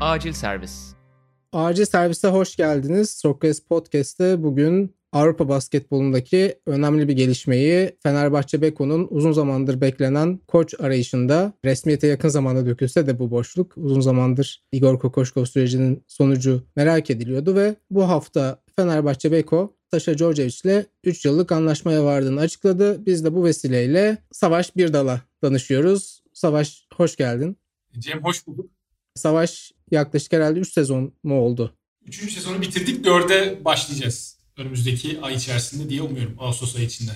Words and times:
Acil 0.00 0.32
Servis. 0.32 0.94
Acil 1.52 1.84
Servis'e 1.84 2.28
hoş 2.28 2.56
geldiniz. 2.56 3.10
Sokrates 3.10 3.60
Podcast'te 3.60 4.42
bugün 4.42 4.94
Avrupa 5.12 5.48
basketbolundaki 5.48 6.58
önemli 6.66 7.08
bir 7.08 7.12
gelişmeyi 7.12 7.96
Fenerbahçe 8.02 8.62
Beko'nun 8.62 9.06
uzun 9.10 9.32
zamandır 9.32 9.80
beklenen 9.80 10.40
koç 10.48 10.74
arayışında 10.80 11.52
resmiyete 11.64 12.06
yakın 12.06 12.28
zamanda 12.28 12.66
dökülse 12.66 13.06
de 13.06 13.18
bu 13.18 13.30
boşluk 13.30 13.72
uzun 13.76 14.00
zamandır 14.00 14.62
Igor 14.72 14.98
Kokoşkov 14.98 15.44
sürecinin 15.44 16.04
sonucu 16.06 16.62
merak 16.76 17.10
ediliyordu 17.10 17.54
ve 17.54 17.76
bu 17.90 18.08
hafta 18.08 18.62
Fenerbahçe 18.76 19.32
Beko 19.32 19.76
Sasha 19.90 20.18
Djordjevic 20.18 20.60
ile 20.64 20.86
3 21.04 21.24
yıllık 21.24 21.52
anlaşmaya 21.52 22.04
vardığını 22.04 22.40
açıkladı. 22.40 23.06
Biz 23.06 23.24
de 23.24 23.34
bu 23.34 23.44
vesileyle 23.44 24.18
Savaş 24.32 24.76
Birdal'a 24.76 25.20
danışıyoruz. 25.42 26.22
Savaş 26.32 26.86
hoş 26.94 27.16
geldin. 27.16 27.56
Cem 27.98 28.24
hoş 28.24 28.46
bulduk. 28.46 28.70
Savaş 29.14 29.72
yaklaşık 29.90 30.32
herhalde 30.32 30.60
3 30.60 30.72
sezon 30.72 31.12
mu 31.22 31.40
oldu? 31.40 31.74
3. 32.06 32.32
sezonu 32.32 32.62
bitirdik. 32.62 33.06
4'e 33.06 33.64
başlayacağız. 33.64 34.38
Önümüzdeki 34.56 35.18
ay 35.22 35.34
içerisinde 35.34 35.88
diye 35.88 36.02
umuyorum. 36.02 36.34
Ağustos 36.38 36.76
ayı 36.76 36.86
içinde. 36.86 37.12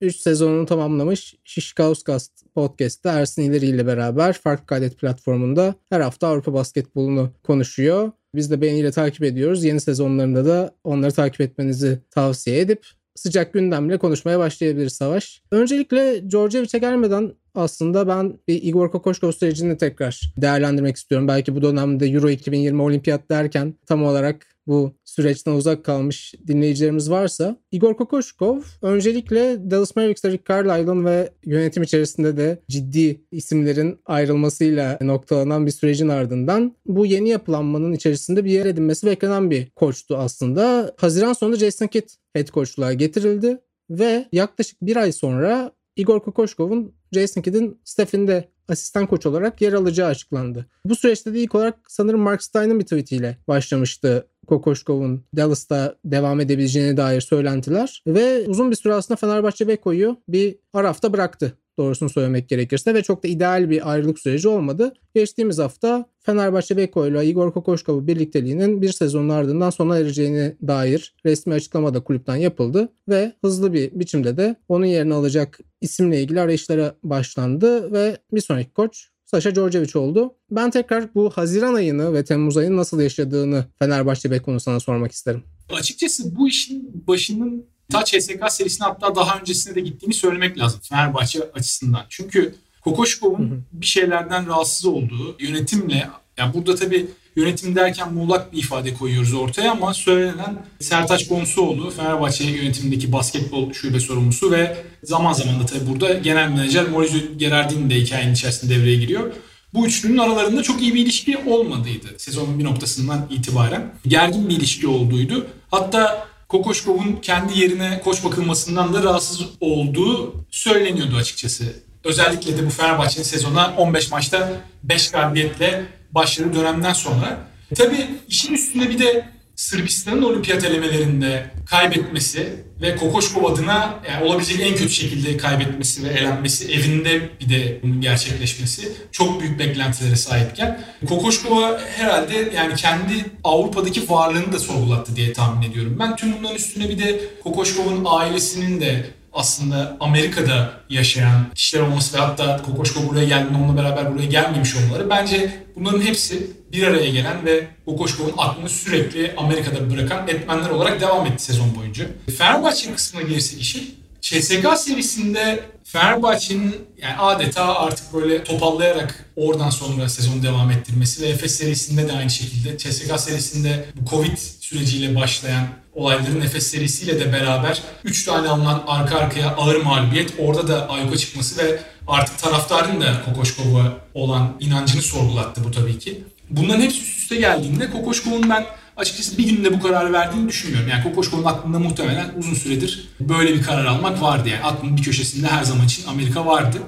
3 0.00 0.16
sezonunu 0.16 0.66
tamamlamış 0.66 1.34
Şişkauskas 1.44 2.28
Podcast'ta 2.54 3.12
Ersin 3.12 3.42
İleri 3.42 3.66
ile 3.66 3.86
beraber 3.86 4.32
Farklı 4.32 4.66
Kaydet 4.66 4.98
platformunda 4.98 5.74
her 5.88 6.00
hafta 6.00 6.28
Avrupa 6.28 6.52
basketbolunu 6.52 7.30
konuşuyor. 7.42 8.12
Biz 8.34 8.50
de 8.50 8.60
beğeniyle 8.60 8.90
takip 8.90 9.22
ediyoruz. 9.22 9.64
Yeni 9.64 9.80
sezonlarında 9.80 10.44
da 10.44 10.74
onları 10.84 11.12
takip 11.12 11.40
etmenizi 11.40 11.98
tavsiye 12.10 12.60
edip 12.60 12.86
sıcak 13.14 13.52
gündemle 13.52 13.98
konuşmaya 13.98 14.38
başlayabiliriz 14.38 14.92
Savaş. 14.92 15.42
Öncelikle 15.50 16.30
Djordjevic'e 16.30 16.78
gelmeden 16.78 17.34
aslında 17.58 18.08
ben 18.08 18.38
Igor 18.46 18.90
Kokoşkov 18.90 19.32
sürecini 19.32 19.76
tekrar 19.76 20.20
değerlendirmek 20.36 20.96
istiyorum. 20.96 21.28
Belki 21.28 21.56
bu 21.56 21.62
dönemde 21.62 22.06
Euro 22.06 22.30
2020 22.30 22.82
olimpiyat 22.82 23.30
derken 23.30 23.74
tam 23.86 24.04
olarak 24.04 24.46
bu 24.68 24.92
süreçten 25.04 25.52
uzak 25.52 25.84
kalmış 25.84 26.34
dinleyicilerimiz 26.46 27.10
varsa 27.10 27.56
Igor 27.72 27.96
Kokoşkov 27.96 28.60
öncelikle 28.82 29.70
Dallas 29.70 29.96
Mavericks'te 29.96 30.30
Rick 30.30 30.48
Carlisle'ın 30.48 31.04
ve 31.04 31.30
yönetim 31.44 31.82
içerisinde 31.82 32.36
de 32.36 32.58
ciddi 32.68 33.20
isimlerin 33.32 34.00
ayrılmasıyla 34.06 34.98
noktalanan 35.00 35.66
bir 35.66 35.70
sürecin 35.70 36.08
ardından 36.08 36.76
bu 36.86 37.06
yeni 37.06 37.28
yapılanmanın 37.28 37.92
içerisinde 37.92 38.44
bir 38.44 38.50
yer 38.50 38.66
edinmesi 38.66 39.06
beklenen 39.06 39.50
bir 39.50 39.70
koçtu 39.70 40.16
aslında. 40.16 40.94
Haziran 40.96 41.32
sonunda 41.32 41.56
Jason 41.56 41.86
Kidd 41.86 42.08
head 42.32 42.46
coachluğa 42.46 42.92
getirildi 42.92 43.58
ve 43.90 44.28
yaklaşık 44.32 44.82
bir 44.82 44.96
ay 44.96 45.12
sonra 45.12 45.72
Igor 45.96 46.20
Kokoşkov'un 46.20 46.94
Jason 47.12 47.42
Kidd'in 47.42 47.80
staffinde 47.84 48.48
asistan 48.68 49.06
koç 49.06 49.26
olarak 49.26 49.60
yer 49.60 49.72
alacağı 49.72 50.08
açıklandı. 50.08 50.66
Bu 50.84 50.96
süreçte 50.96 51.34
de 51.34 51.40
ilk 51.40 51.54
olarak 51.54 51.78
sanırım 51.88 52.20
Mark 52.20 52.42
Stein'ın 52.42 52.78
bir 52.78 52.84
tweetiyle 52.84 53.38
başlamıştı 53.48 54.26
Kokoşkov'un 54.46 55.24
Dallas'ta 55.36 55.94
devam 56.04 56.40
edebileceğine 56.40 56.96
dair 56.96 57.20
söylentiler 57.20 58.02
ve 58.06 58.44
uzun 58.46 58.70
bir 58.70 58.76
süre 58.76 58.94
aslında 58.94 59.16
Fenerbahçe 59.16 59.68
Beko'yu 59.68 60.16
bir 60.28 60.56
arafta 60.72 61.12
bıraktı 61.12 61.58
doğrusunu 61.78 62.08
söylemek 62.08 62.48
gerekirse 62.48 62.94
ve 62.94 63.02
çok 63.02 63.24
da 63.24 63.28
ideal 63.28 63.70
bir 63.70 63.90
ayrılık 63.90 64.18
süreci 64.18 64.48
olmadı. 64.48 64.94
Geçtiğimiz 65.14 65.58
hafta 65.58 66.06
Fenerbahçe 66.20 66.76
Beko 66.76 67.06
ile 67.06 67.26
Igor 67.26 67.52
Kokoşkova 67.52 68.06
birlikteliğinin 68.06 68.82
bir 68.82 68.92
sezonun 68.92 69.28
ardından 69.28 69.70
sona 69.70 69.98
ereceğine 69.98 70.56
dair 70.66 71.14
resmi 71.26 71.54
açıklama 71.54 71.94
da 71.94 72.00
kulüpten 72.00 72.36
yapıldı 72.36 72.88
ve 73.08 73.32
hızlı 73.44 73.72
bir 73.72 74.00
biçimde 74.00 74.36
de 74.36 74.56
onun 74.68 74.86
yerini 74.86 75.14
alacak 75.14 75.58
isimle 75.80 76.22
ilgili 76.22 76.40
arayışlara 76.40 76.94
başlandı 77.02 77.92
ve 77.92 78.16
bir 78.32 78.40
sonraki 78.40 78.72
koç 78.72 79.08
Sasha 79.30 79.54
Djordjevic 79.54 79.98
oldu. 79.98 80.34
Ben 80.50 80.70
tekrar 80.70 81.14
bu 81.14 81.30
Haziran 81.30 81.74
ayını 81.74 82.14
ve 82.14 82.24
Temmuz 82.24 82.56
ayını 82.56 82.76
nasıl 82.76 83.00
yaşadığını 83.00 83.64
Fenerbahçe 83.78 84.30
Beko'nu 84.30 84.60
sana 84.60 84.80
sormak 84.80 85.12
isterim. 85.12 85.42
Açıkçası 85.72 86.36
bu 86.36 86.48
işin 86.48 87.02
başının 87.06 87.66
ta 87.92 88.04
CSK 88.04 88.50
serisine 88.50 88.86
hatta 88.86 89.14
daha 89.14 89.38
öncesine 89.38 89.74
de 89.74 89.80
gittiğini 89.80 90.14
söylemek 90.14 90.58
lazım 90.58 90.80
Fenerbahçe 90.82 91.40
açısından. 91.54 92.04
Çünkü 92.08 92.54
Kokoşkov'un 92.80 93.64
bir 93.72 93.86
şeylerden 93.86 94.46
rahatsız 94.46 94.86
olduğu 94.86 95.36
yönetimle 95.40 96.08
yani 96.36 96.54
burada 96.54 96.74
tabii 96.74 97.06
yönetim 97.36 97.76
derken 97.76 98.14
muğlak 98.14 98.52
bir 98.52 98.58
ifade 98.58 98.94
koyuyoruz 98.94 99.34
ortaya 99.34 99.70
ama 99.70 99.94
söylenen 99.94 100.58
Sertaç 100.80 101.30
Bonsuoğlu 101.30 101.90
Fenerbahçe 101.90 102.44
yönetimindeki 102.44 103.12
basketbol 103.12 103.72
şube 103.72 104.00
sorumlusu 104.00 104.50
ve 104.50 104.76
zaman 105.02 105.32
zaman 105.32 105.60
da 105.60 105.66
tabii 105.66 105.90
burada 105.90 106.12
genel 106.12 106.48
menajer 106.48 106.88
Maurizio 106.88 107.20
Gerardini 107.36 107.90
de 107.90 107.94
hikayenin 107.94 108.34
içerisinde 108.34 108.74
devreye 108.74 108.96
giriyor. 108.96 109.32
Bu 109.74 109.86
üçlünün 109.86 110.18
aralarında 110.18 110.62
çok 110.62 110.82
iyi 110.82 110.94
bir 110.94 111.00
ilişki 111.00 111.38
olmadıydı 111.38 112.06
sezonun 112.16 112.58
bir 112.58 112.64
noktasından 112.64 113.26
itibaren. 113.30 113.94
Gergin 114.06 114.48
bir 114.48 114.56
ilişki 114.56 114.88
olduğuydu. 114.88 115.46
Hatta 115.70 116.27
Kokoşkov'un 116.48 117.18
kendi 117.22 117.60
yerine 117.60 118.00
koç 118.04 118.24
bakılmasından 118.24 118.94
da 118.94 119.02
rahatsız 119.02 119.40
olduğu 119.60 120.34
söyleniyordu 120.50 121.16
açıkçası. 121.16 121.64
Özellikle 122.04 122.58
de 122.58 122.66
bu 122.66 122.70
Fenerbahçe'nin 122.70 123.24
sezona 123.24 123.74
15 123.76 124.10
maçta 124.10 124.52
5 124.82 125.10
galibiyetle 125.10 125.84
başladığı 126.12 126.54
dönemden 126.54 126.92
sonra. 126.92 127.38
Tabii 127.74 128.06
işin 128.28 128.54
üstünde 128.54 128.90
bir 128.90 128.98
de 128.98 129.28
Sırbistan'ın 129.58 130.22
olimpiyat 130.22 130.64
elemelerinde 130.64 131.50
kaybetmesi 131.66 132.48
ve 132.82 132.96
Kokoşkov 132.96 133.44
adına 133.44 134.00
yani 134.10 134.24
olabilecek 134.24 134.60
en 134.60 134.74
kötü 134.74 134.90
şekilde 134.90 135.36
kaybetmesi 135.36 136.04
ve 136.04 136.08
elenmesi 136.08 136.72
evinde 136.72 137.30
bir 137.40 137.48
de 137.48 137.80
bunun 137.82 138.00
gerçekleşmesi 138.00 138.92
çok 139.12 139.40
büyük 139.40 139.58
beklentilere 139.58 140.16
sahipken 140.16 140.80
Kokoşkov'a 141.08 141.80
herhalde 141.96 142.52
yani 142.56 142.74
kendi 142.74 143.24
Avrupa'daki 143.44 144.10
varlığını 144.10 144.52
da 144.52 144.58
sorgulattı 144.58 145.16
diye 145.16 145.32
tahmin 145.32 145.70
ediyorum. 145.70 145.96
Ben 145.98 146.16
tüm 146.16 146.38
bunların 146.38 146.56
üstüne 146.56 146.88
bir 146.88 146.98
de 146.98 147.20
Kokoşkov'un 147.44 148.02
ailesinin 148.06 148.80
de 148.80 149.06
aslında 149.32 149.96
Amerika'da 150.00 150.70
yaşayan 150.90 151.46
kişiler 151.54 151.82
olması 151.82 152.16
ve 152.16 152.20
hatta 152.20 152.62
Kokoşko 152.62 153.08
buraya 153.08 153.24
geldiğinde 153.24 153.58
onunla 153.58 153.82
beraber 153.82 154.14
buraya 154.14 154.26
gelmemiş 154.26 154.76
olmaları 154.76 155.10
bence 155.10 155.62
bunların 155.76 156.00
hepsi 156.00 156.50
bir 156.72 156.86
araya 156.86 157.10
gelen 157.10 157.46
ve 157.46 157.66
Kokoşko'nun 157.84 158.32
aklını 158.38 158.68
sürekli 158.68 159.34
Amerika'da 159.36 159.90
bırakan 159.90 160.28
etmenler 160.28 160.70
olarak 160.70 161.00
devam 161.00 161.26
etti 161.26 161.44
sezon 161.44 161.76
boyunca. 161.76 162.06
Fenerbahçe 162.38 162.94
kısmına 162.94 163.22
gelirsek 163.22 163.60
işin 163.60 163.94
CSK 164.20 164.78
serisinde 164.78 165.64
Fenerbahçe'nin 165.84 166.76
yani 167.02 167.16
adeta 167.16 167.74
artık 167.74 168.14
böyle 168.14 168.44
topallayarak 168.44 169.24
oradan 169.36 169.70
sonra 169.70 170.08
sezonu 170.08 170.42
devam 170.42 170.70
ettirmesi 170.70 171.22
ve 171.22 171.28
Efes 171.28 171.54
serisinde 171.58 172.08
de 172.08 172.12
aynı 172.12 172.30
şekilde 172.30 172.78
CSK 172.78 173.20
serisinde 173.20 173.84
bu 173.94 174.10
Covid 174.10 174.36
süreciyle 174.60 175.14
başlayan 175.14 175.68
olayların 175.98 176.40
Efes 176.40 176.66
serisiyle 176.66 177.20
de 177.20 177.32
beraber 177.32 177.82
3 178.04 178.24
tane 178.24 178.48
alınan 178.48 178.82
arka 178.86 179.18
arkaya 179.18 179.48
ağır 179.56 179.82
mağlubiyet 179.82 180.32
orada 180.38 180.68
da 180.68 180.88
ayuka 180.88 181.16
çıkması 181.16 181.64
ve 181.64 181.80
artık 182.06 182.38
taraftarın 182.38 183.00
da 183.00 183.22
Kokoşkov'a 183.24 183.92
olan 184.14 184.52
inancını 184.60 185.02
sorgulattı 185.02 185.64
bu 185.64 185.70
tabii 185.70 185.98
ki. 185.98 186.24
Bunların 186.50 186.80
hepsi 186.80 187.02
üst 187.02 187.18
üste 187.18 187.36
geldiğinde 187.36 187.90
Kokoşkov'un 187.90 188.50
ben 188.50 188.64
açıkçası 188.96 189.38
bir 189.38 189.50
günde 189.50 189.72
bu 189.72 189.82
kararı 189.82 190.12
verdiğini 190.12 190.48
düşünmüyorum. 190.48 190.88
Yani 190.88 191.02
Kokoşkov'un 191.02 191.44
aklında 191.44 191.78
muhtemelen 191.78 192.30
uzun 192.38 192.54
süredir 192.54 193.08
böyle 193.20 193.54
bir 193.54 193.62
karar 193.62 193.84
almak 193.84 194.22
vardı. 194.22 194.48
Yani 194.48 194.64
aklının 194.64 194.96
bir 194.96 195.02
köşesinde 195.02 195.46
her 195.46 195.64
zaman 195.64 195.86
için 195.86 196.06
Amerika 196.06 196.46
vardı. 196.46 196.78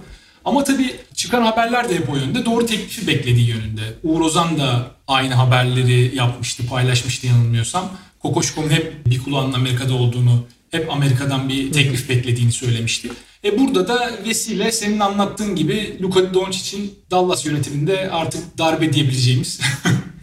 Ama 0.45 0.65
tabii 0.65 0.97
çıkan 1.15 1.43
haberler 1.43 1.89
de 1.89 1.95
hep 1.95 2.11
o 2.11 2.17
yönde. 2.17 2.45
Doğru 2.45 2.67
teklifi 2.67 3.07
beklediği 3.07 3.49
yönünde. 3.49 3.83
Uğur 4.03 4.21
Ozan 4.21 4.59
da 4.59 4.87
aynı 5.09 5.35
haberleri 5.35 6.17
yapmıştı, 6.17 6.67
paylaşmıştı 6.67 7.27
yanılmıyorsam. 7.27 7.91
Kokoşkov'un 8.23 8.71
hep 8.71 9.07
bir 9.07 9.23
kulağının 9.23 9.53
Amerika'da 9.53 9.95
olduğunu, 9.95 10.45
hep 10.71 10.93
Amerika'dan 10.93 11.49
bir 11.49 11.73
teklif 11.73 12.09
beklediğini 12.09 12.53
söylemişti. 12.53 13.09
E 13.45 13.59
burada 13.59 13.89
da 13.89 14.11
vesile 14.27 14.73
senin 14.73 15.01
anlattığın 15.01 15.57
gibi 15.57 15.99
Luka 16.03 16.35
Doncic'in 16.35 16.95
Dallas 17.11 17.47
yönetiminde 17.47 18.11
artık 18.11 18.59
darbe 18.59 18.93
diyebileceğimiz 18.93 19.61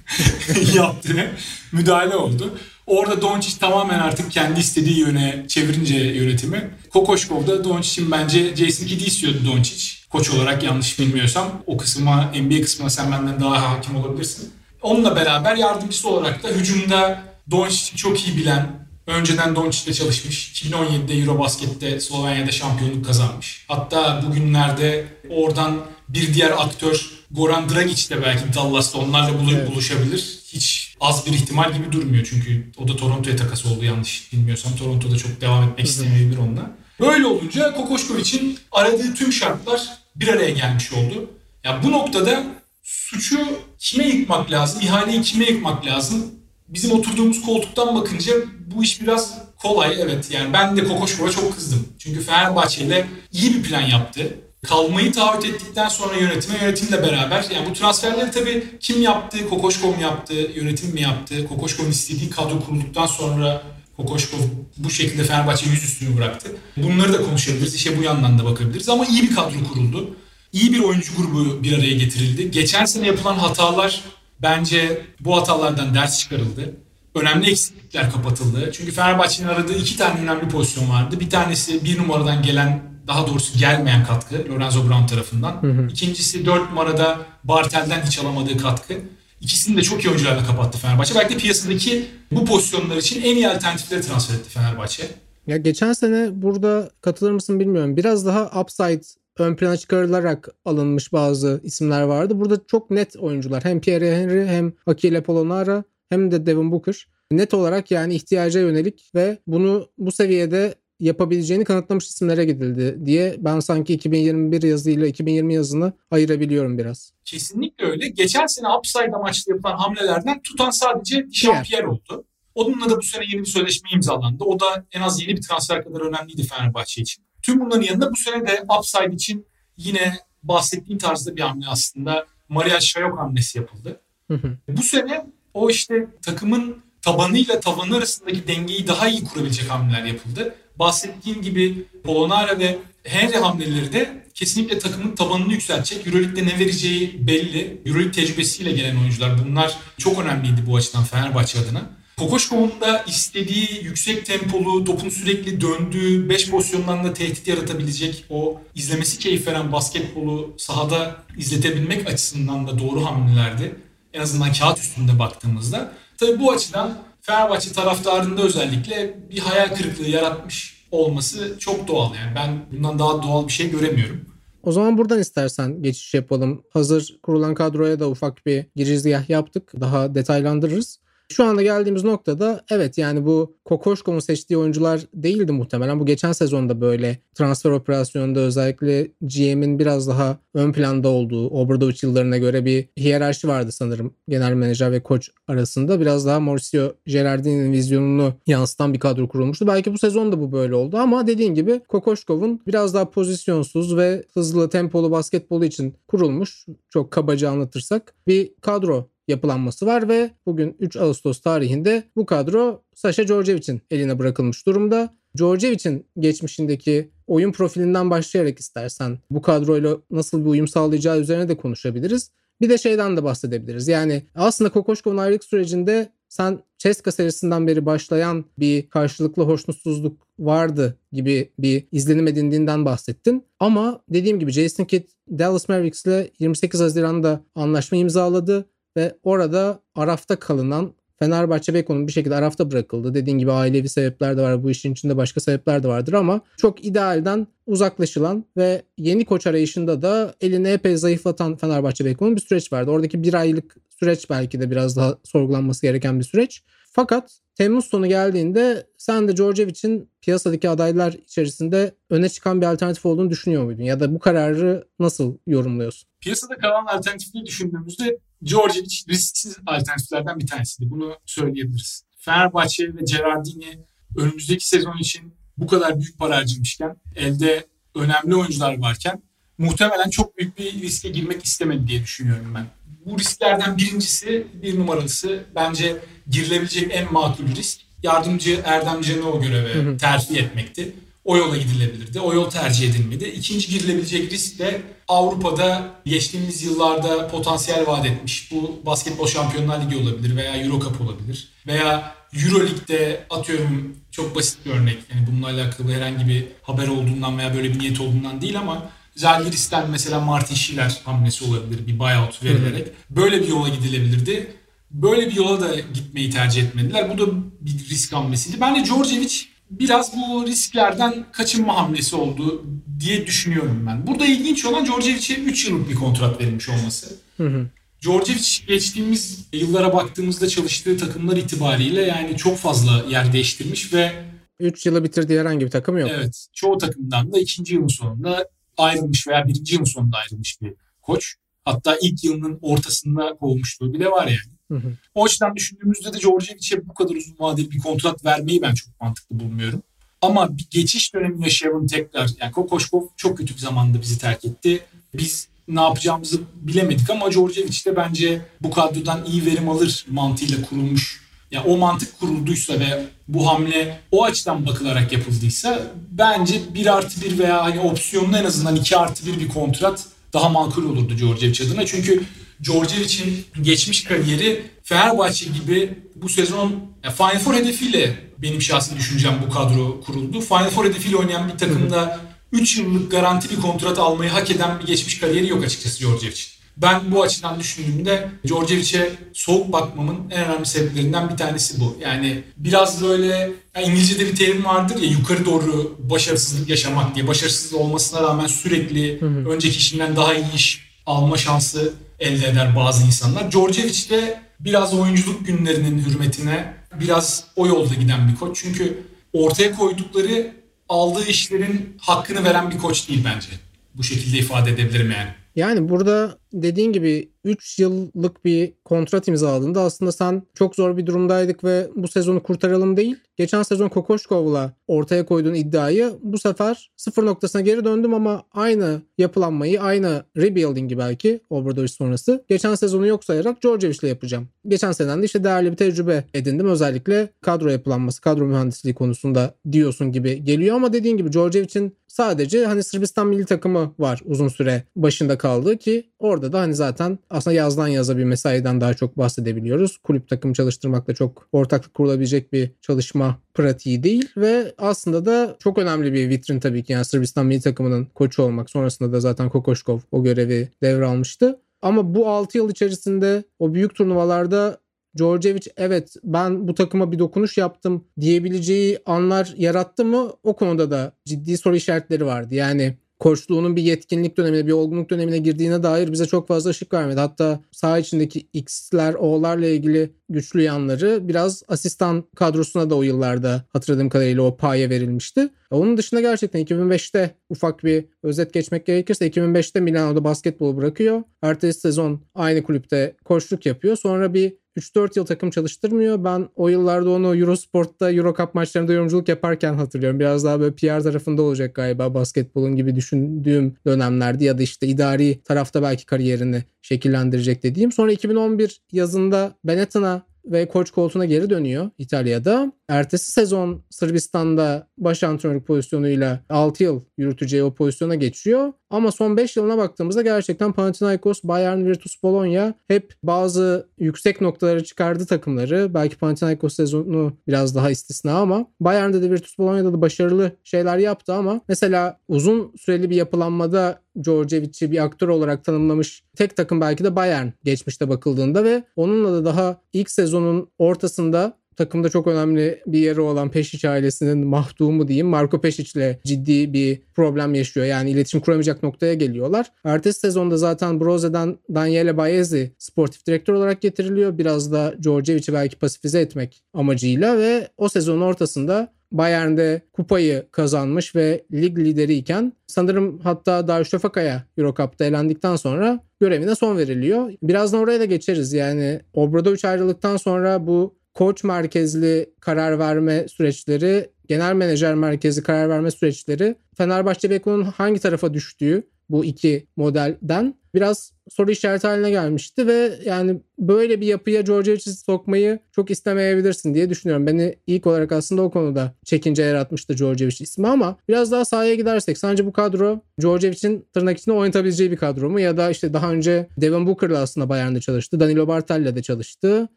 yaptığı 0.75 1.31
müdahale 1.71 2.15
oldu. 2.15 2.57
Orada 2.87 3.21
Doncic 3.21 3.57
tamamen 3.59 3.99
artık 3.99 4.31
kendi 4.31 4.59
istediği 4.59 4.99
yöne 4.99 5.45
çevirince 5.47 5.95
yönetimi. 5.95 6.69
Kokoşkov 6.89 7.47
da 7.47 7.63
Doncic'in 7.63 8.11
bence 8.11 8.55
Jason 8.55 8.85
Kidd'i 8.85 9.05
istiyordu 9.05 9.37
Doncic. 9.45 9.97
Koç 10.09 10.29
olarak 10.29 10.63
yanlış 10.63 10.99
bilmiyorsam. 10.99 11.63
O 11.65 11.77
kısma, 11.77 12.31
NBA 12.35 12.61
kısmına 12.61 12.89
sen 12.89 13.11
benden 13.11 13.39
daha 13.39 13.69
hakim 13.69 13.95
olabilirsin. 13.95 14.51
Onunla 14.81 15.15
beraber 15.15 15.55
yardımcısı 15.55 16.09
olarak 16.09 16.43
da 16.43 16.47
hücumda 16.47 17.23
Doncic'i 17.51 17.95
çok 17.97 18.27
iyi 18.27 18.37
bilen, 18.37 18.87
önceden 19.07 19.55
Doncic'le 19.55 19.93
çalışmış. 19.93 20.63
2017'de 20.63 21.13
Eurobasket'te 21.13 21.99
Slovenya'da 21.99 22.51
şampiyonluk 22.51 23.05
kazanmış. 23.05 23.65
Hatta 23.67 24.23
bugünlerde 24.27 25.05
oradan 25.29 25.79
bir 26.09 26.33
diğer 26.33 26.51
aktör 26.51 27.11
Goran 27.31 27.69
Dragic 27.69 28.09
de 28.09 28.21
belki 28.21 28.53
Dallas'ta 28.53 28.97
onlarla 28.97 29.39
bulup 29.39 29.53
evet. 29.53 29.71
buluşabilir. 29.71 30.39
Hiç 30.47 30.95
az 30.99 31.25
bir 31.25 31.31
ihtimal 31.31 31.73
gibi 31.73 31.91
durmuyor 31.91 32.27
çünkü 32.29 32.71
o 32.77 32.87
da 32.87 32.95
Toronto'ya 32.95 33.35
takas 33.35 33.65
oldu 33.65 33.85
yanlış 33.85 34.33
bilmiyorsam. 34.33 34.75
Toronto'da 34.75 35.17
çok 35.17 35.41
devam 35.41 35.63
etmek 35.63 35.87
istemeyebilir 35.87 36.37
onunla. 36.37 36.71
Böyle 36.99 37.25
olunca 37.25 37.73
Kokoşkov 37.73 38.17
için 38.17 38.59
aradığı 38.71 39.13
tüm 39.13 39.33
şartlar 39.33 39.81
bir 40.15 40.27
araya 40.27 40.49
gelmiş 40.49 40.93
oldu. 40.93 41.31
Ya 41.63 41.83
bu 41.83 41.91
noktada 41.91 42.43
suçu 42.83 43.39
kime 43.79 44.07
yıkmak 44.07 44.51
lazım? 44.51 44.81
İhaleyi 44.81 45.21
kime 45.21 45.45
yıkmak 45.45 45.85
lazım? 45.85 46.36
Bizim 46.69 46.91
oturduğumuz 46.91 47.41
koltuktan 47.41 47.95
bakınca 47.95 48.33
bu 48.75 48.83
iş 48.83 49.01
biraz 49.01 49.37
kolay 49.57 49.95
evet. 50.01 50.31
Yani 50.31 50.53
ben 50.53 50.77
de 50.77 50.83
Kokoşkov'a 50.83 51.31
çok 51.31 51.55
kızdım. 51.55 51.87
Çünkü 51.99 52.21
Fenerbahçe 52.21 52.83
ile 52.83 53.07
iyi 53.31 53.55
bir 53.55 53.63
plan 53.63 53.81
yaptı. 53.81 54.39
Kalmayı 54.65 55.11
taahhüt 55.11 55.45
ettikten 55.45 55.89
sonra 55.89 56.15
yönetime, 56.15 56.57
yönetimle 56.61 57.03
beraber 57.03 57.45
yani 57.55 57.69
bu 57.69 57.73
transferleri 57.73 58.31
tabii 58.31 58.63
kim 58.79 59.01
yaptı? 59.01 59.49
Kokoşkov 59.49 59.89
mu 59.89 60.01
yaptı? 60.01 60.33
Yönetim 60.33 60.93
mi 60.93 61.01
yaptı? 61.01 61.47
Kokoşkov'un 61.47 61.91
istediği 61.91 62.29
kadro 62.29 62.59
kurulduktan 62.65 63.05
sonra 63.05 63.63
Kokoşkov 63.97 64.37
bu 64.77 64.89
şekilde 64.89 65.23
Fenerbahçe 65.23 65.69
yüzüstü 65.69 66.17
bıraktı. 66.17 66.55
Bunları 66.77 67.13
da 67.13 67.23
konuşabiliriz. 67.23 67.75
İşte 67.75 67.97
bu 67.99 68.03
yandan 68.03 68.39
da 68.39 68.45
bakabiliriz. 68.45 68.89
Ama 68.89 69.05
iyi 69.05 69.23
bir 69.23 69.35
kadro 69.35 69.55
kuruldu. 69.73 70.15
İyi 70.53 70.73
bir 70.73 70.79
oyuncu 70.79 71.11
grubu 71.17 71.63
bir 71.63 71.77
araya 71.77 71.93
getirildi. 71.93 72.51
Geçen 72.51 72.85
sene 72.85 73.07
yapılan 73.07 73.35
hatalar 73.35 74.01
bence 74.41 75.01
bu 75.19 75.37
hatalardan 75.37 75.95
ders 75.95 76.19
çıkarıldı. 76.19 76.73
Önemli 77.15 77.49
eksiklikler 77.49 78.11
kapatıldı. 78.11 78.69
Çünkü 78.73 78.91
Fenerbahçe'nin 78.91 79.47
aradığı 79.47 79.77
iki 79.77 79.97
tane 79.97 80.21
önemli 80.21 80.47
pozisyon 80.47 80.89
vardı. 80.89 81.19
Bir 81.19 81.29
tanesi 81.29 81.85
bir 81.85 81.97
numaradan 81.97 82.43
gelen 82.43 82.81
daha 83.07 83.27
doğrusu 83.27 83.59
gelmeyen 83.59 84.05
katkı 84.05 84.45
Lorenzo 84.49 84.89
Brown 84.89 85.05
tarafından. 85.05 85.61
Hı 85.61 85.71
hı. 85.71 85.87
İkincisi 85.87 86.45
dört 86.45 86.69
numarada 86.69 87.17
Bartel'den 87.43 88.01
hiç 88.01 88.19
alamadığı 88.19 88.57
katkı. 88.57 88.93
İkisini 89.41 89.77
de 89.77 89.81
çok 89.81 90.05
iyi 90.05 90.09
oyuncularla 90.09 90.45
kapattı 90.45 90.77
Fenerbahçe. 90.77 91.15
Belki 91.15 91.33
de 91.33 91.37
piyasadaki 91.37 92.05
bu 92.31 92.45
pozisyonlar 92.45 92.97
için 92.97 93.21
en 93.21 93.35
iyi 93.35 93.49
alternatifleri 93.49 94.01
transfer 94.01 94.35
etti 94.35 94.49
Fenerbahçe. 94.49 95.03
Ya 95.47 95.57
geçen 95.57 95.93
sene 95.93 96.41
burada 96.41 96.89
katılır 97.01 97.31
mısın 97.31 97.59
bilmiyorum. 97.59 97.97
Biraz 97.97 98.25
daha 98.25 98.61
upside 98.61 99.01
ön 99.39 99.55
plana 99.55 99.77
çıkarılarak 99.77 100.49
alınmış 100.65 101.13
bazı 101.13 101.61
isimler 101.63 102.01
vardı. 102.01 102.39
Burada 102.39 102.59
çok 102.67 102.91
net 102.91 103.15
oyuncular. 103.15 103.63
Hem 103.63 103.81
Pierre 103.81 104.15
Henry 104.15 104.45
hem 104.45 104.73
Akile 104.85 105.23
Polonara 105.23 105.83
hem 106.09 106.31
de 106.31 106.45
Devin 106.45 106.71
Booker. 106.71 107.07
Net 107.31 107.53
olarak 107.53 107.91
yani 107.91 108.15
ihtiyaca 108.15 108.59
yönelik 108.59 109.11
ve 109.15 109.37
bunu 109.47 109.89
bu 109.97 110.11
seviyede 110.11 110.75
yapabileceğini 110.99 111.63
kanıtlamış 111.63 112.07
isimlere 112.07 112.45
gidildi 112.45 113.05
diye 113.05 113.35
ben 113.39 113.59
sanki 113.59 113.93
2021 113.93 114.63
yazıyla 114.63 115.07
2020 115.07 115.53
yazını 115.53 115.93
ayırabiliyorum 116.11 116.77
biraz. 116.77 117.13
Kesinlikle 117.25 117.85
öyle. 117.85 118.09
Geçen 118.09 118.45
sene 118.45 118.67
upside 118.77 119.15
amaçlı 119.15 119.51
yapılan 119.51 119.77
hamlelerden 119.77 120.41
tutan 120.41 120.69
sadece 120.69 121.15
Jean-Pierre 121.17 121.87
oldu. 121.87 122.25
Onunla 122.55 122.89
da 122.89 122.97
bu 122.97 123.01
sene 123.01 123.23
yeni 123.31 123.41
bir 123.41 123.45
sözleşme 123.45 123.89
imzalandı. 123.93 124.43
O 124.43 124.59
da 124.59 124.85
en 124.91 125.01
az 125.01 125.21
yeni 125.21 125.37
bir 125.37 125.41
transfer 125.41 125.83
kadar 125.83 126.01
önemliydi 126.01 126.43
Fenerbahçe 126.43 127.01
için. 127.01 127.26
Tüm 127.47 127.59
bunların 127.59 127.81
yanında 127.81 128.11
bu 128.11 128.15
sene 128.15 128.47
de 128.47 128.65
upside 128.79 129.15
için 129.15 129.45
yine 129.77 130.17
bahsettiğim 130.43 130.99
tarzda 130.99 131.35
bir 131.35 131.41
hamle 131.41 131.67
aslında. 131.67 132.25
Maria 132.49 132.79
Şayok 132.79 133.19
hamlesi 133.19 133.57
yapıldı. 133.57 134.01
Hı 134.27 134.33
hı. 134.33 134.57
Bu 134.67 134.83
sene 134.83 135.25
o 135.53 135.69
işte 135.69 136.07
takımın 136.21 136.83
tabanıyla 137.01 137.59
tavanı 137.59 137.97
arasındaki 137.97 138.47
dengeyi 138.47 138.87
daha 138.87 139.07
iyi 139.07 139.23
kurabilecek 139.23 139.71
hamleler 139.71 140.03
yapıldı. 140.03 140.55
Bahsettiğim 140.79 141.41
gibi 141.41 141.87
Polonara 142.03 142.59
ve 142.59 142.79
Henry 143.03 143.37
hamleleri 143.37 143.93
de 143.93 144.23
kesinlikle 144.33 144.79
takımın 144.79 145.15
tabanını 145.15 145.53
yükseltecek. 145.53 146.07
Euroleague'de 146.07 146.45
ne 146.45 146.59
vereceği 146.59 147.27
belli. 147.27 147.81
Euroleague 147.85 148.11
tecrübesiyle 148.11 148.71
gelen 148.71 148.95
oyuncular 148.95 149.45
bunlar 149.45 149.77
çok 149.97 150.19
önemliydi 150.19 150.61
bu 150.67 150.75
açıdan 150.75 151.03
Fenerbahçe 151.03 151.59
adına. 151.59 151.96
Kokoşkov'un 152.19 152.71
da 152.81 153.03
istediği 153.07 153.83
yüksek 153.83 154.25
tempolu, 154.25 154.83
topun 154.83 155.09
sürekli 155.09 155.61
döndüğü, 155.61 156.29
5 156.29 156.51
pozisyondan 156.51 157.03
da 157.03 157.13
tehdit 157.13 157.47
yaratabilecek 157.47 158.25
o 158.29 158.61
izlemesi 158.75 159.19
keyif 159.19 159.47
veren 159.47 159.71
basketbolu 159.71 160.53
sahada 160.57 161.15
izletebilmek 161.37 162.09
açısından 162.09 162.67
da 162.67 162.79
doğru 162.79 163.05
hamlelerdi. 163.05 163.75
En 164.13 164.21
azından 164.21 164.53
kağıt 164.53 164.79
üstünde 164.79 165.19
baktığımızda. 165.19 165.91
Tabii 166.17 166.39
bu 166.39 166.51
açıdan 166.51 166.97
Fenerbahçe 167.21 167.71
taraftarında 167.71 168.41
özellikle 168.41 169.17
bir 169.31 169.39
hayal 169.39 169.75
kırıklığı 169.75 170.09
yaratmış 170.09 170.85
olması 170.91 171.55
çok 171.59 171.87
doğal. 171.87 172.15
Yani 172.15 172.35
ben 172.35 172.65
bundan 172.71 172.99
daha 172.99 173.23
doğal 173.23 173.47
bir 173.47 173.53
şey 173.53 173.71
göremiyorum. 173.71 174.25
O 174.63 174.71
zaman 174.71 174.97
buradan 174.97 175.19
istersen 175.19 175.83
geçiş 175.83 176.13
yapalım. 176.13 176.63
Hazır 176.73 177.19
kurulan 177.23 177.53
kadroya 177.53 177.99
da 177.99 178.09
ufak 178.09 178.45
bir 178.45 178.65
girizgah 178.75 179.29
yaptık. 179.29 179.71
Daha 179.79 180.15
detaylandırırız. 180.15 180.99
Şu 181.31 181.43
anda 181.43 181.61
geldiğimiz 181.61 182.03
noktada 182.03 182.65
evet 182.71 182.97
yani 182.97 183.25
bu 183.25 183.57
Kokoşko'nun 183.65 184.19
seçtiği 184.19 184.57
oyuncular 184.57 185.01
değildi 185.13 185.51
muhtemelen. 185.51 185.99
Bu 185.99 186.05
geçen 186.05 186.31
sezonda 186.31 186.81
böyle 186.81 187.17
transfer 187.35 187.71
operasyonunda 187.71 188.39
özellikle 188.39 189.11
GM'in 189.21 189.79
biraz 189.79 190.07
daha 190.07 190.37
ön 190.53 190.71
planda 190.71 191.09
olduğu 191.09 191.49
Obradovic 191.49 191.97
yıllarına 192.01 192.37
göre 192.37 192.65
bir 192.65 192.89
hiyerarşi 192.97 193.47
vardı 193.47 193.71
sanırım 193.71 194.13
genel 194.29 194.53
menajer 194.53 194.91
ve 194.91 195.03
koç 195.03 195.31
arasında. 195.47 196.01
Biraz 196.01 196.25
daha 196.25 196.39
Mauricio 196.39 196.93
Gerardini'nin 197.05 197.71
vizyonunu 197.71 198.33
yansıtan 198.47 198.93
bir 198.93 198.99
kadro 198.99 199.27
kurulmuştu. 199.27 199.67
Belki 199.67 199.93
bu 199.93 199.97
sezon 199.97 200.31
da 200.31 200.41
bu 200.41 200.51
böyle 200.51 200.75
oldu 200.75 200.97
ama 200.97 201.27
dediğin 201.27 201.53
gibi 201.53 201.81
Kokoşkov'un 201.87 202.61
biraz 202.67 202.93
daha 202.93 203.09
pozisyonsuz 203.09 203.97
ve 203.97 204.23
hızlı 204.33 204.69
tempolu 204.69 205.11
basketbolu 205.11 205.65
için 205.65 205.95
kurulmuş 206.07 206.65
çok 206.89 207.11
kabaca 207.11 207.49
anlatırsak 207.49 208.15
bir 208.27 208.51
kadro 208.61 209.09
yapılanması 209.27 209.85
var 209.85 210.09
ve 210.09 210.31
bugün 210.45 210.75
3 210.79 210.95
Ağustos 210.95 211.41
tarihinde 211.41 212.03
bu 212.15 212.25
kadro 212.25 212.83
Sasha 212.95 213.27
Djordjevic'in 213.27 213.81
eline 213.91 214.19
bırakılmış 214.19 214.65
durumda. 214.65 215.13
Djordjevic'in 215.37 216.05
geçmişindeki 216.19 217.11
oyun 217.27 217.51
profilinden 217.51 218.09
başlayarak 218.09 218.59
istersen 218.59 219.19
bu 219.31 219.41
kadroyla 219.41 219.97
nasıl 220.11 220.45
bir 220.45 220.49
uyum 220.49 220.67
sağlayacağı 220.67 221.19
üzerine 221.19 221.49
de 221.49 221.57
konuşabiliriz. 221.57 222.31
Bir 222.61 222.69
de 222.69 222.77
şeyden 222.77 223.17
de 223.17 223.23
bahsedebiliriz. 223.23 223.87
Yani 223.87 224.23
aslında 224.35 224.71
Kokoşkov'un 224.71 225.17
ayrılık 225.17 225.43
sürecinde 225.43 226.09
sen 226.29 226.59
Ceska 226.77 227.11
serisinden 227.11 227.67
beri 227.67 227.85
başlayan 227.85 228.45
bir 228.59 228.89
karşılıklı 228.89 229.43
hoşnutsuzluk 229.43 230.27
vardı 230.39 230.97
gibi 231.11 231.51
bir 231.59 231.87
izlenim 231.91 232.27
edindiğinden 232.27 232.85
bahsettin. 232.85 233.43
Ama 233.59 234.01
dediğim 234.09 234.39
gibi 234.39 234.51
Jason 234.51 234.83
Kidd 234.83 235.07
Dallas 235.29 235.69
Mavericks 235.69 236.05
ile 236.05 236.29
28 236.39 236.79
Haziran'da 236.79 237.41
anlaşma 237.55 237.97
imzaladı 237.97 238.65
ve 238.97 239.15
orada 239.23 239.79
Araf'ta 239.95 240.35
kalınan 240.35 240.93
Fenerbahçe 241.19 241.73
Beko'nun 241.73 242.07
bir 242.07 242.11
şekilde 242.11 242.35
Araf'ta 242.35 242.71
bırakıldı. 242.71 243.13
Dediğin 243.13 243.37
gibi 243.37 243.51
ailevi 243.51 243.89
sebepler 243.89 244.37
de 244.37 244.41
var. 244.41 244.63
Bu 244.63 244.71
işin 244.71 244.93
içinde 244.93 245.17
başka 245.17 245.39
sebepler 245.39 245.83
de 245.83 245.87
vardır 245.87 246.13
ama 246.13 246.41
çok 246.57 246.85
idealden 246.85 247.47
uzaklaşılan 247.67 248.45
ve 248.57 248.81
yeni 248.97 249.25
koç 249.25 249.47
arayışında 249.47 250.01
da 250.01 250.33
elini 250.41 250.67
epey 250.67 250.97
zayıflatan 250.97 251.55
Fenerbahçe 251.55 252.05
Beko'nun 252.05 252.35
bir 252.35 252.41
süreç 252.41 252.73
vardı. 252.73 252.91
Oradaki 252.91 253.23
bir 253.23 253.33
aylık 253.33 253.75
süreç 253.99 254.29
belki 254.29 254.61
de 254.61 254.71
biraz 254.71 254.97
daha 254.97 255.17
sorgulanması 255.23 255.81
gereken 255.81 256.19
bir 256.19 256.25
süreç. 256.25 256.63
Fakat 256.91 257.39
Temmuz 257.55 257.85
sonu 257.85 258.07
geldiğinde 258.07 258.87
sen 258.97 259.27
de 259.27 259.37
Djordjevic'in 259.37 260.09
piyasadaki 260.21 260.69
adaylar 260.69 261.13
içerisinde 261.13 261.95
öne 262.09 262.29
çıkan 262.29 262.61
bir 262.61 262.65
alternatif 262.65 263.05
olduğunu 263.05 263.29
düşünüyor 263.29 263.63
muydun? 263.63 263.83
Ya 263.83 263.99
da 263.99 264.15
bu 264.15 264.19
kararı 264.19 264.87
nasıl 264.99 265.37
yorumluyorsun? 265.47 266.09
Piyasada 266.21 266.57
kalan 266.57 266.85
alternatifleri 266.85 267.45
düşündüğümüzde 267.45 268.19
Djordjevic 268.45 269.03
risksiz 269.09 269.57
alternatiflerden 269.65 270.39
bir 270.39 270.47
tanesiydi. 270.47 270.89
Bunu 270.89 271.17
söyleyebiliriz. 271.25 272.03
Fenerbahçe 272.17 272.95
ve 272.95 273.01
Gerardini 273.05 273.79
önümüzdeki 274.17 274.67
sezon 274.67 274.97
için 274.97 275.33
bu 275.57 275.67
kadar 275.67 275.99
büyük 275.99 276.17
para 276.17 276.35
harcamışken, 276.35 276.95
elde 277.15 277.67
önemli 277.95 278.35
oyuncular 278.35 278.77
varken 278.77 279.21
muhtemelen 279.57 280.09
çok 280.09 280.37
büyük 280.37 280.57
bir 280.57 280.81
riske 280.81 281.09
girmek 281.09 281.45
istemedi 281.45 281.87
diye 281.87 282.03
düşünüyorum 282.03 282.53
ben. 282.55 282.65
Bu 283.05 283.19
risklerden 283.19 283.77
birincisi, 283.77 284.47
bir 284.61 284.79
numaralısı 284.79 285.43
bence 285.55 285.97
girilebilecek 286.29 286.95
en 286.95 287.13
makul 287.13 287.55
risk 287.55 287.81
yardımcı 288.03 288.61
Erdem 288.65 289.25
o 289.25 289.41
göreve 289.41 289.97
terfi 289.97 290.37
etmekti. 290.39 290.95
O 291.27 291.37
yola 291.37 291.57
gidilebilirdi. 291.57 292.19
O 292.19 292.33
yol 292.33 292.49
tercih 292.49 292.89
edilmedi. 292.89 293.25
İkinci 293.25 293.67
girilebilecek 293.67 294.31
risk 294.31 294.59
de 294.59 294.81
Avrupa'da 295.07 295.95
geçtiğimiz 296.05 296.63
yıllarda 296.63 297.27
potansiyel 297.27 297.87
vaat 297.87 298.05
etmiş. 298.05 298.51
Bu 298.51 298.81
basketbol 298.85 299.27
şampiyonlar 299.27 299.85
ligi 299.85 299.95
olabilir 299.97 300.35
veya 300.35 300.55
Euro 300.55 300.79
Cup 300.79 301.01
olabilir. 301.01 301.47
Veya 301.67 302.15
Euro 302.33 302.65
Lig'de 302.65 303.25
atıyorum 303.29 303.95
çok 304.11 304.35
basit 304.35 304.65
bir 304.65 304.71
örnek. 304.71 304.97
Yani 305.13 305.27
bununla 305.31 305.47
alakalı 305.47 305.93
herhangi 305.93 306.27
bir 306.27 306.45
haber 306.61 306.87
olduğundan 306.87 307.37
veya 307.37 307.55
böyle 307.55 307.73
bir 307.73 307.79
niyet 307.79 308.01
olduğundan 308.01 308.41
değil 308.41 308.59
ama 308.59 308.89
Zalgiris'ten 309.15 309.89
mesela 309.89 310.19
Martin 310.19 310.55
Schiller 310.55 311.01
hamlesi 311.05 311.45
olabilir 311.45 311.87
bir 311.87 311.99
buyout 311.99 312.43
verilerek. 312.43 312.87
Böyle 313.09 313.41
bir 313.41 313.47
yola 313.47 313.69
gidilebilirdi. 313.69 314.53
Böyle 314.91 315.27
bir 315.27 315.35
yola 315.35 315.61
da 315.61 315.75
gitmeyi 315.93 316.29
tercih 316.29 316.63
etmediler. 316.63 317.13
Bu 317.13 317.17
da 317.17 317.31
bir 317.61 317.89
risk 317.89 318.13
hamlesiydi. 318.13 318.61
Bence 318.61 318.85
Djordjevic 318.85 319.56
biraz 319.69 320.13
bu 320.17 320.47
risklerden 320.47 321.25
kaçınma 321.31 321.75
hamlesi 321.75 322.15
oldu 322.15 322.65
diye 322.99 323.27
düşünüyorum 323.27 323.83
ben. 323.87 324.07
Burada 324.07 324.25
ilginç 324.25 324.65
olan 324.65 324.85
Djordjevic'e 324.85 325.35
3 325.35 325.69
yıllık 325.69 325.89
bir 325.89 325.95
kontrat 325.95 326.41
verilmiş 326.41 326.69
olması. 326.69 327.15
Hı 327.37 327.47
hı. 327.47 327.67
Djordjevic 328.01 328.65
geçtiğimiz 328.67 329.47
yıllara 329.53 329.93
baktığımızda 329.93 330.47
çalıştığı 330.47 330.97
takımlar 330.97 331.37
itibariyle 331.37 332.01
yani 332.01 332.37
çok 332.37 332.57
fazla 332.57 333.05
yer 333.09 333.33
değiştirmiş 333.33 333.93
ve 333.93 334.11
3 334.59 334.85
yılı 334.85 335.03
bitirdiği 335.03 335.39
herhangi 335.39 335.65
bir 335.65 335.71
takım 335.71 335.97
yok. 335.97 336.09
Evet. 336.13 336.47
Çoğu 336.53 336.77
takımdan 336.77 337.33
da 337.33 337.39
ikinci 337.39 337.73
yılın 337.73 337.87
sonunda 337.87 338.49
ayrılmış 338.77 339.27
veya 339.27 339.47
birinci 339.47 339.73
yılın 339.73 339.85
sonunda 339.85 340.17
ayrılmış 340.17 340.61
bir 340.61 340.73
koç. 341.01 341.35
Hatta 341.65 341.97
ilk 342.01 342.23
yılının 342.23 342.59
ortasında 342.61 343.35
kovmuşluğu 343.39 343.93
bile 343.93 344.05
var 344.05 344.27
yani. 344.27 344.56
Hı 344.71 344.75
hı. 344.75 344.93
O 345.15 345.25
açıdan 345.25 345.55
düşündüğümüzde 345.55 346.13
de 346.13 346.19
Djordjevic'e 346.19 346.87
bu 346.87 346.93
kadar 346.93 347.15
uzun 347.15 347.35
vadeli 347.39 347.71
bir 347.71 347.79
kontrat 347.79 348.25
vermeyi 348.25 348.61
ben 348.61 348.73
çok 348.73 349.01
mantıklı 349.01 349.39
bulmuyorum. 349.39 349.81
Ama 350.21 350.57
bir 350.57 350.67
geçiş 350.71 351.13
dönemi 351.13 351.43
yaşayalım 351.43 351.87
tekrar. 351.87 352.29
Yani 352.39 352.51
Kokoşkov 352.51 353.01
çok 353.17 353.37
kötü 353.37 353.53
bir 353.53 353.59
zamanda 353.59 354.01
bizi 354.01 354.19
terk 354.19 354.45
etti. 354.45 354.85
Biz 355.13 355.47
ne 355.67 355.81
yapacağımızı 355.81 356.41
bilemedik 356.55 357.09
ama 357.09 357.31
Djordjevic 357.31 357.85
de 357.85 357.95
bence 357.95 358.41
bu 358.61 358.71
kadrodan 358.71 359.25
iyi 359.25 359.45
verim 359.45 359.69
alır 359.69 360.05
mantığıyla 360.09 360.61
kurulmuş. 360.69 361.27
Yani 361.51 361.67
o 361.67 361.77
mantık 361.77 362.19
kurulduysa 362.19 362.79
ve 362.79 363.05
bu 363.27 363.47
hamle 363.47 363.99
o 364.11 364.23
açıdan 364.23 364.65
bakılarak 364.65 365.11
yapıldıysa 365.11 365.91
bence 366.11 366.61
1 366.73 366.97
artı 366.97 367.21
1 367.21 367.39
veya 367.39 367.63
hani 367.63 367.79
opsiyonlu 367.79 368.37
en 368.37 368.45
azından 368.45 368.75
2 368.75 368.97
artı 368.97 369.25
1 369.25 369.39
bir 369.39 369.47
kontrat 369.47 370.05
daha 370.33 370.49
makul 370.49 370.85
olurdu 370.85 371.17
Djordjevic 371.17 371.65
adına. 371.65 371.85
Çünkü 371.85 372.23
Djordjevic'in 372.63 373.45
geçmiş 373.61 374.03
kariyeri 374.03 374.61
Fenerbahçe 374.83 375.45
gibi 375.45 375.93
bu 376.15 376.29
sezon 376.29 376.75
Final 377.17 377.39
Four 377.39 377.53
hedefiyle 377.53 378.15
benim 378.37 378.61
şahsi 378.61 378.97
düşüncem 378.97 379.43
bu 379.47 379.53
kadro 379.53 380.01
kuruldu. 380.01 380.41
Final 380.41 380.69
Four 380.69 380.85
hedefiyle 380.85 381.15
oynayan 381.15 381.51
bir 381.53 381.57
takımda 381.57 382.19
3 382.51 382.77
yıllık 382.77 383.11
garanti 383.11 383.49
bir 383.49 383.61
kontrat 383.61 383.99
almayı 383.99 384.29
hak 384.29 384.51
eden 384.51 384.79
bir 384.79 384.87
geçmiş 384.87 385.19
kariyeri 385.19 385.47
yok 385.47 385.63
açıkçası 385.63 385.99
Djordjevic'in. 385.99 386.57
Ben 386.77 387.11
bu 387.11 387.23
açıdan 387.23 387.59
düşündüğümde 387.59 388.29
Djordjevic'e 388.47 389.11
soğuk 389.33 389.73
bakmamın 389.73 390.17
en 390.31 390.45
önemli 390.45 390.65
sebeplerinden 390.65 391.29
bir 391.29 391.37
tanesi 391.37 391.79
bu. 391.79 391.97
Yani 392.01 392.43
biraz 392.57 393.03
böyle 393.03 393.51
yani 393.75 393.85
İngilizce'de 393.87 394.25
bir 394.25 394.35
terim 394.35 394.65
vardır 394.65 395.01
ya 395.01 395.09
yukarı 395.09 395.45
doğru 395.45 395.95
başarısızlık 395.99 396.69
yaşamak 396.69 397.15
diye. 397.15 397.27
Başarısız 397.27 397.73
olmasına 397.73 398.23
rağmen 398.23 398.47
sürekli 398.47 399.21
hı 399.21 399.25
hı. 399.25 399.49
önceki 399.49 399.77
işinden 399.77 400.15
daha 400.15 400.33
iyi 400.33 400.53
iş 400.55 400.87
alma 401.05 401.37
şansı 401.37 401.93
elde 402.19 402.47
eder 402.47 402.75
bazı 402.75 403.05
insanlar. 403.05 403.51
Djordjevic 403.51 404.09
de 404.09 404.41
biraz 404.59 404.93
oyunculuk 404.93 405.47
günlerinin 405.47 406.05
hürmetine 406.05 406.73
biraz 406.99 407.43
o 407.55 407.67
yolda 407.67 407.93
giden 407.93 408.27
bir 408.27 408.35
koç. 408.35 408.59
Çünkü 408.61 409.03
ortaya 409.33 409.75
koydukları 409.75 410.53
aldığı 410.89 411.25
işlerin 411.25 411.97
hakkını 412.01 412.43
veren 412.43 412.71
bir 412.71 412.77
koç 412.77 413.09
değil 413.09 413.25
bence. 413.25 413.47
Bu 413.95 414.03
şekilde 414.03 414.37
ifade 414.37 414.71
edebilirim 414.71 415.11
yani. 415.11 415.29
Yani 415.55 415.89
burada 415.89 416.37
dediğin 416.61 416.93
gibi 416.93 417.29
3 417.43 417.79
yıllık 417.79 418.45
bir 418.45 418.73
kontrat 418.85 419.27
imzaladığında 419.27 419.81
aslında 419.81 420.11
sen 420.11 420.43
çok 420.53 420.75
zor 420.75 420.97
bir 420.97 421.05
durumdaydık 421.05 421.63
ve 421.63 421.87
bu 421.95 422.07
sezonu 422.07 422.43
kurtaralım 422.43 422.97
değil. 422.97 423.15
Geçen 423.37 423.63
sezon 423.63 423.89
Kokoşkov'la 423.89 424.73
ortaya 424.87 425.25
koyduğun 425.25 425.53
iddiayı 425.53 426.13
bu 426.23 426.37
sefer 426.37 426.91
sıfır 426.97 427.25
noktasına 427.25 427.61
geri 427.61 427.85
döndüm 427.85 428.13
ama 428.13 428.43
aynı 428.51 429.01
yapılanmayı, 429.17 429.81
aynı 429.81 430.23
rebuilding'i 430.37 430.97
belki 430.97 431.39
Obradoviç 431.49 431.91
sonrası 431.91 432.43
geçen 432.47 432.75
sezonu 432.75 433.07
yok 433.07 433.23
sayarak 433.23 433.61
Djordjevic'le 433.61 434.03
yapacağım. 434.03 434.47
Geçen 434.67 434.91
seneden 434.91 435.21
de 435.21 435.25
işte 435.25 435.43
değerli 435.43 435.71
bir 435.71 435.77
tecrübe 435.77 436.23
edindim. 436.33 436.69
Özellikle 436.69 437.29
kadro 437.41 437.69
yapılanması, 437.69 438.21
kadro 438.21 438.45
mühendisliği 438.45 438.95
konusunda 438.95 439.53
diyorsun 439.71 440.11
gibi 440.11 440.43
geliyor 440.43 440.75
ama 440.75 440.93
dediğin 440.93 441.17
gibi 441.17 441.33
Djordjevic'in 441.33 441.95
sadece 442.07 442.65
hani 442.65 442.83
Sırbistan 442.83 443.27
milli 443.27 443.45
takımı 443.45 443.93
var 443.99 444.21
uzun 444.25 444.47
süre 444.47 444.83
başında 444.95 445.37
kaldığı 445.37 445.77
ki 445.77 446.09
orada 446.19 446.46
da 446.53 446.59
hani 446.59 446.75
zaten 446.75 447.19
aslında 447.29 447.55
yazdan 447.55 447.87
yaza 447.87 448.17
bir 448.17 448.23
mesaiden 448.23 448.81
daha 448.81 448.93
çok 448.93 449.17
bahsedebiliyoruz. 449.17 449.97
Kulüp 449.97 450.29
takım 450.29 450.53
çalıştırmakla 450.53 451.13
çok 451.13 451.47
ortaklık 451.51 451.93
kurulabilecek 451.93 452.53
bir 452.53 452.71
çalışma 452.81 453.39
pratiği 453.53 454.03
değil 454.03 454.29
ve 454.37 454.73
aslında 454.77 455.25
da 455.25 455.55
çok 455.59 455.77
önemli 455.77 456.13
bir 456.13 456.29
vitrin 456.29 456.59
tabii 456.59 456.83
ki. 456.83 456.93
Yani 456.93 457.05
Sırbistan 457.05 457.45
milli 457.45 457.61
takımının 457.61 458.05
koçu 458.05 458.43
olmak. 458.43 458.69
Sonrasında 458.69 459.13
da 459.13 459.19
zaten 459.19 459.49
Kokoşkov 459.49 459.99
o 460.11 460.23
görevi 460.23 460.69
devralmıştı. 460.83 461.59
Ama 461.81 462.15
bu 462.15 462.29
6 462.29 462.57
yıl 462.57 462.69
içerisinde 462.69 463.43
o 463.59 463.73
büyük 463.73 463.95
turnuvalarda 463.95 464.77
Djordjevic 465.17 465.61
evet 465.77 466.15
ben 466.23 466.67
bu 466.67 466.75
takıma 466.75 467.11
bir 467.11 467.19
dokunuş 467.19 467.57
yaptım 467.57 468.05
diyebileceği 468.19 468.99
anlar 469.05 469.53
yarattı 469.57 470.05
mı? 470.05 470.31
O 470.43 470.55
konuda 470.55 470.91
da 470.91 471.11
ciddi 471.25 471.57
soru 471.57 471.75
işaretleri 471.75 472.25
vardı. 472.25 472.55
Yani 472.55 472.97
koçluğunun 473.19 473.75
bir 473.75 473.81
yetkinlik 473.81 474.37
dönemine, 474.37 474.67
bir 474.67 474.71
olgunluk 474.71 475.09
dönemine 475.09 475.37
girdiğine 475.37 475.83
dair 475.83 476.11
bize 476.11 476.25
çok 476.25 476.47
fazla 476.47 476.69
ışık 476.69 476.93
vermedi. 476.93 477.19
Hatta 477.19 477.59
saha 477.71 477.99
içindeki 477.99 478.47
X'ler, 478.53 479.13
O'larla 479.13 479.67
ilgili 479.67 480.11
güçlü 480.29 480.61
yanları 480.61 481.27
biraz 481.27 481.63
asistan 481.67 482.23
kadrosuna 482.35 482.89
da 482.89 482.95
o 482.95 483.03
yıllarda 483.03 483.63
hatırladığım 483.73 484.09
kadarıyla 484.09 484.41
o 484.41 484.57
paye 484.57 484.89
verilmişti. 484.89 485.49
Onun 485.71 485.97
dışında 485.97 486.21
gerçekten 486.21 486.65
2005'te 486.65 487.35
ufak 487.49 487.83
bir 487.83 488.05
özet 488.23 488.53
geçmek 488.53 488.85
gerekirse 488.85 489.27
2005'te 489.27 489.79
Milano'da 489.79 490.23
basketbolu 490.23 490.77
bırakıyor. 490.77 491.23
Ertesi 491.41 491.79
sezon 491.79 492.21
aynı 492.35 492.63
kulüpte 492.63 493.15
koçluk 493.25 493.65
yapıyor. 493.65 493.97
Sonra 493.97 494.33
bir 494.33 494.53
3-4 494.77 495.19
yıl 495.19 495.25
takım 495.25 495.49
çalıştırmıyor. 495.49 496.23
Ben 496.23 496.49
o 496.55 496.67
yıllarda 496.67 497.09
onu 497.09 497.37
Eurosport'ta 497.37 498.11
Euro 498.11 498.33
Cup 498.35 498.55
maçlarında 498.55 498.93
yorumculuk 498.93 499.27
yaparken 499.27 499.73
hatırlıyorum. 499.73 500.19
Biraz 500.19 500.43
daha 500.43 500.59
böyle 500.59 500.75
PR 500.75 501.03
tarafında 501.03 501.41
olacak 501.41 501.75
galiba 501.75 502.13
basketbolun 502.13 502.75
gibi 502.75 502.95
düşündüğüm 502.95 503.75
dönemlerdi 503.85 504.43
ya 504.43 504.57
da 504.57 504.63
işte 504.63 504.87
idari 504.87 505.41
tarafta 505.43 505.81
belki 505.81 506.05
kariyerini 506.05 506.63
şekillendirecek 506.81 507.63
dediğim. 507.63 507.91
Sonra 507.91 508.11
2011 508.11 508.81
yazında 508.91 509.55
Benetton'a 509.63 510.26
ve 510.51 510.67
koç 510.67 510.91
koltuğuna 510.91 511.25
geri 511.25 511.49
dönüyor 511.49 511.89
İtalya'da. 511.97 512.71
Ertesi 512.89 513.31
sezon 513.31 513.83
Sırbistan'da 513.89 514.87
baş 514.97 515.23
antrenörlük 515.23 515.67
pozisyonuyla 515.67 516.39
6 516.49 516.83
yıl 516.83 517.01
yürüteceği 517.17 517.63
o 517.63 517.73
pozisyona 517.73 518.15
geçiyor. 518.15 518.73
Ama 518.89 519.11
son 519.11 519.37
5 519.37 519.57
yılına 519.57 519.77
baktığımızda 519.77 520.21
gerçekten 520.21 520.73
Panathinaikos, 520.73 521.43
Bayern, 521.43 521.85
Virtus 521.85 522.23
Bologna 522.23 522.73
hep 522.87 523.13
bazı 523.23 523.87
yüksek 523.97 524.41
noktaları 524.41 524.83
çıkardı 524.83 525.25
takımları. 525.25 525.93
Belki 525.93 526.17
Panathinaikos 526.17 526.75
sezonu 526.75 527.33
biraz 527.47 527.75
daha 527.75 527.91
istisna 527.91 528.33
ama 528.33 528.65
Bayern'de 528.79 529.21
de 529.21 529.31
Virtus 529.31 529.57
Bologna'da 529.57 529.93
da 529.93 530.01
başarılı 530.01 530.51
şeyler 530.63 530.97
yaptı 530.97 531.33
ama 531.33 531.61
mesela 531.67 532.19
uzun 532.27 532.73
süreli 532.77 533.09
bir 533.09 533.15
yapılanmada 533.15 533.99
Djordjevic'i 534.23 534.91
bir 534.91 535.03
aktör 535.03 535.27
olarak 535.27 535.63
tanımlamış 535.63 536.23
tek 536.35 536.55
takım 536.55 536.81
belki 536.81 537.03
de 537.03 537.15
Bayern 537.15 537.47
geçmişte 537.63 538.09
bakıldığında 538.09 538.63
ve 538.63 538.83
onunla 538.95 539.33
da 539.33 539.45
daha 539.45 539.81
ilk 539.93 540.11
sezonun 540.11 540.69
ortasında 540.77 541.57
takımda 541.77 542.09
çok 542.09 542.27
önemli 542.27 542.81
bir 542.87 542.99
yeri 542.99 543.21
olan 543.21 543.49
Pešić 543.49 543.89
ailesinin 543.89 544.47
mahdumu 544.47 545.07
diyeyim 545.07 545.27
Marco 545.27 545.57
Pešić'le 545.57 546.19
ciddi 546.23 546.73
bir 546.73 547.01
problem 547.15 547.53
yaşıyor. 547.53 547.85
Yani 547.85 548.11
iletişim 548.11 548.39
kuramayacak 548.39 548.83
noktaya 548.83 549.13
geliyorlar. 549.13 549.71
Ertesi 549.83 550.19
sezonda 550.19 550.57
zaten 550.57 550.99
Broze'den 550.99 551.57
Daniele 551.75 552.17
Baezi 552.17 552.71
sportif 552.77 553.27
direktör 553.27 553.53
olarak 553.53 553.81
getiriliyor. 553.81 554.37
Biraz 554.37 554.71
da 554.71 554.93
Djordjevic'i 555.03 555.53
belki 555.53 555.79
pasifize 555.79 556.21
etmek 556.21 556.63
amacıyla 556.73 557.37
ve 557.37 557.67
o 557.77 557.89
sezonun 557.89 558.21
ortasında 558.21 558.96
Bayern'de 559.11 559.81
kupayı 559.93 560.45
kazanmış 560.51 561.15
ve 561.15 561.45
lig 561.53 561.79
lideriyken 561.79 562.53
sanırım 562.67 563.19
hatta 563.19 563.67
Darüşşafaka'ya 563.67 564.43
Eurocup'ta 564.57 565.05
elendikten 565.05 565.55
sonra 565.55 565.99
görevine 566.19 566.55
son 566.55 566.77
veriliyor. 566.77 567.33
Birazdan 567.43 567.79
oraya 567.79 567.99
da 567.99 568.05
geçeriz. 568.05 568.53
Yani 568.53 569.01
Obradoviç 569.13 569.65
ayrılıktan 569.65 570.17
sonra 570.17 570.67
bu 570.67 570.97
koç 571.13 571.43
merkezli 571.43 572.29
karar 572.39 572.79
verme 572.79 573.27
süreçleri, 573.27 574.09
genel 574.27 574.53
menajer 574.53 574.95
merkezli 574.95 575.43
karar 575.43 575.69
verme 575.69 575.91
süreçleri 575.91 576.55
Fenerbahçe 576.77 577.29
Beko'nun 577.29 577.63
hangi 577.63 577.99
tarafa 577.99 578.33
düştüğü 578.33 578.83
bu 579.09 579.25
iki 579.25 579.67
modelden 579.75 580.55
biraz 580.75 581.13
soru 581.29 581.51
işareti 581.51 581.87
haline 581.87 582.09
gelmişti 582.09 582.67
ve 582.67 582.91
yani 583.05 583.41
böyle 583.59 584.01
bir 584.01 584.07
yapıya 584.07 584.45
Djordjevic'i 584.45 584.93
sokmayı 584.93 585.59
çok 585.71 585.91
istemeyebilirsin 585.91 586.73
diye 586.73 586.89
düşünüyorum. 586.89 587.27
Beni 587.27 587.55
ilk 587.67 587.87
olarak 587.87 588.11
aslında 588.11 588.41
o 588.41 588.51
konuda 588.51 588.93
çekince 589.05 589.43
yaratmıştı 589.43 589.97
Djordjevic 589.97 590.37
ismi 590.39 590.67
ama 590.67 590.97
biraz 591.09 591.31
daha 591.31 591.45
sahaya 591.45 591.75
gidersek 591.75 592.17
sence 592.17 592.45
bu 592.45 592.53
kadro 592.53 593.01
Djordjevic'in 593.21 593.85
tırnak 593.93 594.17
içinde 594.17 594.35
oynatabileceği 594.35 594.91
bir 594.91 594.97
kadro 594.97 595.29
mu? 595.29 595.39
Ya 595.39 595.57
da 595.57 595.69
işte 595.69 595.93
daha 595.93 596.11
önce 596.11 596.47
Devin 596.57 596.87
Booker'la 596.87 597.19
aslında 597.19 597.49
Bayern'de 597.49 597.79
çalıştı. 597.79 598.19
Danilo 598.19 598.47
Bartel'le 598.47 598.95
de 598.95 599.01
çalıştı. 599.01 599.69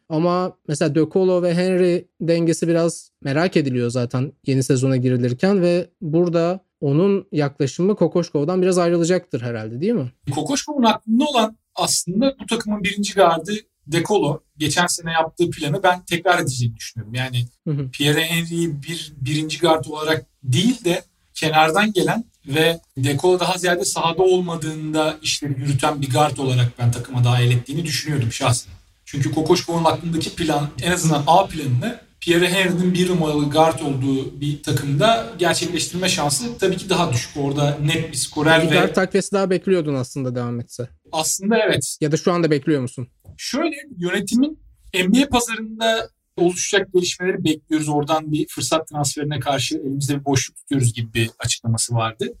Ama 0.09 0.57
mesela 0.67 0.95
De 0.95 1.05
Colo 1.13 1.43
ve 1.43 1.53
Henry 1.53 2.07
dengesi 2.21 2.67
biraz 2.67 3.11
merak 3.23 3.57
ediliyor 3.57 3.89
zaten 3.89 4.31
yeni 4.47 4.63
sezona 4.63 4.97
girilirken 4.97 5.61
ve 5.61 5.87
burada 6.01 6.59
onun 6.81 7.27
yaklaşımı 7.31 7.95
Kokoşkov'dan 7.95 8.61
biraz 8.61 8.77
ayrılacaktır 8.77 9.41
herhalde 9.41 9.81
değil 9.81 9.93
mi? 9.93 10.11
Kokoşkov'un 10.31 10.83
aklında 10.83 11.25
olan 11.25 11.57
aslında 11.75 12.35
bu 12.41 12.45
takımın 12.45 12.83
birinci 12.83 13.13
gardı 13.13 13.51
Dekolo 13.87 14.39
geçen 14.57 14.87
sene 14.87 15.11
yaptığı 15.11 15.49
planı 15.49 15.83
ben 15.83 16.05
tekrar 16.05 16.39
edeceğini 16.39 16.75
düşünüyorum. 16.75 17.13
Yani 17.15 17.45
Pierre 17.91 18.25
Henry'i 18.25 18.83
bir 18.83 19.13
birinci 19.21 19.59
gard 19.59 19.85
olarak 19.85 20.25
değil 20.43 20.85
de 20.85 21.03
kenardan 21.33 21.93
gelen 21.93 22.25
ve 22.47 22.79
Dekolo 22.97 23.39
daha 23.39 23.57
ziyade 23.57 23.85
sahada 23.85 24.23
olmadığında 24.23 25.17
işleri 25.21 25.59
yürüten 25.59 26.01
bir 26.01 26.09
gard 26.09 26.37
olarak 26.37 26.71
ben 26.79 26.91
takıma 26.91 27.23
dahil 27.23 27.51
ettiğini 27.51 27.85
düşünüyordum 27.85 28.31
şahsen. 28.31 28.73
Çünkü 29.05 29.31
Kokoşkov'un 29.31 29.83
aklındaki 29.83 30.35
plan 30.35 30.69
en 30.81 30.91
azından 30.91 31.23
A 31.27 31.47
planını 31.47 31.99
Pierre 32.21 32.49
Henry'nin 32.49 32.93
bir 32.93 33.09
numaralı 33.09 33.49
guard 33.49 33.79
olduğu 33.79 34.41
bir 34.41 34.63
takımda 34.63 35.33
gerçekleştirme 35.37 36.09
şansı 36.09 36.57
tabii 36.57 36.77
ki 36.77 36.89
daha 36.89 37.13
düşük. 37.13 37.37
Orada 37.37 37.77
net 37.85 38.11
bir 38.11 38.17
skorer 38.17 38.63
bir 38.63 38.71
ve... 38.71 38.75
guard 38.75 38.95
takviyesi 38.95 39.31
daha 39.31 39.49
bekliyordun 39.49 39.95
aslında 39.95 40.35
devam 40.35 40.59
etse. 40.59 40.89
Aslında 41.11 41.57
evet. 41.57 41.97
Ya 42.01 42.11
da 42.11 42.17
şu 42.17 42.31
anda 42.31 42.51
bekliyor 42.51 42.81
musun? 42.81 43.07
Şöyle 43.37 43.75
yönetimin 43.97 44.59
NBA 44.93 45.29
pazarında 45.29 46.09
oluşacak 46.37 46.93
gelişmeleri 46.93 47.43
bekliyoruz. 47.43 47.89
Oradan 47.89 48.31
bir 48.31 48.47
fırsat 48.47 48.87
transferine 48.87 49.39
karşı 49.39 49.75
elimizde 49.75 50.19
bir 50.19 50.25
boşluk 50.25 50.57
tutuyoruz 50.57 50.93
gibi 50.93 51.13
bir 51.13 51.29
açıklaması 51.39 51.95
vardı. 51.95 52.33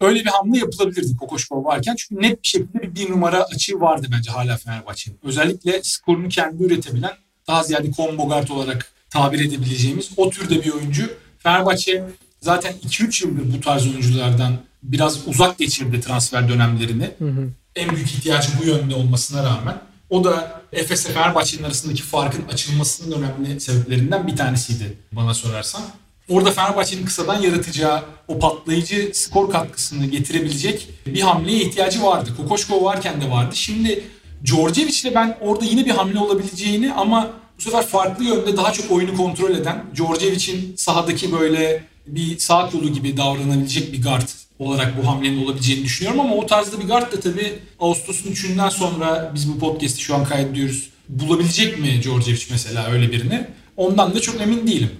Öyle 0.00 0.20
bir 0.20 0.30
hamle 0.30 0.58
yapılabilirdi 0.58 1.16
Kokoşkov 1.16 1.64
varken. 1.64 1.94
Çünkü 1.98 2.22
net 2.22 2.42
bir 2.42 2.48
şekilde 2.48 2.82
bir, 2.82 2.94
bir 2.94 3.10
numara 3.10 3.44
açığı 3.44 3.80
vardı 3.80 4.06
bence 4.12 4.30
hala 4.30 4.56
Fenerbahçe'nin. 4.56 5.18
Özellikle 5.22 5.80
skorunu 5.82 6.28
kendi 6.28 6.64
üretebilen 6.64 7.12
daha 7.48 7.62
ziyade 7.62 7.92
combo 7.92 8.28
guard 8.28 8.48
olarak 8.48 8.92
tabir 9.10 9.40
edebileceğimiz 9.40 10.10
o 10.16 10.30
türde 10.30 10.64
bir 10.64 10.70
oyuncu. 10.72 11.10
Fenerbahçe 11.38 12.04
zaten 12.40 12.74
2-3 12.88 13.26
yıldır 13.26 13.56
bu 13.56 13.60
tarz 13.60 13.86
oyunculardan 13.86 14.52
biraz 14.82 15.28
uzak 15.28 15.58
geçirdi 15.58 16.00
transfer 16.00 16.48
dönemlerini. 16.48 17.10
Hı 17.18 17.24
hı. 17.24 17.48
En 17.76 17.90
büyük 17.90 18.08
ihtiyacı 18.08 18.48
bu 18.62 18.66
yönde 18.66 18.94
olmasına 18.94 19.44
rağmen. 19.44 19.80
O 20.10 20.24
da 20.24 20.60
Efes 20.72 21.06
ile 21.06 21.12
Fenerbahçe'nin 21.12 21.62
arasındaki 21.62 22.02
farkın 22.02 22.48
açılmasının 22.52 23.22
önemli 23.22 23.60
sebeplerinden 23.60 24.26
bir 24.26 24.36
tanesiydi 24.36 24.98
bana 25.12 25.34
sorarsan. 25.34 25.82
Orada 26.28 26.50
Fenerbahçe'nin 26.50 27.06
kısadan 27.06 27.42
yaratacağı 27.42 28.02
o 28.28 28.38
patlayıcı 28.38 29.10
skor 29.14 29.50
katkısını 29.50 30.06
getirebilecek 30.06 30.88
bir 31.06 31.20
hamleye 31.20 31.60
ihtiyacı 31.60 32.02
vardı. 32.02 32.30
Kokoşkov 32.36 32.84
varken 32.84 33.20
de 33.20 33.30
vardı. 33.30 33.56
Şimdi 33.56 34.04
Djordjevic 34.44 35.00
ile 35.02 35.14
ben 35.14 35.38
orada 35.40 35.64
yine 35.64 35.84
bir 35.84 35.90
hamle 35.90 36.18
olabileceğini 36.18 36.92
ama 36.92 37.30
bu 37.58 37.62
sefer 37.62 37.86
farklı 37.86 38.24
yönde 38.24 38.56
daha 38.56 38.72
çok 38.72 38.90
oyunu 38.90 39.16
kontrol 39.16 39.50
eden 39.50 39.84
Djordjevic'in 39.94 40.76
sahadaki 40.76 41.32
böyle 41.32 41.84
bir 42.06 42.38
sağ 42.38 42.70
kolu 42.70 42.92
gibi 42.92 43.16
davranabilecek 43.16 43.92
bir 43.92 44.02
guard 44.02 44.28
olarak 44.58 45.02
bu 45.02 45.08
hamlenin 45.08 45.44
olabileceğini 45.44 45.84
düşünüyorum 45.84 46.20
ama 46.20 46.34
o 46.34 46.46
tarzda 46.46 46.80
bir 46.80 46.88
guard 46.88 47.12
da 47.12 47.20
tabii 47.20 47.54
Ağustos'un 47.80 48.32
3'ünden 48.32 48.70
sonra 48.70 49.32
biz 49.34 49.52
bu 49.52 49.58
podcast'i 49.58 50.00
şu 50.00 50.14
an 50.14 50.24
kaydediyoruz. 50.24 50.90
Bulabilecek 51.08 51.78
mi 51.78 52.02
Djordjevic 52.02 52.42
mesela 52.50 52.86
öyle 52.86 53.12
birini? 53.12 53.46
Ondan 53.76 54.14
da 54.14 54.20
çok 54.20 54.40
emin 54.40 54.66
değilim. 54.66 54.90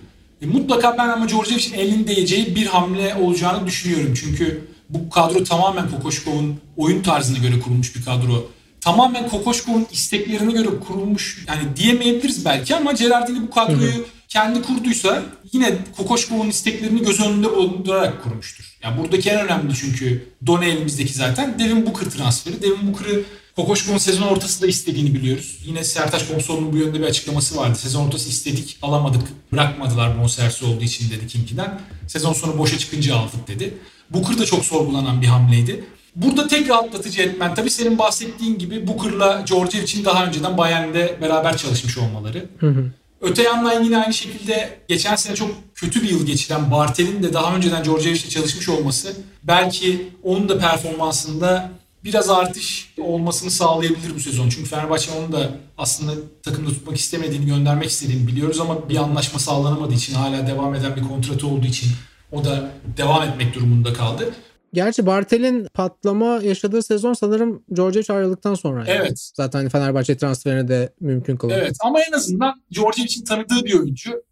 E, 0.42 0.46
mutlaka 0.46 0.98
ben 0.98 1.08
ama 1.08 1.28
Djordjevic'in 1.28 1.74
elinin 1.74 2.06
değeceği 2.06 2.56
bir 2.56 2.66
hamle 2.66 3.14
olacağını 3.14 3.66
düşünüyorum. 3.66 4.14
Çünkü 4.20 4.68
bu 4.90 5.10
kadro 5.10 5.44
tamamen 5.44 5.90
Kokoşkov'un 5.90 6.56
oyun 6.76 7.02
tarzına 7.02 7.38
göre 7.38 7.60
kurulmuş 7.60 7.96
bir 7.96 8.04
kadro. 8.04 8.50
Tamamen 8.80 9.28
Kokoşkov'un 9.28 9.86
isteklerine 9.92 10.52
göre 10.52 10.68
kurulmuş 10.86 11.44
yani 11.48 11.76
diyemeyebiliriz 11.76 12.44
belki 12.44 12.76
ama 12.76 12.92
Gerardini 12.92 13.42
bu 13.42 13.50
kadroyu 13.50 13.92
hı 13.92 13.98
hı. 13.98 14.04
kendi 14.28 14.62
kurduysa 14.62 15.22
yine 15.52 15.76
Kokoşkov'un 15.96 16.48
isteklerini 16.48 17.02
göz 17.02 17.20
önünde 17.20 17.50
bulundurarak 17.50 18.22
kurmuştur. 18.22 18.78
Yani 18.82 18.98
buradaki 18.98 19.30
en 19.30 19.40
önemli 19.40 19.74
çünkü 19.74 20.28
Done 20.46 20.68
elimizdeki 20.68 21.12
zaten 21.12 21.58
Devin 21.58 21.86
Booker 21.86 22.10
transferi. 22.10 22.62
Devin 22.62 22.92
Booker'ı 22.92 23.24
Kokoşkov'un 23.56 23.98
sezon 23.98 24.26
ortasında 24.26 24.66
istediğini 24.66 25.14
biliyoruz. 25.14 25.58
Yine 25.64 25.84
Sertaç 25.84 26.28
Komsoğlu'nun 26.28 26.72
bu 26.72 26.76
yönde 26.76 27.00
bir 27.00 27.04
açıklaması 27.04 27.56
vardı. 27.56 27.78
Sezon 27.78 28.06
ortası 28.06 28.28
istedik, 28.28 28.78
alamadık, 28.82 29.22
bırakmadılar 29.52 30.22
bonservisi 30.22 30.64
olduğu 30.64 30.84
için 30.84 31.10
dedi 31.10 31.26
Kimki'den. 31.26 31.80
Sezon 32.06 32.32
sonu 32.32 32.58
boşa 32.58 32.78
çıkınca 32.78 33.16
aldık 33.16 33.48
dedi. 33.48 33.74
Booker 34.10 34.38
da 34.38 34.46
çok 34.46 34.64
sorgulanan 34.64 35.22
bir 35.22 35.26
hamleydi. 35.26 35.84
Burada 36.18 36.48
tek 36.48 36.68
rahatlatıcı 36.68 37.22
etmen 37.22 37.54
tabii 37.54 37.70
senin 37.70 37.98
bahsettiğin 37.98 38.58
gibi 38.58 38.86
Booker'la 38.86 39.44
George 39.48 39.82
için 39.82 40.04
daha 40.04 40.26
önceden 40.26 40.58
Bayern'de 40.58 41.18
beraber 41.20 41.56
çalışmış 41.56 41.98
olmaları. 41.98 42.48
Hı 42.58 42.66
hı. 42.66 42.84
Öte 43.20 43.42
yandan 43.42 43.84
yine 43.84 43.98
aynı 43.98 44.14
şekilde 44.14 44.78
geçen 44.88 45.16
sene 45.16 45.34
çok 45.36 45.50
kötü 45.74 46.02
bir 46.02 46.10
yıl 46.10 46.26
geçiren 46.26 46.70
Bartel'in 46.70 47.22
de 47.22 47.32
daha 47.32 47.56
önceden 47.56 47.84
Georgievic'le 47.84 48.28
çalışmış 48.28 48.68
olması 48.68 49.16
belki 49.42 50.08
onun 50.22 50.48
da 50.48 50.58
performansında 50.58 51.70
biraz 52.04 52.30
artış 52.30 52.94
olmasını 53.00 53.50
sağlayabilir 53.50 54.14
bu 54.14 54.20
sezon. 54.20 54.48
Çünkü 54.48 54.70
Fenerbahçe 54.70 55.10
onu 55.10 55.32
da 55.32 55.50
aslında 55.78 56.12
takımda 56.42 56.70
tutmak 56.70 56.96
istemediğini, 56.96 57.46
göndermek 57.46 57.90
istediğini 57.90 58.26
biliyoruz 58.26 58.60
ama 58.60 58.88
bir 58.88 58.96
anlaşma 58.96 59.38
sağlanamadığı 59.38 59.94
için 59.94 60.14
hala 60.14 60.46
devam 60.46 60.74
eden 60.74 60.96
bir 60.96 61.02
kontratı 61.02 61.46
olduğu 61.46 61.66
için 61.66 61.88
o 62.32 62.44
da 62.44 62.70
devam 62.96 63.22
etmek 63.22 63.54
durumunda 63.54 63.92
kaldı. 63.92 64.34
Gerçi 64.72 65.06
Bartel'in 65.06 65.66
patlama 65.74 66.40
yaşadığı 66.42 66.82
sezon 66.82 67.12
sanırım 67.12 67.62
Djordjevic 67.74 68.14
ayrıldıktan 68.14 68.54
sonra. 68.54 68.84
Evet. 68.86 69.30
Zaten 69.34 69.58
hani 69.58 69.68
Fenerbahçe 69.68 70.16
transferini 70.16 70.68
de 70.68 70.92
mümkün 71.00 71.36
kıldı. 71.36 71.54
Evet 71.56 71.76
ama 71.80 72.00
en 72.00 72.12
azından 72.12 72.62
Djordjevic'in 72.74 73.24
tanıdığı 73.24 73.64
bir 73.64 73.74
oyuncu. 73.74 74.22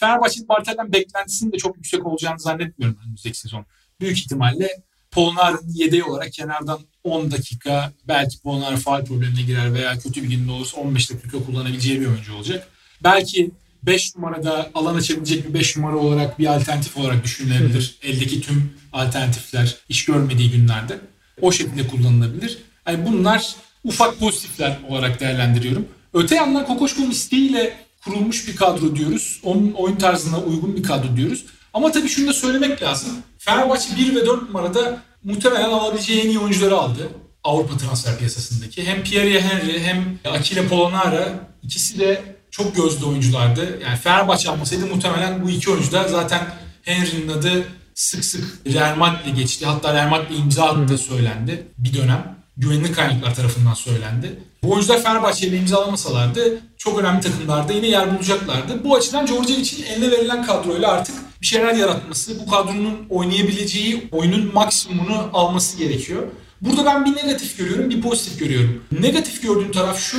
Fenerbahçe'nin 0.00 0.48
Bartel'den 0.48 0.92
beklentisinin 0.92 1.52
de 1.52 1.56
çok 1.56 1.76
yüksek 1.76 2.06
olacağını 2.06 2.38
zannetmiyorum 2.38 2.98
önümüzdeki 3.04 3.38
sezon. 3.38 3.64
Büyük 4.00 4.18
ihtimalle 4.18 4.68
Polnar'ın 5.10 5.68
yedeği 5.68 6.04
olarak 6.04 6.32
kenardan 6.32 6.80
10 7.04 7.30
dakika 7.30 7.92
belki 8.08 8.42
Polnar 8.42 8.76
faal 8.76 9.04
problemine 9.04 9.42
girer 9.42 9.74
veya 9.74 9.98
kötü 9.98 10.22
bir 10.22 10.28
günde 10.28 10.52
olursa 10.52 10.80
15 10.80 11.10
dakika 11.10 11.44
kullanabileceği 11.44 12.00
bir 12.00 12.06
oyuncu 12.06 12.34
olacak. 12.36 12.68
Belki 13.04 13.50
5 13.82 14.16
numarada 14.16 14.70
alan 14.74 14.94
açabilecek 14.94 15.48
bir 15.48 15.54
5 15.54 15.76
numara 15.76 15.96
olarak 15.96 16.38
bir 16.38 16.46
alternatif 16.46 16.96
olarak 16.96 17.24
düşünülebilir. 17.24 17.96
Eldeki 18.02 18.40
tüm 18.40 18.72
alternatifler 18.92 19.76
iş 19.88 20.04
görmediği 20.04 20.50
günlerde 20.50 20.98
o 21.40 21.52
şekilde 21.52 21.88
kullanılabilir. 21.88 22.58
Yani 22.86 23.06
bunlar 23.06 23.54
ufak 23.84 24.18
pozitifler 24.18 24.78
olarak 24.88 25.20
değerlendiriyorum. 25.20 25.88
Öte 26.14 26.34
yandan 26.34 26.66
Kokoşko'nun 26.66 27.10
isteğiyle 27.10 27.76
kurulmuş 28.04 28.48
bir 28.48 28.56
kadro 28.56 28.96
diyoruz. 28.96 29.40
Onun 29.42 29.72
oyun 29.72 29.96
tarzına 29.96 30.38
uygun 30.40 30.76
bir 30.76 30.82
kadro 30.82 31.16
diyoruz. 31.16 31.44
Ama 31.74 31.92
tabii 31.92 32.08
şunu 32.08 32.28
da 32.28 32.32
söylemek 32.32 32.82
lazım. 32.82 33.10
Fenerbahçe 33.38 33.96
1 33.96 34.14
ve 34.14 34.26
4 34.26 34.42
numarada 34.42 35.02
muhtemelen 35.24 35.70
alabileceği 35.70 36.20
en 36.20 36.28
iyi 36.28 36.38
oyuncuları 36.38 36.76
aldı. 36.76 37.08
Avrupa 37.44 37.76
transfer 37.76 38.18
piyasasındaki. 38.18 38.86
Hem 38.86 39.02
Pierre 39.02 39.40
Henry 39.40 39.80
hem 39.80 40.18
Akile 40.24 40.68
Polonara 40.68 41.50
ikisi 41.62 41.98
de 41.98 42.22
çok 42.52 42.76
gözlü 42.76 43.06
oyunculardı. 43.06 43.78
Yani 43.84 43.98
Fenerbahçe 43.98 44.50
almasaydı 44.50 44.86
muhtemelen 44.86 45.44
bu 45.44 45.50
iki 45.50 45.70
oyuncu 45.70 45.92
da 45.92 46.08
zaten 46.08 46.40
Henry'nin 46.82 47.28
adı 47.28 47.64
sık 47.94 48.24
sık 48.24 48.44
Real 48.66 48.96
Madrid'le 48.96 49.36
geçti. 49.36 49.66
Hatta 49.66 49.94
Real 49.94 50.08
Madrid'le 50.08 50.38
imza 50.38 50.64
attığı 50.64 50.98
söylendi 50.98 51.66
bir 51.78 51.94
dönem. 51.94 52.36
Güvenli 52.56 52.92
kaynaklar 52.92 53.34
tarafından 53.34 53.74
söylendi. 53.74 54.40
Bu 54.62 54.72
oyuncular 54.72 55.02
Fenerbahçe 55.02 55.46
ile 55.46 55.56
imzalamasalardı 55.56 56.60
çok 56.78 56.98
önemli 56.98 57.20
takımlarda 57.20 57.72
yine 57.72 57.86
yer 57.86 58.14
bulacaklardı. 58.14 58.84
Bu 58.84 58.96
açıdan 58.96 59.26
Djordjevic'in 59.26 59.82
eline 59.82 60.10
verilen 60.10 60.46
kadroyla 60.46 60.92
artık 60.92 61.14
bir 61.40 61.46
şeyler 61.46 61.74
yaratması, 61.74 62.40
bu 62.40 62.50
kadronun 62.50 63.06
oynayabileceği 63.10 64.08
oyunun 64.12 64.54
maksimumunu 64.54 65.30
alması 65.32 65.78
gerekiyor. 65.78 66.22
Burada 66.60 66.84
ben 66.84 67.04
bir 67.04 67.16
negatif 67.16 67.58
görüyorum, 67.58 67.90
bir 67.90 68.00
pozitif 68.02 68.38
görüyorum. 68.38 68.84
Negatif 69.00 69.42
gördüğüm 69.42 69.72
taraf 69.72 69.98
şu, 69.98 70.18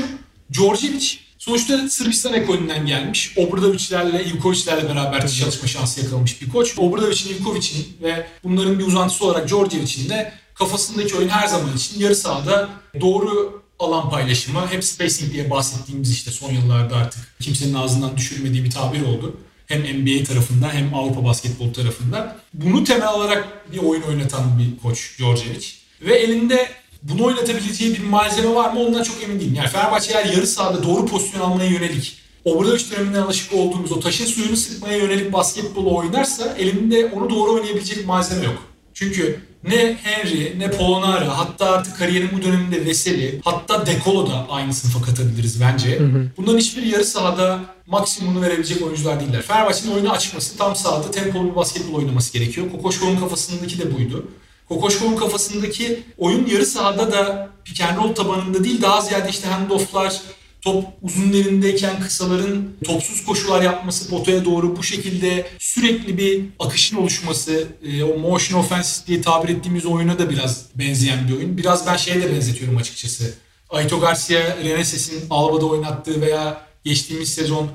Djordjevic 0.53 1.22
Sonuçta 1.45 1.89
Sırbistan 1.89 2.33
ekolünden 2.33 2.85
gelmiş. 2.85 3.33
Obradovic'lerle, 3.37 4.25
Ivkovic'lerle 4.25 4.89
beraber 4.89 5.27
çalışma 5.27 5.67
şansı 5.67 6.01
yakalamış 6.01 6.41
bir 6.41 6.49
koç. 6.49 6.73
Obradovic'in, 6.77 7.35
Ivkovic'in 7.35 7.97
ve 8.01 8.27
bunların 8.43 8.79
bir 8.79 8.87
uzantısı 8.87 9.25
olarak 9.25 9.49
Djordjevic'in 9.49 10.09
de 10.09 10.33
kafasındaki 10.55 11.15
oyun 11.15 11.29
her 11.29 11.47
zaman 11.47 11.77
için 11.77 11.99
yarı 11.99 12.15
sahada 12.15 12.69
doğru 13.01 13.63
alan 13.79 14.09
paylaşımı, 14.09 14.67
hep 14.67 14.83
spacing 14.83 15.33
diye 15.33 15.49
bahsettiğimiz 15.49 16.11
işte 16.11 16.31
son 16.31 16.51
yıllarda 16.51 16.95
artık 16.95 17.35
kimsenin 17.39 17.73
ağzından 17.73 18.17
düşürmediği 18.17 18.63
bir 18.63 18.71
tabir 18.71 19.01
oldu. 19.01 19.37
Hem 19.67 19.81
NBA 19.81 20.23
tarafında 20.23 20.73
hem 20.73 20.93
Avrupa 20.93 21.23
basketbol 21.23 21.73
tarafında. 21.73 22.37
Bunu 22.53 22.83
temel 22.83 23.07
alarak 23.07 23.71
bir 23.73 23.77
oyun 23.77 24.01
oynatan 24.01 24.59
bir 24.59 24.81
koç 24.83 25.17
Djordjevic. 25.17 25.67
Ve 26.01 26.15
elinde 26.15 26.82
bunu 27.03 27.23
oynatabileceği 27.23 27.93
bir 27.93 28.03
malzeme 28.03 28.55
var 28.55 28.73
mı 28.73 28.79
ondan 28.79 29.03
çok 29.03 29.23
emin 29.23 29.39
değilim. 29.39 29.55
Yani 29.55 29.69
Fenerbahçe 29.69 30.11
eğer 30.13 30.25
yarı 30.25 30.47
sahada 30.47 30.83
doğru 30.83 31.05
pozisyon 31.05 31.41
almaya 31.41 31.69
yönelik 31.69 32.23
Obradoviç 32.45 32.91
döneminden 32.91 33.21
alışık 33.21 33.53
olduğumuz 33.53 33.91
o 33.91 33.99
taşın 33.99 34.25
suyunu 34.25 34.57
sıkmaya 34.57 34.97
yönelik 34.97 35.33
basketbolu 35.33 35.97
oynarsa 35.97 36.55
elinde 36.57 37.05
onu 37.05 37.29
doğru 37.29 37.51
oynayabilecek 37.51 38.05
malzeme 38.05 38.45
yok. 38.45 38.63
Çünkü 38.93 39.39
ne 39.63 39.97
Henry 40.03 40.59
ne 40.59 40.71
Polonara 40.71 41.37
hatta 41.37 41.71
artık 41.71 41.97
kariyerin 41.97 42.29
bu 42.37 42.41
döneminde 42.41 42.85
Veseli 42.85 43.41
hatta 43.43 43.85
Dekolo 43.85 44.27
da 44.27 44.47
aynı 44.49 44.73
sınıfa 44.73 45.01
katabiliriz 45.01 45.61
bence. 45.61 45.99
Hı 45.99 46.03
hı. 46.03 46.27
Bunların 46.37 46.57
hiçbir 46.57 46.83
yarı 46.83 47.05
sahada 47.05 47.59
maksimumunu 47.87 48.41
verebilecek 48.41 48.81
oyuncular 48.81 49.19
değiller. 49.19 49.41
Fenerbahçe'nin 49.41 49.93
oyunu 49.93 50.11
açması 50.11 50.57
tam 50.57 50.75
sahada 50.75 51.11
tempolu 51.11 51.51
bir 51.51 51.55
basketbol 51.55 51.93
oynaması 51.93 52.33
gerekiyor. 52.33 52.71
Kokoşkov'un 52.71 53.17
kafasındaki 53.17 53.79
de 53.79 53.97
buydu. 53.97 54.27
Kokoşkov'un 54.73 55.15
kafasındaki 55.15 56.03
oyun 56.17 56.45
yarı 56.45 56.65
sahada 56.65 57.11
da 57.11 57.49
pick 57.65 57.81
and 57.81 57.97
roll 57.97 58.15
tabanında 58.15 58.63
değil 58.63 58.81
daha 58.81 59.01
ziyade 59.01 59.29
işte 59.29 59.47
handofflar, 59.47 60.21
top 60.61 60.85
uzun 61.01 61.33
elindeyken 61.33 61.99
kısaların 61.99 62.69
topsuz 62.83 63.25
koşular 63.25 63.61
yapması 63.61 64.09
potaya 64.09 64.45
doğru 64.45 64.75
bu 64.77 64.83
şekilde 64.83 65.47
sürekli 65.59 66.17
bir 66.17 66.45
akışın 66.59 66.97
oluşması, 66.97 67.67
e, 67.83 68.03
o 68.03 68.17
motion 68.17 68.59
offense 68.59 69.07
diye 69.07 69.21
tabir 69.21 69.49
ettiğimiz 69.49 69.85
oyuna 69.85 70.19
da 70.19 70.29
biraz 70.29 70.65
benzeyen 70.75 71.27
bir 71.27 71.33
oyun. 71.37 71.57
Biraz 71.57 71.87
ben 71.87 71.95
şeye 71.95 72.21
de 72.21 72.31
benzetiyorum 72.31 72.77
açıkçası. 72.77 73.33
Aito 73.69 73.99
Garcia, 73.99 74.57
Reneses'in 74.63 75.23
Alba'da 75.29 75.65
oynattığı 75.65 76.21
veya 76.21 76.61
geçtiğimiz 76.83 77.33
sezon 77.33 77.69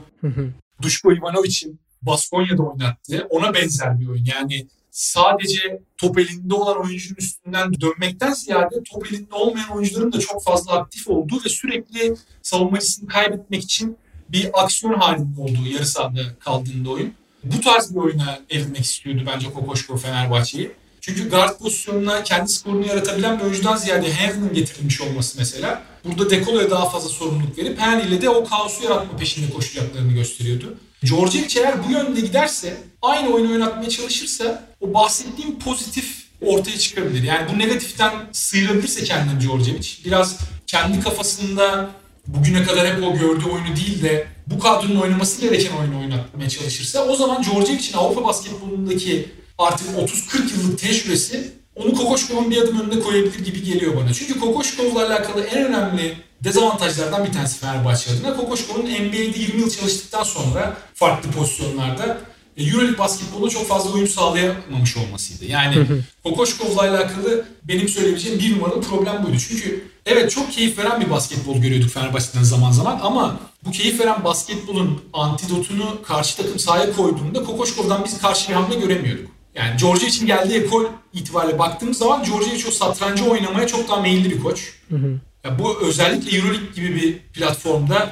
Duško 0.82 1.12
Ivanovic'in 1.12 1.80
Baskonya'da 2.02 2.62
oynattığı 2.62 3.26
ona 3.30 3.54
benzer 3.54 4.00
bir 4.00 4.06
oyun. 4.06 4.24
Yani 4.24 4.66
sadece 4.98 5.80
top 5.96 6.18
elinde 6.18 6.54
olan 6.54 6.80
oyuncunun 6.84 7.16
üstünden 7.18 7.80
dönmekten 7.80 8.32
ziyade 8.32 8.82
top 8.90 9.12
elinde 9.12 9.34
olmayan 9.34 9.70
oyuncuların 9.70 10.12
da 10.12 10.20
çok 10.20 10.44
fazla 10.44 10.72
aktif 10.72 11.08
olduğu 11.08 11.44
ve 11.44 11.48
sürekli 11.48 12.14
savunmacısını 12.42 13.08
kaybetmek 13.08 13.62
için 13.62 13.96
bir 14.28 14.62
aksiyon 14.62 14.94
halinde 14.94 15.40
olduğu 15.40 15.66
yarı 15.72 15.87
sahada 15.87 16.20
kaldığında 16.40 16.90
oyun. 16.90 17.14
Bu 17.44 17.61
tarz 17.61 17.94
bir 17.94 18.00
oyuna 18.00 18.38
evrilmek 18.50 18.84
istiyordu 18.84 19.22
bence 19.26 19.52
Kokoşko 19.52 19.96
Fenerbahçe'yi. 19.96 20.70
Çünkü 21.00 21.30
guard 21.30 21.58
pozisyonuna 21.58 22.22
kendi 22.22 22.48
skorunu 22.48 22.87
yaratabilen 22.87 23.38
bir 23.38 23.44
oyuncudan 23.44 23.76
ziyade 23.76 24.12
Henry'nin 24.12 24.54
getirilmiş 24.54 25.00
olması 25.00 25.38
mesela. 25.38 25.82
Burada 26.04 26.30
Dekolo'ya 26.30 26.70
daha 26.70 26.88
fazla 26.90 27.08
sorumluluk 27.08 27.58
verip 27.58 27.78
Henry 27.78 28.08
ile 28.08 28.22
de 28.22 28.30
o 28.30 28.44
kaosu 28.44 28.84
yaratma 28.84 29.18
peşinde 29.18 29.52
koşacaklarını 29.52 30.12
gösteriyordu. 30.12 30.78
Djordjevic 31.04 31.61
eğer 31.61 31.88
bu 31.88 31.92
yönde 31.92 32.20
giderse, 32.20 32.76
aynı 33.02 33.28
oyunu 33.28 33.52
oynatmaya 33.52 33.88
çalışırsa 33.88 34.68
o 34.80 34.94
bahsettiğim 34.94 35.58
pozitif 35.58 36.24
ortaya 36.40 36.78
çıkabilir. 36.78 37.22
Yani 37.22 37.52
bu 37.54 37.58
negatiften 37.58 38.12
sıyrılırsa 38.32 39.04
kendini 39.04 39.40
Djordjevic, 39.40 39.88
biraz 40.04 40.38
kendi 40.66 41.00
kafasında 41.00 41.90
bugüne 42.26 42.64
kadar 42.64 42.87
hep 42.87 43.04
o 43.04 43.18
gördüğü 43.18 43.44
oyunu 43.44 43.76
değil 43.76 44.02
de 44.02 44.26
bu 44.46 44.58
kadronun 44.58 45.00
oynaması 45.00 45.40
gereken 45.40 45.76
oyunu 45.76 46.00
oynatmaya 46.00 46.48
çalışırsa 46.48 47.06
o 47.06 47.16
zaman 47.16 47.42
Djordjevic'in 47.42 47.96
Avrupa 47.96 48.24
basketbolundaki 48.24 49.28
artık 49.58 49.87
30-40 49.98 50.52
yıllık 50.52 50.78
tecrübesi 50.78 51.52
onu 51.84 51.94
Kokoşkov'un 51.94 52.50
bir 52.50 52.62
adım 52.62 52.80
önüne 52.80 53.00
koyabilir 53.00 53.44
gibi 53.44 53.62
geliyor 53.62 53.96
bana. 53.96 54.14
Çünkü 54.14 54.40
Kokoşkov'la 54.40 55.06
alakalı 55.06 55.40
en 55.40 55.64
önemli 55.64 56.16
dezavantajlardan 56.44 57.24
bir 57.24 57.32
tanesi 57.32 57.58
Fenerbahçe 57.58 58.10
adına. 58.10 58.36
Kokoşkov'un 58.36 58.84
NBA'de 58.84 59.38
20 59.38 59.60
yıl 59.60 59.70
çalıştıktan 59.70 60.22
sonra 60.22 60.76
farklı 60.94 61.30
pozisyonlarda 61.30 62.18
e, 62.56 62.64
Euroleague 62.64 62.98
basketboluna 62.98 63.50
çok 63.50 63.68
fazla 63.68 63.90
uyum 63.90 64.08
sağlayamamış 64.08 64.96
olmasıydı. 64.96 65.44
Yani 65.44 65.86
Kokoşkov'la 66.24 66.80
alakalı 66.80 67.44
benim 67.64 67.88
söyleyebileceğim 67.88 68.38
bir 68.38 68.56
numaralı 68.56 68.80
problem 68.80 69.24
buydu. 69.24 69.36
Çünkü 69.48 69.84
evet 70.06 70.30
çok 70.30 70.52
keyif 70.52 70.78
veren 70.78 71.00
bir 71.00 71.10
basketbol 71.10 71.56
görüyorduk 71.56 71.90
Fenerbahçe'den 71.90 72.42
zaman 72.42 72.72
zaman 72.72 73.00
ama 73.02 73.36
bu 73.66 73.70
keyif 73.70 74.00
veren 74.00 74.24
basketbolun 74.24 75.02
antidotunu 75.12 76.02
karşı 76.02 76.36
takım 76.36 76.58
sahaya 76.58 76.92
koyduğunda 76.92 77.44
Kokoşkov'dan 77.44 78.04
biz 78.04 78.18
karşı 78.18 78.48
bir 78.48 78.54
hamle 78.54 78.74
göremiyorduk. 78.74 79.38
Yani 79.54 79.76
Georgia 79.80 80.08
için 80.08 80.26
geldiği 80.26 80.58
ekol 80.58 80.84
itibariyle 81.12 81.58
baktığımız 81.58 81.98
zaman 81.98 82.24
Georgia 82.24 82.52
için 82.52 82.70
satrancı 82.70 83.24
oynamaya 83.24 83.66
çok 83.66 83.88
daha 83.88 84.00
meyilli 84.00 84.30
bir 84.30 84.40
koç. 84.40 84.72
Hı 84.88 84.96
hı. 84.96 85.20
Ya 85.44 85.58
bu 85.58 85.80
özellikle 85.80 86.37
Euroleague 86.37 86.68
gibi 86.74 86.94
bir 86.94 87.18
platformda 87.18 88.11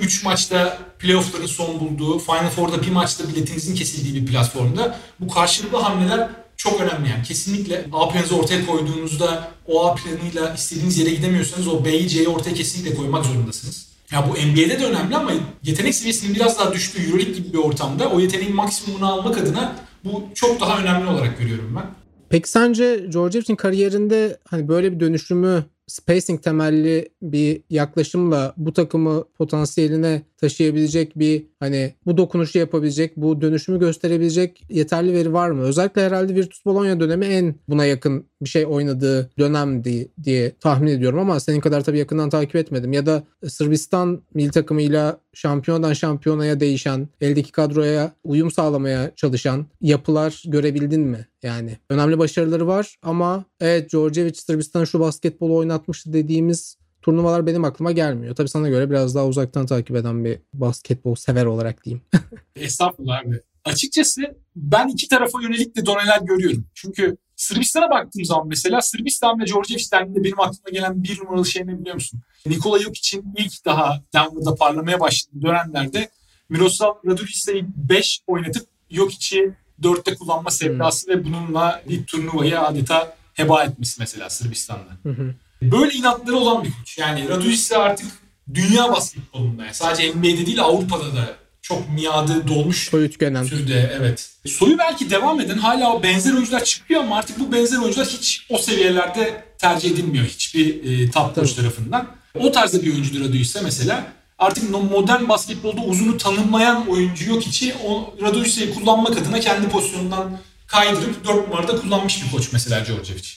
3 0.00 0.24
yani 0.24 0.24
maçta 0.24 0.78
playoffların 0.98 1.46
son 1.46 1.80
bulduğu, 1.80 2.18
Final 2.18 2.50
Four'da 2.50 2.82
bir 2.82 2.90
maçta 2.90 3.28
biletinizin 3.28 3.74
kesildiği 3.74 4.14
bir 4.14 4.32
platformda 4.32 4.98
bu 5.20 5.28
karşılıklı 5.28 5.78
hamleler 5.78 6.28
çok 6.56 6.80
önemli 6.80 7.08
yani. 7.08 7.22
Kesinlikle 7.22 7.86
A 7.92 8.08
planınızı 8.08 8.36
ortaya 8.36 8.66
koyduğunuzda 8.66 9.50
o 9.66 9.86
A 9.86 9.94
planıyla 9.94 10.54
istediğiniz 10.54 10.98
yere 10.98 11.10
gidemiyorsanız 11.10 11.68
o 11.68 11.84
B'yi 11.84 12.08
C'yi 12.08 12.28
ortaya 12.28 12.54
kesinlikle 12.54 12.94
koymak 12.94 13.24
zorundasınız. 13.24 13.86
Ya 14.12 14.28
bu 14.28 14.32
NBA'de 14.32 14.80
de 14.80 14.84
önemli 14.84 15.16
ama 15.16 15.32
yetenek 15.62 15.94
seviyesinin 15.94 16.34
biraz 16.34 16.58
daha 16.58 16.72
düştüğü 16.72 17.06
Euroleague 17.06 17.34
gibi 17.34 17.52
bir 17.52 17.58
ortamda 17.58 18.10
o 18.10 18.20
yeteneğin 18.20 18.54
maksimumunu 18.54 19.12
almak 19.12 19.38
adına 19.38 19.76
bu 20.04 20.22
çok 20.34 20.60
daha 20.60 20.80
önemli 20.80 21.06
olarak 21.08 21.38
görüyorum 21.38 21.76
ben. 21.76 21.86
Peki 22.28 22.50
sence 22.50 23.06
Georgiev'in 23.12 23.56
kariyerinde 23.56 24.38
hani 24.48 24.68
böyle 24.68 24.92
bir 24.92 25.00
dönüşümü 25.00 25.64
spacing 25.86 26.42
temelli 26.42 27.08
bir 27.22 27.62
yaklaşımla 27.70 28.54
bu 28.56 28.72
takımı 28.72 29.24
potansiyeline 29.38 30.22
taşıyabilecek 30.40 31.18
bir 31.18 31.46
hani 31.60 31.94
bu 32.06 32.16
dokunuşu 32.16 32.58
yapabilecek, 32.58 33.16
bu 33.16 33.40
dönüşümü 33.40 33.78
gösterebilecek 33.80 34.64
yeterli 34.70 35.12
veri 35.12 35.32
var 35.32 35.50
mı? 35.50 35.62
Özellikle 35.62 36.06
herhalde 36.06 36.34
Virtus 36.34 36.64
Bologna 36.64 37.00
dönemi 37.00 37.26
en 37.26 37.54
buna 37.68 37.84
yakın 37.84 38.24
bir 38.42 38.48
şey 38.48 38.66
oynadığı 38.66 39.30
dönemdi 39.38 40.08
diye 40.24 40.52
tahmin 40.60 40.86
ediyorum 40.86 41.18
ama 41.18 41.40
senin 41.40 41.60
kadar 41.60 41.84
tabii 41.84 41.98
yakından 41.98 42.30
takip 42.30 42.56
etmedim. 42.56 42.92
Ya 42.92 43.06
da 43.06 43.24
Sırbistan 43.48 44.22
milli 44.34 44.50
takımıyla 44.50 45.20
şampiyonadan 45.34 45.92
şampiyonaya 45.92 46.60
değişen, 46.60 47.08
eldeki 47.20 47.52
kadroya 47.52 48.12
uyum 48.24 48.50
sağlamaya 48.50 49.10
çalışan 49.16 49.66
yapılar 49.80 50.42
görebildin 50.46 51.00
mi? 51.00 51.26
Yani 51.42 51.78
önemli 51.90 52.18
başarıları 52.18 52.66
var 52.66 52.96
ama 53.02 53.44
evet 53.60 53.90
Djordjevic 53.90 54.34
Sırbistan'a 54.34 54.86
şu 54.86 55.00
basketbolu 55.00 55.56
oynatmıştı 55.56 56.12
dediğimiz 56.12 56.76
turnuvalar 57.02 57.46
benim 57.46 57.64
aklıma 57.64 57.92
gelmiyor. 57.92 58.34
Tabii 58.34 58.48
sana 58.48 58.68
göre 58.68 58.90
biraz 58.90 59.14
daha 59.14 59.26
uzaktan 59.26 59.66
takip 59.66 59.96
eden 59.96 60.24
bir 60.24 60.38
basketbol 60.54 61.14
sever 61.14 61.44
olarak 61.44 61.84
diyeyim. 61.84 62.02
Estağfurullah 62.56 63.20
abi. 63.26 63.40
Açıkçası 63.64 64.22
ben 64.56 64.88
iki 64.88 65.08
tarafa 65.08 65.42
yönelik 65.42 65.76
de 65.76 65.86
doneler 65.86 66.20
görüyorum. 66.20 66.66
Çünkü 66.74 67.16
Sırbistan'a 67.36 67.90
baktığım 67.90 68.24
zaman 68.24 68.48
mesela 68.48 68.80
Sırbistan 68.80 69.40
ve 69.40 69.46
Djordjevic 69.46 69.84
dendiğinde 69.92 70.24
benim 70.24 70.40
aklıma 70.40 70.70
gelen 70.72 71.02
bir 71.02 71.18
numaralı 71.18 71.46
şey 71.46 71.66
ne 71.66 71.80
biliyor 71.80 71.94
musun? 71.94 72.20
Nikola 72.46 72.78
Jokic'in 72.78 73.34
ilk 73.36 73.64
daha 73.64 74.02
Denver'da 74.14 74.54
parlamaya 74.54 75.00
başladığı 75.00 75.42
dönemlerde 75.42 76.10
Miroslav 76.48 76.94
Raduljić'i 77.06 77.64
5 77.76 78.20
oynatıp 78.26 78.68
Jokic'i 78.90 79.54
4'te 79.82 80.14
kullanma 80.14 80.50
sevdası 80.50 81.06
hmm. 81.06 81.14
ve 81.14 81.24
bununla 81.24 81.82
bir 81.88 82.06
turnuvayı 82.06 82.60
adeta 82.60 83.16
heba 83.34 83.64
etmesi 83.64 83.96
mesela 83.98 84.30
Sırbistan'da. 84.30 85.10
Hı 85.10 85.34
Böyle 85.62 85.92
inatları 85.92 86.36
olan 86.36 86.64
bir 86.64 86.70
koç. 86.72 86.98
Yani 86.98 87.20
Raduljić 87.20 87.76
artık 87.76 88.06
dünya 88.54 88.92
basketbolunda 88.92 89.64
yani 89.64 89.74
sadece 89.74 90.12
NBA'de 90.14 90.46
değil 90.46 90.62
Avrupa'da 90.62 91.16
da 91.16 91.36
çok 91.62 91.88
miadı 91.90 92.48
dolmuş 92.48 92.88
Soyu 92.88 93.10
tükenen. 93.10 93.46
türde 93.46 93.92
evet. 94.00 94.30
Soyu 94.46 94.78
belki 94.78 95.10
devam 95.10 95.40
eden 95.40 95.58
hala 95.58 95.92
o 95.92 96.02
benzer 96.02 96.32
oyuncular 96.32 96.64
çıkıyor 96.64 97.00
ama 97.00 97.16
artık 97.16 97.40
bu 97.40 97.52
benzer 97.52 97.78
oyuncular 97.78 98.06
hiç 98.06 98.46
o 98.48 98.58
seviyelerde 98.58 99.44
tercih 99.58 99.90
edilmiyor 99.90 100.24
hiçbir 100.24 100.84
e, 100.84 101.10
top 101.10 101.34
coach 101.34 101.52
tarafından. 101.52 102.06
O 102.34 102.52
tarzda 102.52 102.82
bir 102.82 102.92
oyuncudur 102.92 103.20
Raduljić 103.20 103.62
mesela 103.64 104.06
artık 104.38 104.70
modern 104.70 105.28
basketbolda 105.28 105.80
uzunu 105.80 106.16
tanımlayan 106.16 106.88
oyuncu 106.88 107.30
yok 107.30 107.46
içi. 107.46 107.74
O 107.86 108.14
Raduljić'i 108.22 108.74
kullanmak 108.74 109.18
adına 109.18 109.40
kendi 109.40 109.68
pozisyonundan 109.68 110.38
kaydırıp 110.70 111.24
4 111.28 111.48
numarada 111.48 111.76
kullanmış 111.80 112.24
bir 112.24 112.30
koç 112.30 112.52
mesela 112.52 112.84
Djordjevic. 112.84 113.28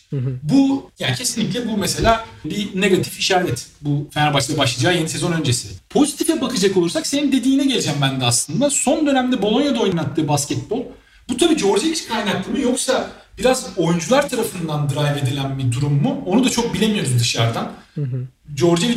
Bu 0.44 0.92
yani 1.00 1.16
kesinlikle 1.16 1.68
bu 1.70 1.78
mesela 1.78 2.26
bir 2.46 2.82
negatif 2.82 3.20
işaret. 3.20 3.68
Bu 3.82 4.10
Fenerbahçe'de 4.14 4.58
başlayacağı 4.58 4.98
yeni 4.98 5.10
sezon 5.10 5.32
öncesi. 5.32 5.68
Pozitife 5.90 6.42
bakacak 6.42 6.78
olursak 6.78 7.08
senin 7.08 7.32
dediğine 7.32 7.66
geleceğim 7.66 8.00
ben 8.02 8.22
de 8.22 8.26
aslında. 8.26 8.70
Son 8.70 9.08
dönemde 9.08 9.42
Bologna'da 9.42 9.80
oynattığı 9.80 10.28
basketbol 10.28 10.84
bu 11.30 11.38
tabii 11.38 11.60
Djordjevic 11.60 12.08
kaynaklı 12.08 12.52
mı 12.52 12.60
yoksa 12.60 13.10
biraz 13.38 13.68
oyuncular 13.78 14.30
tarafından 14.30 14.90
drive 14.90 15.20
edilen 15.20 15.60
bir 15.60 15.72
durum 15.72 15.94
mu? 16.02 16.24
Onu 16.26 16.44
da 16.44 16.50
çok 16.50 16.74
bilemiyoruz 16.74 17.20
dışarıdan. 17.20 17.72
Hı 17.96 18.02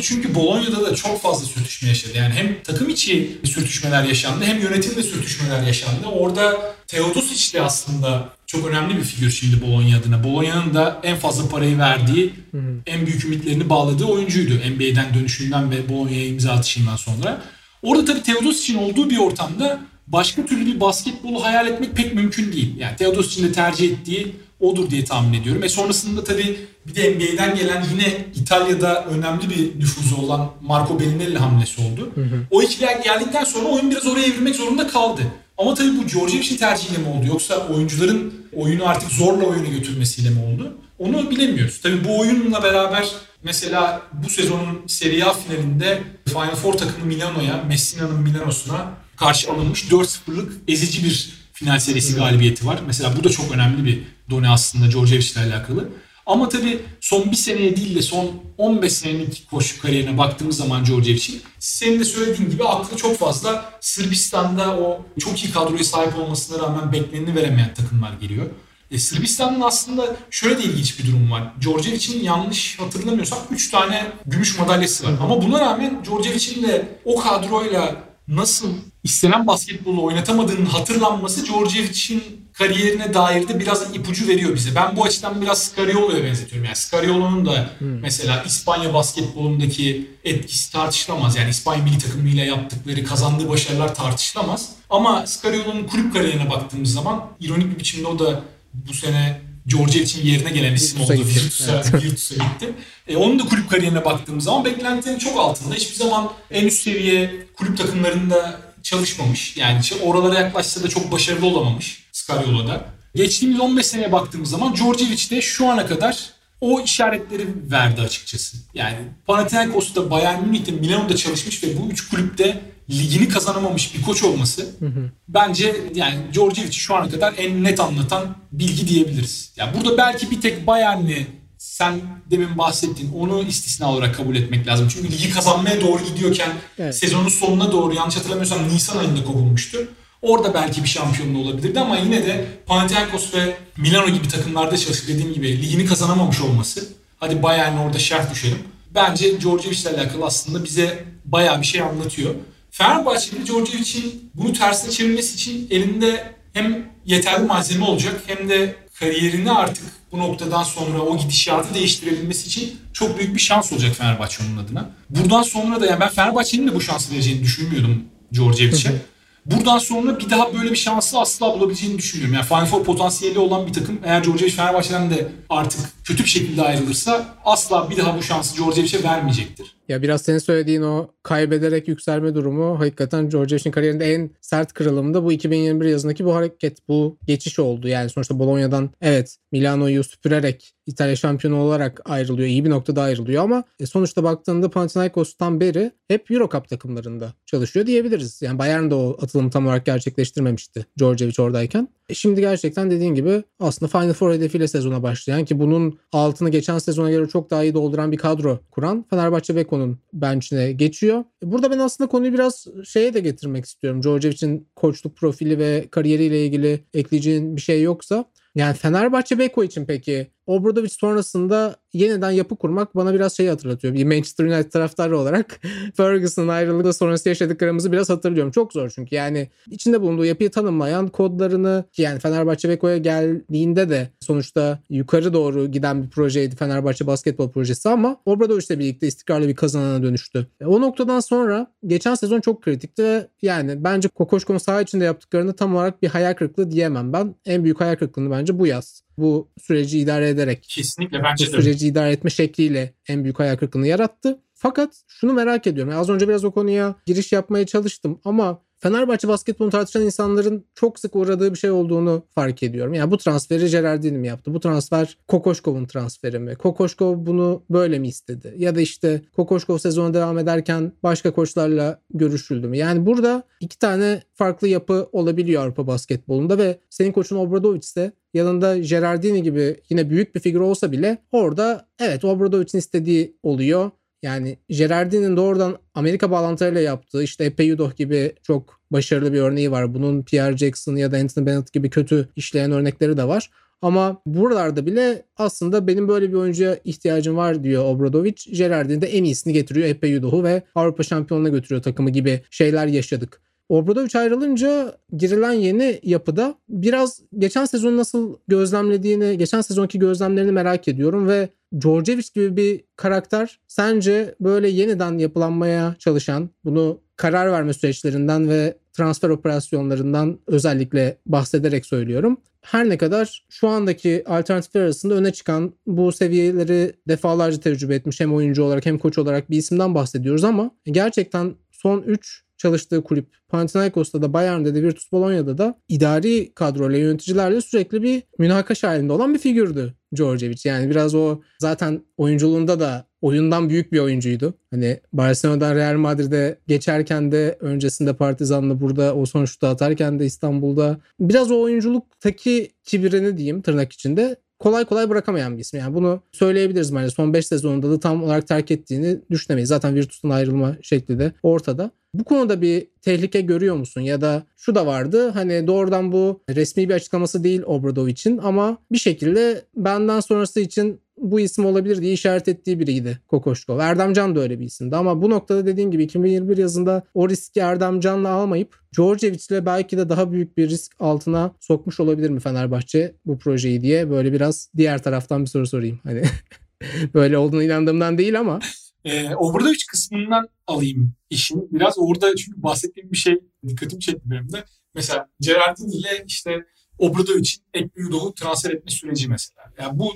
çünkü 0.01 0.35
Bologna'da 0.35 0.85
da 0.85 0.95
çok 0.95 1.21
fazla 1.21 1.45
sürtüşme 1.45 1.89
yaşadı. 1.89 2.17
Yani 2.17 2.33
hem 2.33 2.63
takım 2.63 2.89
içi 2.89 3.37
sürtüşmeler 3.43 4.03
yaşandı 4.03 4.45
hem 4.45 4.59
yönetimde 4.59 5.03
sürtüşmeler 5.03 5.63
yaşandı. 5.63 6.07
Orada 6.07 6.75
Teodosic 6.87 7.57
de 7.57 7.61
aslında 7.61 8.29
çok 8.47 8.67
önemli 8.67 8.97
bir 8.97 9.03
figür 9.03 9.31
şimdi 9.31 9.61
Bologna 9.61 9.97
adına. 9.97 10.23
Bologna'nın 10.23 10.73
da 10.73 11.01
en 11.03 11.17
fazla 11.17 11.49
parayı 11.49 11.77
verdiği, 11.77 12.33
hı 12.51 12.57
hı. 12.57 12.75
en 12.85 13.05
büyük 13.05 13.25
ümitlerini 13.25 13.69
bağladığı 13.69 14.05
oyuncuydu. 14.05 14.53
NBA'den 14.53 15.13
dönüşünden 15.13 15.71
ve 15.71 15.89
Bologna'ya 15.89 16.25
imza 16.25 16.51
atışından 16.51 16.95
sonra. 16.95 17.41
Orada 17.81 18.05
tabii 18.05 18.23
Teodosic'in 18.23 18.77
olduğu 18.77 19.09
bir 19.09 19.17
ortamda 19.17 19.79
başka 20.07 20.45
türlü 20.45 20.65
bir 20.65 20.79
basketbolu 20.79 21.43
hayal 21.43 21.67
etmek 21.67 21.95
pek 21.95 22.13
mümkün 22.13 22.51
değil. 22.51 22.73
Yani 22.77 22.95
Teodosic'in 22.95 23.47
de 23.47 23.51
tercih 23.51 23.91
ettiği 23.91 24.35
odur 24.59 24.89
diye 24.89 25.05
tahmin 25.05 25.41
ediyorum. 25.41 25.63
E 25.63 25.69
sonrasında 25.69 26.23
tabii 26.23 26.59
bir 26.87 26.95
de 26.95 27.15
NBA'den 27.15 27.55
gelen 27.55 27.85
yine 27.91 28.25
İtalya'da 28.35 29.05
önemli 29.05 29.49
bir 29.49 29.79
nüfuzu 29.79 30.15
olan 30.15 30.51
Marco 30.61 30.99
Bellinelli 30.99 31.37
hamlesi 31.37 31.81
oldu. 31.81 32.11
Hı 32.15 32.21
hı. 32.21 32.43
O 32.51 32.61
ikililer 32.61 32.99
geldikten 32.99 33.43
sonra 33.43 33.67
oyun 33.67 33.91
biraz 33.91 34.07
oraya 34.07 34.25
evrilmek 34.25 34.55
zorunda 34.55 34.87
kaldı. 34.87 35.21
Ama 35.57 35.73
tabii 35.73 35.97
bu 35.97 36.09
Djordjevic'in 36.09 36.57
tercihiyle 36.57 36.97
mi 36.97 37.09
oldu 37.09 37.27
yoksa 37.27 37.67
oyuncuların 37.67 38.33
oyunu 38.53 38.87
artık 38.87 39.11
zorla 39.11 39.45
oyunu 39.45 39.71
götürmesiyle 39.71 40.29
mi 40.29 40.39
oldu? 40.39 40.77
Onu 40.99 41.31
bilemiyoruz. 41.31 41.81
Tabii 41.81 42.03
bu 42.03 42.19
oyunla 42.19 42.63
beraber 42.63 43.07
mesela 43.43 44.01
bu 44.13 44.29
sezonun 44.29 44.81
Serie 44.87 45.23
A 45.23 45.33
finalinde 45.33 46.03
Final 46.25 46.55
Four 46.55 46.73
takımı 46.73 47.05
Milano'ya, 47.05 47.63
Messina'nın 47.67 48.19
Milano'suna 48.19 48.93
karşı 49.15 49.51
alınmış 49.51 49.83
4-0'lık 49.83 50.51
ezici 50.67 51.03
bir 51.03 51.29
final 51.57 51.79
serisi 51.79 52.15
galibiyeti 52.15 52.65
var. 52.65 52.79
Mesela 52.87 53.13
bu 53.19 53.23
da 53.23 53.29
çok 53.29 53.51
önemli 53.51 53.85
bir 53.85 54.03
done 54.29 54.49
aslında 54.49 54.91
Djordjevic 54.91 55.31
ile 55.31 55.39
alakalı. 55.39 55.89
Ama 56.25 56.49
tabii 56.49 56.79
son 57.01 57.31
bir 57.31 57.35
seneye 57.35 57.75
değil 57.77 57.95
de 57.95 58.01
son 58.01 58.31
15 58.57 58.93
senelik 58.93 59.47
koşu 59.51 59.81
kariyerine 59.81 60.17
baktığımız 60.17 60.57
zaman 60.57 60.85
Djordjevic'in 60.85 61.41
senin 61.59 61.99
de 61.99 62.05
söylediğin 62.05 62.49
gibi 62.49 62.63
aklı 62.63 62.97
çok 62.97 63.17
fazla 63.17 63.73
Sırbistan'da 63.81 64.77
o 64.77 65.05
çok 65.19 65.43
iyi 65.43 65.53
kadroya 65.53 65.83
sahip 65.83 66.19
olmasına 66.19 66.63
rağmen 66.63 66.91
bekleneni 66.91 67.35
veremeyen 67.35 67.73
takımlar 67.73 68.13
geliyor. 68.21 68.45
E, 68.91 68.99
Sırbistan'ın 68.99 69.61
aslında 69.61 70.15
şöyle 70.31 70.57
de 70.57 70.63
ilginç 70.63 70.99
bir 70.99 71.07
durum 71.07 71.31
var. 71.31 71.43
Djordjevic'in 71.61 72.23
yanlış 72.23 72.79
hatırlamıyorsam 72.79 73.39
3 73.51 73.71
tane 73.71 74.11
gümüş 74.25 74.59
madalyası 74.59 75.03
var. 75.03 75.11
Ama 75.21 75.41
buna 75.41 75.59
rağmen 75.61 76.05
Djordjevic'in 76.05 76.63
de 76.63 76.87
o 77.05 77.19
kadroyla 77.19 77.95
nasıl 78.27 78.73
istenen 79.03 79.47
basketbolu 79.47 80.03
oynatamadığının 80.03 80.65
hatırlanması 80.65 81.45
Djordjevic'in 81.45 82.23
kariyerine 82.53 83.13
dair 83.13 83.47
de 83.47 83.59
biraz 83.59 83.95
ipucu 83.95 84.27
veriyor 84.27 84.55
bize. 84.55 84.75
Ben 84.75 84.95
bu 84.95 85.03
açıdan 85.03 85.41
biraz 85.41 85.63
Scariolo'ya 85.63 86.23
benzetiyorum. 86.23 86.65
Yani 86.65 86.75
Scariolo'nun 86.75 87.45
da 87.45 87.69
hmm. 87.79 87.99
mesela 87.99 88.43
İspanya 88.43 88.93
basketbolundaki 88.93 90.11
etkisi 90.23 90.71
tartışılamaz. 90.71 91.35
Yani 91.35 91.49
İspanya 91.49 91.83
milli 91.83 91.97
takımıyla 91.97 92.45
yaptıkları, 92.45 93.03
kazandığı 93.03 93.49
başarılar 93.49 93.95
tartışılamaz. 93.95 94.69
Ama 94.89 95.27
Scariolo'nun 95.27 95.83
kulüp 95.83 96.13
kariyerine 96.13 96.49
baktığımız 96.49 96.93
zaman 96.93 97.25
ironik 97.39 97.73
bir 97.73 97.79
biçimde 97.79 98.07
o 98.07 98.19
da 98.19 98.41
bu 98.73 98.93
sene 98.93 99.41
Djordjevic'in 99.69 100.25
yerine 100.25 100.49
gelen 100.49 100.73
isim 100.73 101.01
oldu. 101.01 101.13
Virtus'a. 101.13 101.83
Virtus'a 101.93 102.35
gitti. 102.35 102.73
E, 103.07 103.17
onun 103.17 103.39
da 103.39 103.45
kulüp 103.45 103.69
kariyerine 103.69 104.05
baktığımız 104.05 104.43
zaman 104.43 104.65
beklentilerin 104.65 105.19
çok 105.19 105.39
altında. 105.39 105.75
Hiçbir 105.75 105.95
zaman 105.95 106.31
en 106.51 106.65
üst 106.65 106.81
seviye 106.81 107.47
kulüp 107.57 107.77
takımlarında 107.77 108.61
çalışmamış. 108.83 109.57
Yani 109.57 109.81
oralara 110.03 110.39
yaklaşsa 110.39 110.83
da 110.83 110.89
çok 110.89 111.11
başarılı 111.11 111.45
olamamış 111.45 112.07
Scariolo'da. 112.11 112.85
Geçtiğimiz 113.15 113.59
15 113.59 113.85
seneye 113.85 114.11
baktığımız 114.11 114.49
zaman 114.49 114.75
Djordjevic 114.75 115.29
de 115.29 115.41
şu 115.41 115.69
ana 115.69 115.85
kadar 115.85 116.29
o 116.61 116.81
işaretleri 116.81 117.47
verdi 117.71 118.01
açıkçası. 118.01 118.57
Yani 118.73 118.97
Panathinaikos'ta, 119.27 120.11
Bayern 120.11 120.43
Münih'te, 120.43 120.71
Milano'da 120.71 121.15
çalışmış 121.15 121.63
ve 121.63 121.77
bu 121.77 121.91
üç 121.91 122.09
kulüpte 122.09 122.61
ligini 122.89 123.29
kazanamamış 123.29 123.95
bir 123.95 124.01
koç 124.01 124.23
olması 124.23 124.61
hı 124.79 124.85
hı. 124.85 125.11
bence 125.27 125.75
yani 125.95 126.19
Djordjevic'i 126.33 126.79
şu 126.79 126.95
ana 126.95 127.09
kadar 127.09 127.33
en 127.37 127.63
net 127.63 127.79
anlatan 127.79 128.35
bilgi 128.51 128.87
diyebiliriz. 128.87 129.51
Yani 129.57 129.71
burada 129.77 129.97
belki 129.97 130.31
bir 130.31 130.41
tek 130.41 130.67
Bayern'i 130.67 131.27
sen 131.57 132.01
demin 132.31 132.57
bahsettin 132.57 133.11
onu 133.13 133.43
istisna 133.43 133.91
olarak 133.91 134.15
kabul 134.15 134.35
etmek 134.35 134.67
lazım. 134.67 134.87
Çünkü 134.87 135.11
ligi 135.11 135.29
kazanmaya 135.29 135.81
doğru 135.81 136.03
gidiyorken 136.03 136.51
evet. 136.79 136.95
sezonun 136.95 137.29
sonuna 137.29 137.71
doğru 137.71 137.93
yanlış 137.93 138.15
hatırlamıyorsam 138.15 138.69
Nisan 138.69 138.97
ayında 138.97 139.23
kovulmuştu. 139.23 139.87
Orada 140.21 140.53
belki 140.53 140.83
bir 140.83 140.89
şampiyonluğu 140.89 141.41
olabilirdi 141.41 141.79
ama 141.79 141.97
yine 141.97 142.25
de 142.25 142.45
Panathinaikos 142.65 143.33
ve 143.33 143.57
Milano 143.77 144.09
gibi 144.09 144.27
takımlarda 144.27 144.77
çalışıp 144.77 145.07
dediğim 145.07 145.33
gibi 145.33 145.61
ligini 145.61 145.85
kazanamamış 145.85 146.41
olması. 146.41 146.87
Hadi 147.19 147.43
Bayern'e 147.43 147.79
orada 147.79 147.99
şerh 147.99 148.31
düşelim. 148.31 148.59
Bence 148.95 149.41
Djordjevic 149.41 149.81
ile 149.81 149.89
alakalı 149.89 150.25
aslında 150.25 150.63
bize 150.63 151.03
bayağı 151.25 151.61
bir 151.61 151.65
şey 151.65 151.81
anlatıyor. 151.81 152.35
Fenerbahçe'de 152.77 153.45
Djordjevic'in 153.45 154.31
bunu 154.35 154.53
tersine 154.53 154.91
çevirmesi 154.91 155.35
için 155.35 155.67
elinde 155.71 156.33
hem 156.53 156.85
yeterli 157.05 157.45
malzeme 157.45 157.85
olacak 157.85 158.21
hem 158.27 158.49
de 158.49 158.75
kariyerini 158.99 159.51
artık 159.51 159.83
bu 160.11 160.19
noktadan 160.19 160.63
sonra 160.63 161.01
o 161.01 161.17
gidişatı 161.17 161.73
değiştirebilmesi 161.73 162.47
için 162.47 162.79
çok 162.93 163.19
büyük 163.19 163.35
bir 163.35 163.39
şans 163.39 163.73
olacak 163.73 163.95
Fenerbahçe 163.95 164.43
onun 164.43 164.57
adına. 164.63 164.89
Buradan 165.09 165.43
sonra 165.43 165.81
da 165.81 165.85
yani 165.85 165.99
ben 165.99 166.09
Fenerbahçe'nin 166.09 166.67
de 166.67 166.75
bu 166.75 166.81
şansı 166.81 167.13
vereceğini 167.13 167.43
düşünmüyordum 167.43 168.03
Djordjevic'e. 168.33 169.01
Buradan 169.45 169.77
sonra 169.77 170.19
bir 170.19 170.29
daha 170.29 170.53
böyle 170.53 170.71
bir 170.71 170.75
şansı 170.75 171.19
asla 171.19 171.53
bulabileceğini 171.53 171.97
düşünmüyorum. 171.97 172.35
Yani 172.35 172.45
Final 172.45 172.65
Four 172.65 172.83
potansiyeli 172.83 173.39
olan 173.39 173.67
bir 173.67 173.73
takım 173.73 173.99
eğer 174.05 174.23
Djordjevic 174.23 174.51
Fenerbahçe'den 174.51 175.09
de 175.09 175.31
artık 175.49 175.79
kötü 176.03 176.23
bir 176.23 176.29
şekilde 176.29 176.61
ayrılırsa 176.61 177.35
asla 177.45 177.89
bir 177.89 177.97
daha 177.97 178.17
bu 178.17 178.23
şansı 178.23 178.57
Djordjevic'e 178.57 179.03
vermeyecektir. 179.03 179.76
Ya 179.87 180.01
biraz 180.01 180.21
senin 180.21 180.37
söylediğin 180.37 180.81
o 180.81 181.11
kaybederek 181.23 181.87
yükselme 181.87 182.35
durumu 182.35 182.79
hakikaten 182.79 183.31
Djordjevic'in 183.31 183.71
kariyerinde 183.71 184.13
en 184.13 184.29
sert 184.41 184.73
kırılımda 184.73 185.23
bu 185.23 185.31
2021 185.31 185.85
yazındaki 185.85 186.25
bu 186.25 186.35
hareket, 186.35 186.87
bu 186.87 187.17
geçiş 187.27 187.59
oldu. 187.59 187.87
Yani 187.87 188.09
sonuçta 188.09 188.39
Bologna'dan 188.39 188.89
evet 189.01 189.37
Milano'yu 189.51 190.03
süpürerek 190.03 190.73
İtalya 190.85 191.15
şampiyonu 191.15 191.61
olarak 191.61 192.01
ayrılıyor. 192.05 192.47
İyi 192.47 192.65
bir 192.65 192.69
noktada 192.69 193.01
ayrılıyor 193.01 193.43
ama 193.43 193.63
e, 193.79 193.85
sonuçta 193.85 194.23
baktığında 194.23 194.69
Panathinaikos'tan 194.69 195.59
beri 195.59 195.91
hep 196.07 196.31
Eurocup 196.31 196.69
takımlarında 196.69 197.33
çalışıyor 197.45 197.85
diyebiliriz. 197.85 198.41
Yani 198.41 198.59
Bayern 198.59 198.89
de 198.89 198.95
o 198.95 199.17
atılımı 199.21 199.49
tam 199.49 199.65
olarak 199.65 199.85
gerçekleştirmemişti 199.85 200.85
Djordjevic 200.99 201.43
oradayken. 201.43 201.87
E 202.09 202.13
şimdi 202.13 202.41
gerçekten 202.41 202.91
dediğin 202.91 203.15
gibi 203.15 203.43
aslında 203.59 203.99
Final 203.99 204.13
Four 204.13 204.33
hedefiyle 204.33 204.67
sezona 204.67 205.03
başlayan 205.03 205.45
ki 205.45 205.59
bunun 205.59 205.99
altını 206.11 206.49
geçen 206.49 206.77
sezona 206.77 207.11
göre 207.11 207.27
çok 207.27 207.49
daha 207.49 207.63
iyi 207.63 207.73
dolduran 207.73 208.11
bir 208.11 208.17
kadro 208.17 208.59
kuran 208.71 209.05
Fenerbahçe 209.09 209.55
Beko'nun 209.55 209.99
bench'ine 210.13 210.71
geçiyor. 210.71 211.23
E 211.43 211.51
burada 211.51 211.71
ben 211.71 211.79
aslında 211.79 212.09
konuyu 212.09 212.33
biraz 212.33 212.67
şeye 212.85 213.13
de 213.13 213.19
getirmek 213.19 213.65
istiyorum. 213.65 214.03
Djordjevic'in 214.03 214.67
koçluk 214.75 215.17
profili 215.17 215.59
ve 215.59 215.87
kariyeriyle 215.91 216.45
ilgili 216.45 216.79
ekleyeceğin 216.93 217.55
bir 217.55 217.61
şey 217.61 217.81
yoksa. 217.81 218.25
Yani 218.57 218.73
Fenerbahçe 218.73 219.39
Beko 219.39 219.63
için 219.63 219.85
peki 219.85 220.27
Obradovic 220.47 220.89
sonrasında 220.89 221.75
yeniden 221.93 222.31
yapı 222.31 222.55
kurmak 222.55 222.95
bana 222.95 223.13
biraz 223.13 223.37
şey 223.37 223.47
hatırlatıyor. 223.47 223.93
Bir 223.93 224.05
Manchester 224.05 224.45
United 224.45 224.71
taraftarı 224.71 225.17
olarak 225.17 225.59
Ferguson'ın 225.97 226.47
ayrılığı 226.47 226.93
sonrası 226.93 227.29
yaşadıklarımızı 227.29 227.91
biraz 227.91 228.09
hatırlıyorum. 228.09 228.51
Çok 228.51 228.73
zor 228.73 228.89
çünkü 228.89 229.15
yani 229.15 229.49
içinde 229.71 230.01
bulunduğu 230.01 230.25
yapıyı 230.25 230.51
tanımlayan 230.51 231.07
kodlarını 231.07 231.83
yani 231.97 232.19
Fenerbahçe 232.19 232.69
Beko'ya 232.69 232.97
geldiğinde 232.97 233.89
de 233.89 234.09
sonuçta 234.19 234.79
yukarı 234.89 235.33
doğru 235.33 235.71
giden 235.71 236.03
bir 236.03 236.09
projeydi 236.09 236.55
Fenerbahçe 236.55 237.07
basketbol 237.07 237.51
projesi 237.51 237.89
ama 237.89 238.17
Obradovic'le 238.25 238.79
birlikte 238.79 239.07
istikrarlı 239.07 239.47
bir 239.47 239.55
kazanana 239.55 240.03
dönüştü. 240.03 240.47
E, 240.61 240.65
o 240.65 240.81
noktadan 240.81 241.19
sonra 241.19 241.71
geçen 241.87 242.15
sezon 242.15 242.41
çok 242.41 242.63
kritikti 242.63 243.03
ve 243.03 243.27
yani 243.41 243.83
bence 243.83 244.07
Kokoşkon 244.07 244.57
saha 244.57 244.81
içinde 244.81 245.05
yaptıklarını 245.05 245.53
tam 245.53 245.75
olarak 245.75 246.01
bir 246.01 246.07
hayal 246.07 246.33
kırıklığı 246.33 246.71
diyemem 246.71 247.13
ben. 247.13 247.35
En 247.45 247.63
büyük 247.63 247.81
hayal 247.81 247.95
kırıklığını 247.95 248.31
bence 248.31 248.46
bu 248.59 248.67
yaz 248.67 249.03
bu 249.17 249.49
süreci 249.61 249.99
idare 249.99 250.29
ederek 250.29 250.63
kesinlikle 250.63 251.23
bence 251.23 251.45
bu 251.45 251.49
süreci 251.49 251.87
idare 251.87 252.11
etme 252.11 252.29
şekliyle 252.29 252.93
en 253.07 253.23
büyük 253.23 253.39
hayal 253.39 253.55
kırıklığını 253.55 253.87
yarattı. 253.87 254.39
Fakat 254.53 255.03
şunu 255.07 255.33
merak 255.33 255.67
ediyorum. 255.67 255.91
Yani 255.91 255.99
az 255.99 256.09
önce 256.09 256.27
biraz 256.27 256.43
o 256.45 256.51
konuya 256.51 256.95
giriş 257.05 257.31
yapmaya 257.31 257.65
çalıştım 257.65 258.21
ama 258.23 258.61
Fenerbahçe 258.79 259.27
basketbolu 259.27 259.69
tartışan 259.69 260.01
insanların 260.01 260.65
çok 260.75 260.99
sık 260.99 261.15
uğradığı 261.15 261.53
bir 261.53 261.57
şey 261.57 261.71
olduğunu 261.71 262.23
fark 262.35 262.63
ediyorum. 262.63 262.93
Yani 262.93 263.11
bu 263.11 263.17
transferi 263.17 263.69
Gerardini 263.69 264.17
mi 264.17 264.27
yaptı? 264.27 264.53
Bu 264.53 264.59
transfer 264.59 265.17
Kokoşkov'un 265.27 265.85
transferi 265.85 266.39
mi? 266.39 266.55
Kokoşkov 266.55 267.25
bunu 267.25 267.63
böyle 267.69 267.99
mi 267.99 268.07
istedi? 268.07 268.53
Ya 268.57 268.75
da 268.75 268.81
işte 268.81 269.21
Kokoşkov 269.35 269.77
sezona 269.77 270.13
devam 270.13 270.37
ederken 270.37 270.91
başka 271.03 271.31
koçlarla 271.31 272.01
görüşüldü 272.13 272.67
mü? 272.67 272.77
Yani 272.77 273.05
burada 273.05 273.43
iki 273.59 273.79
tane 273.79 274.21
farklı 274.33 274.67
yapı 274.67 275.09
olabiliyor 275.11 275.63
Avrupa 275.63 275.87
basketbolunda 275.87 276.57
ve 276.57 276.79
senin 276.89 277.11
koçun 277.11 277.35
Obradovic 277.35 277.79
ise 277.79 278.11
yanında 278.33 278.77
Gerardini 278.77 279.43
gibi 279.43 279.81
yine 279.89 280.09
büyük 280.09 280.35
bir 280.35 280.39
figür 280.39 280.59
olsa 280.59 280.91
bile 280.91 281.17
orada 281.31 281.87
evet 281.99 282.25
Obradovic'in 282.25 282.79
istediği 282.79 283.37
oluyor. 283.43 283.91
Yani 284.21 284.57
Gerardin'in 284.69 285.37
doğrudan 285.37 285.77
Amerika 285.93 286.31
bağlantılarıyla 286.31 286.81
yaptığı 286.81 287.23
işte 287.23 287.45
Epe 287.45 287.73
Udoh 287.73 287.95
gibi 287.95 288.33
çok 288.43 288.79
başarılı 288.91 289.33
bir 289.33 289.39
örneği 289.39 289.71
var. 289.71 289.93
Bunun 289.93 290.23
Pierre 290.23 290.57
Jackson 290.57 290.95
ya 290.95 291.11
da 291.11 291.17
Anthony 291.17 291.45
Bennett 291.45 291.73
gibi 291.73 291.89
kötü 291.89 292.29
işleyen 292.35 292.71
örnekleri 292.71 293.17
de 293.17 293.27
var. 293.27 293.49
Ama 293.81 294.21
buralarda 294.25 294.85
bile 294.85 295.23
aslında 295.37 295.87
benim 295.87 296.07
böyle 296.07 296.29
bir 296.29 296.33
oyuncuya 296.33 296.77
ihtiyacım 296.83 297.37
var 297.37 297.63
diyor 297.63 297.85
Obradovic. 297.85 298.35
Gerardin 298.51 299.01
de 299.01 299.07
en 299.07 299.23
iyisini 299.23 299.53
getiriyor 299.53 299.87
Epe 299.87 300.19
Udoh'u 300.19 300.43
ve 300.43 300.63
Avrupa 300.75 301.03
şampiyonuna 301.03 301.49
götürüyor 301.49 301.83
takımı 301.83 302.09
gibi 302.09 302.41
şeyler 302.49 302.87
yaşadık. 302.87 303.41
Obradovic 303.69 304.19
ayrılınca 304.19 304.97
girilen 305.17 305.51
yeni 305.51 305.99
yapıda 306.03 306.55
biraz 306.69 307.21
geçen 307.37 307.65
sezon 307.65 307.97
nasıl 307.97 308.37
gözlemlediğini, 308.47 309.37
geçen 309.37 309.61
sezonki 309.61 309.99
gözlemlerini 309.99 310.51
merak 310.51 310.87
ediyorum 310.87 311.27
ve 311.27 311.49
Djordjevic 311.81 312.27
gibi 312.35 312.57
bir 312.57 312.83
karakter 312.95 313.59
sence 313.67 314.35
böyle 314.39 314.69
yeniden 314.69 315.17
yapılanmaya 315.17 315.95
çalışan, 315.99 316.49
bunu 316.65 317.01
karar 317.15 317.51
verme 317.51 317.73
süreçlerinden 317.73 318.49
ve 318.49 318.77
transfer 318.93 319.29
operasyonlarından 319.29 320.39
özellikle 320.47 321.17
bahsederek 321.25 321.85
söylüyorum. 321.85 322.37
Her 322.61 322.89
ne 322.89 322.97
kadar 322.97 323.45
şu 323.49 323.67
andaki 323.67 324.23
alternatifler 324.25 324.81
arasında 324.81 325.13
öne 325.13 325.31
çıkan 325.31 325.73
bu 325.87 326.11
seviyeleri 326.11 326.93
defalarca 327.07 327.59
tecrübe 327.59 327.95
etmiş 327.95 328.19
hem 328.19 328.33
oyuncu 328.33 328.63
olarak 328.63 328.85
hem 328.85 328.97
koç 328.97 329.17
olarak 329.17 329.49
bir 329.49 329.57
isimden 329.57 329.95
bahsediyoruz 329.95 330.43
ama 330.43 330.71
gerçekten 330.85 331.55
son 331.71 332.01
3 332.01 332.43
çalıştığı 332.57 333.03
kulüp 333.03 333.27
Panathinaikos'ta 333.49 334.21
da 334.21 334.33
Bayern'de 334.33 334.75
de 334.75 334.83
Virtus 334.83 335.11
Bologna'da 335.11 335.57
da 335.57 335.79
idari 335.89 336.53
kadroyla 336.53 336.99
yöneticilerle 336.99 337.61
sürekli 337.61 338.03
bir 338.03 338.23
münakaş 338.39 338.83
halinde 338.83 339.13
olan 339.13 339.33
bir 339.33 339.39
figürdü 339.39 339.93
Djordjevic. 340.15 340.61
Yani 340.65 340.89
biraz 340.89 341.15
o 341.15 341.41
zaten 341.59 342.01
oyunculuğunda 342.17 342.79
da 342.79 343.05
oyundan 343.21 343.69
büyük 343.69 343.91
bir 343.91 343.99
oyuncuydu. 343.99 344.53
Hani 344.71 344.99
Barcelona'dan 345.13 345.75
Real 345.75 345.95
Madrid'e 345.95 346.57
geçerken 346.67 347.31
de 347.31 347.57
öncesinde 347.59 348.13
Partizan'la 348.13 348.81
burada 348.81 349.15
o 349.15 349.25
sonuçta 349.25 349.69
atarken 349.69 350.19
de 350.19 350.25
İstanbul'da 350.25 350.97
biraz 351.19 351.51
o 351.51 351.61
oyunculuktaki 351.61 352.71
kibirini 352.83 353.37
diyeyim 353.37 353.61
tırnak 353.61 353.93
içinde 353.93 354.35
kolay 354.59 354.85
kolay 354.85 355.09
bırakamayan 355.09 355.57
bir 355.57 355.61
isim. 355.61 355.79
Yani 355.79 355.95
bunu 355.95 356.21
söyleyebiliriz 356.31 356.95
bence. 356.95 357.09
Son 357.09 357.33
5 357.33 357.47
sezonunda 357.47 357.91
da 357.91 357.99
tam 357.99 358.23
olarak 358.23 358.47
terk 358.47 358.71
ettiğini 358.71 359.19
düşünemeyiz. 359.31 359.69
Zaten 359.69 359.95
Virtus'un 359.95 360.29
ayrılma 360.29 360.75
şekli 360.81 361.19
de 361.19 361.31
ortada. 361.43 361.91
Bu 362.13 362.23
konuda 362.23 362.61
bir 362.61 362.87
tehlike 363.01 363.41
görüyor 363.41 363.75
musun? 363.75 364.01
Ya 364.01 364.21
da 364.21 364.43
şu 364.57 364.75
da 364.75 364.85
vardı 364.85 365.29
hani 365.29 365.67
doğrudan 365.67 366.11
bu 366.11 366.41
resmi 366.49 366.89
bir 366.89 366.93
açıklaması 366.93 367.43
değil 367.43 367.61
Obradovic'in 367.65 368.37
ama 368.37 368.77
bir 368.91 368.97
şekilde 368.97 369.61
benden 369.75 370.19
sonrası 370.19 370.59
için 370.59 371.01
bu 371.17 371.39
isim 371.39 371.65
olabilir 371.65 372.01
diye 372.01 372.13
işaret 372.13 372.47
ettiği 372.47 372.79
biriydi 372.79 373.19
Kokoşkov. 373.27 373.79
Erdemcan 373.79 374.35
da 374.35 374.39
öyle 374.39 374.59
bir 374.59 374.65
isimdi 374.65 374.95
ama 374.95 375.21
bu 375.21 375.29
noktada 375.29 375.65
dediğim 375.65 375.91
gibi 375.91 376.03
2021 376.03 376.57
yazında 376.57 377.03
o 377.13 377.29
riski 377.29 377.59
Erdemcan'la 377.59 378.29
almayıp 378.29 378.79
Djordjevic'le 378.95 379.65
belki 379.65 379.97
de 379.97 380.09
daha 380.09 380.31
büyük 380.31 380.57
bir 380.57 380.69
risk 380.69 380.91
altına 380.99 381.51
sokmuş 381.59 381.99
olabilir 381.99 382.29
mi 382.29 382.39
Fenerbahçe 382.39 383.15
bu 383.25 383.39
projeyi 383.39 383.81
diye 383.81 384.09
böyle 384.09 384.33
biraz 384.33 384.69
diğer 384.77 385.03
taraftan 385.03 385.41
bir 385.41 385.49
soru 385.49 385.67
sorayım. 385.67 385.99
Hani 386.03 386.23
böyle 387.13 387.37
olduğunu 387.37 387.63
inandığımdan 387.63 388.17
değil 388.17 388.39
ama. 388.39 388.59
E, 389.05 389.35
Obradovic 389.35 389.79
kısmından 389.91 390.49
alayım 390.67 391.13
işin. 391.29 391.67
Biraz 391.71 391.93
orada 391.97 392.35
çünkü 392.35 392.63
bahsettiğim 392.63 393.11
bir 393.11 393.17
şey 393.17 393.39
dikkatimi 393.67 394.01
çekti 394.01 394.21
benim 394.25 394.53
de. 394.53 394.63
Mesela 394.95 395.29
Gerardini 395.39 395.95
ile 395.95 396.23
işte 396.27 396.65
Obradovic'in 396.97 397.63
Ekbiyudov'u 397.73 398.33
transfer 398.33 398.71
etme 398.71 398.91
süreci 398.91 399.27
mesela. 399.27 399.61
Yani 399.79 399.99
bu 399.99 400.13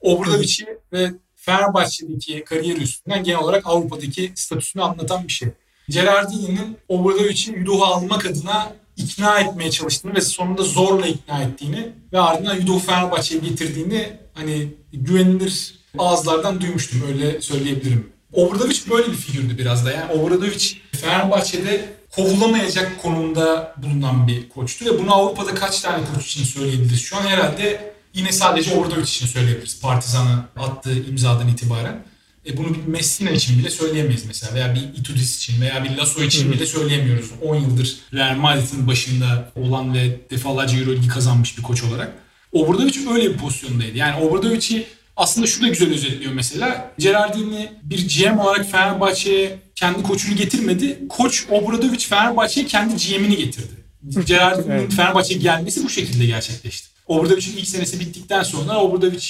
Obradovic'i 0.00 0.66
ve 0.92 1.10
Fenerbahçe'deki 1.36 2.44
kariyeri 2.44 2.82
üstünden 2.82 3.24
genel 3.24 3.38
olarak 3.38 3.66
Avrupa'daki 3.66 4.32
statüsünü 4.34 4.82
anlatan 4.82 5.24
bir 5.24 5.32
şey. 5.32 5.48
Gerardini'nin 5.88 6.76
Obradovic'i 6.88 7.52
Yudoh'u 7.52 7.84
almak 7.84 8.26
adına 8.26 8.72
ikna 8.96 9.40
etmeye 9.40 9.70
çalıştığını 9.70 10.14
ve 10.14 10.20
sonunda 10.20 10.62
zorla 10.62 11.06
ikna 11.06 11.42
ettiğini 11.42 11.92
ve 12.12 12.20
ardından 12.20 12.56
Yudoh'u 12.56 12.78
Fenerbahçe'ye 12.78 13.40
getirdiğini 13.40 14.12
hani 14.34 14.68
güvenilir 14.92 15.80
ağızlardan 15.98 16.60
duymuştum 16.60 17.02
öyle 17.08 17.40
söyleyebilirim. 17.40 18.12
Obradovic 18.32 18.78
böyle 18.90 19.08
bir 19.08 19.16
figürdü 19.16 19.58
biraz 19.58 19.86
da. 19.86 19.92
Yani 19.92 20.12
Obradovic 20.12 20.76
Fenerbahçe'de 20.92 21.88
kovulamayacak 22.10 23.02
konumda 23.02 23.74
bulunan 23.76 24.28
bir 24.28 24.48
koçtu 24.48 24.84
ve 24.84 24.98
bunu 24.98 25.14
Avrupa'da 25.14 25.54
kaç 25.54 25.80
tane 25.80 26.04
koç 26.14 26.26
için 26.26 26.44
söyleyebiliriz? 26.44 27.00
Şu 27.00 27.16
an 27.16 27.22
herhalde 27.22 27.94
yine 28.14 28.32
sadece 28.32 28.74
Obradovic 28.74 29.02
için 29.02 29.26
söyleyebiliriz. 29.26 29.80
Partizan'a 29.80 30.48
attığı 30.56 30.98
imzadan 30.98 31.48
itibaren. 31.48 32.04
E 32.46 32.56
bunu 32.56 32.74
bir 32.74 32.86
Messina 32.86 33.30
için 33.30 33.58
bile 33.58 33.70
söyleyemeyiz 33.70 34.24
mesela 34.26 34.54
veya 34.54 34.74
bir 34.74 34.80
Itudis 34.80 35.36
için 35.36 35.60
veya 35.60 35.84
bir 35.84 35.96
Lasso 35.96 36.22
için 36.22 36.52
bile 36.52 36.66
söyleyemiyoruz. 36.66 37.30
10 37.42 37.54
yıldır 37.56 37.96
Real 38.14 38.36
Madrid'in 38.36 38.86
başında 38.86 39.52
olan 39.56 39.94
ve 39.94 40.20
defalarca 40.30 40.78
Euroligi 40.78 41.08
kazanmış 41.08 41.58
bir 41.58 41.62
koç 41.62 41.82
olarak. 41.84 42.12
Obradovic 42.52 43.10
öyle 43.12 43.30
bir 43.32 43.36
pozisyondaydı. 43.36 43.98
Yani 43.98 44.24
Obradovic'i 44.24 44.86
aslında 45.16 45.46
şu 45.46 45.62
da 45.62 45.68
güzel 45.68 45.92
özetliyor 45.92 46.32
mesela. 46.32 46.92
Gerardini 46.98 47.72
bir 47.82 48.08
GM 48.08 48.38
olarak 48.38 48.70
Fenerbahçe'ye 48.70 49.58
kendi 49.74 50.02
koçunu 50.02 50.36
getirmedi. 50.36 50.98
Koç 51.08 51.46
Obradovic 51.50 51.98
Fenerbahçe'ye 51.98 52.66
kendi 52.66 52.96
GM'ini 52.96 53.36
getirdi. 53.36 53.72
Gerardini'nin 54.26 54.78
evet. 54.78 54.92
Fenerbahçe'ye 54.92 55.40
gelmesi 55.40 55.84
bu 55.84 55.90
şekilde 55.90 56.26
gerçekleşti. 56.26 56.89
Obradovic'in 57.10 57.56
ilk 57.56 57.68
senesi 57.68 58.00
bittikten 58.00 58.42
sonra 58.42 58.80
Obradovic 58.80 59.24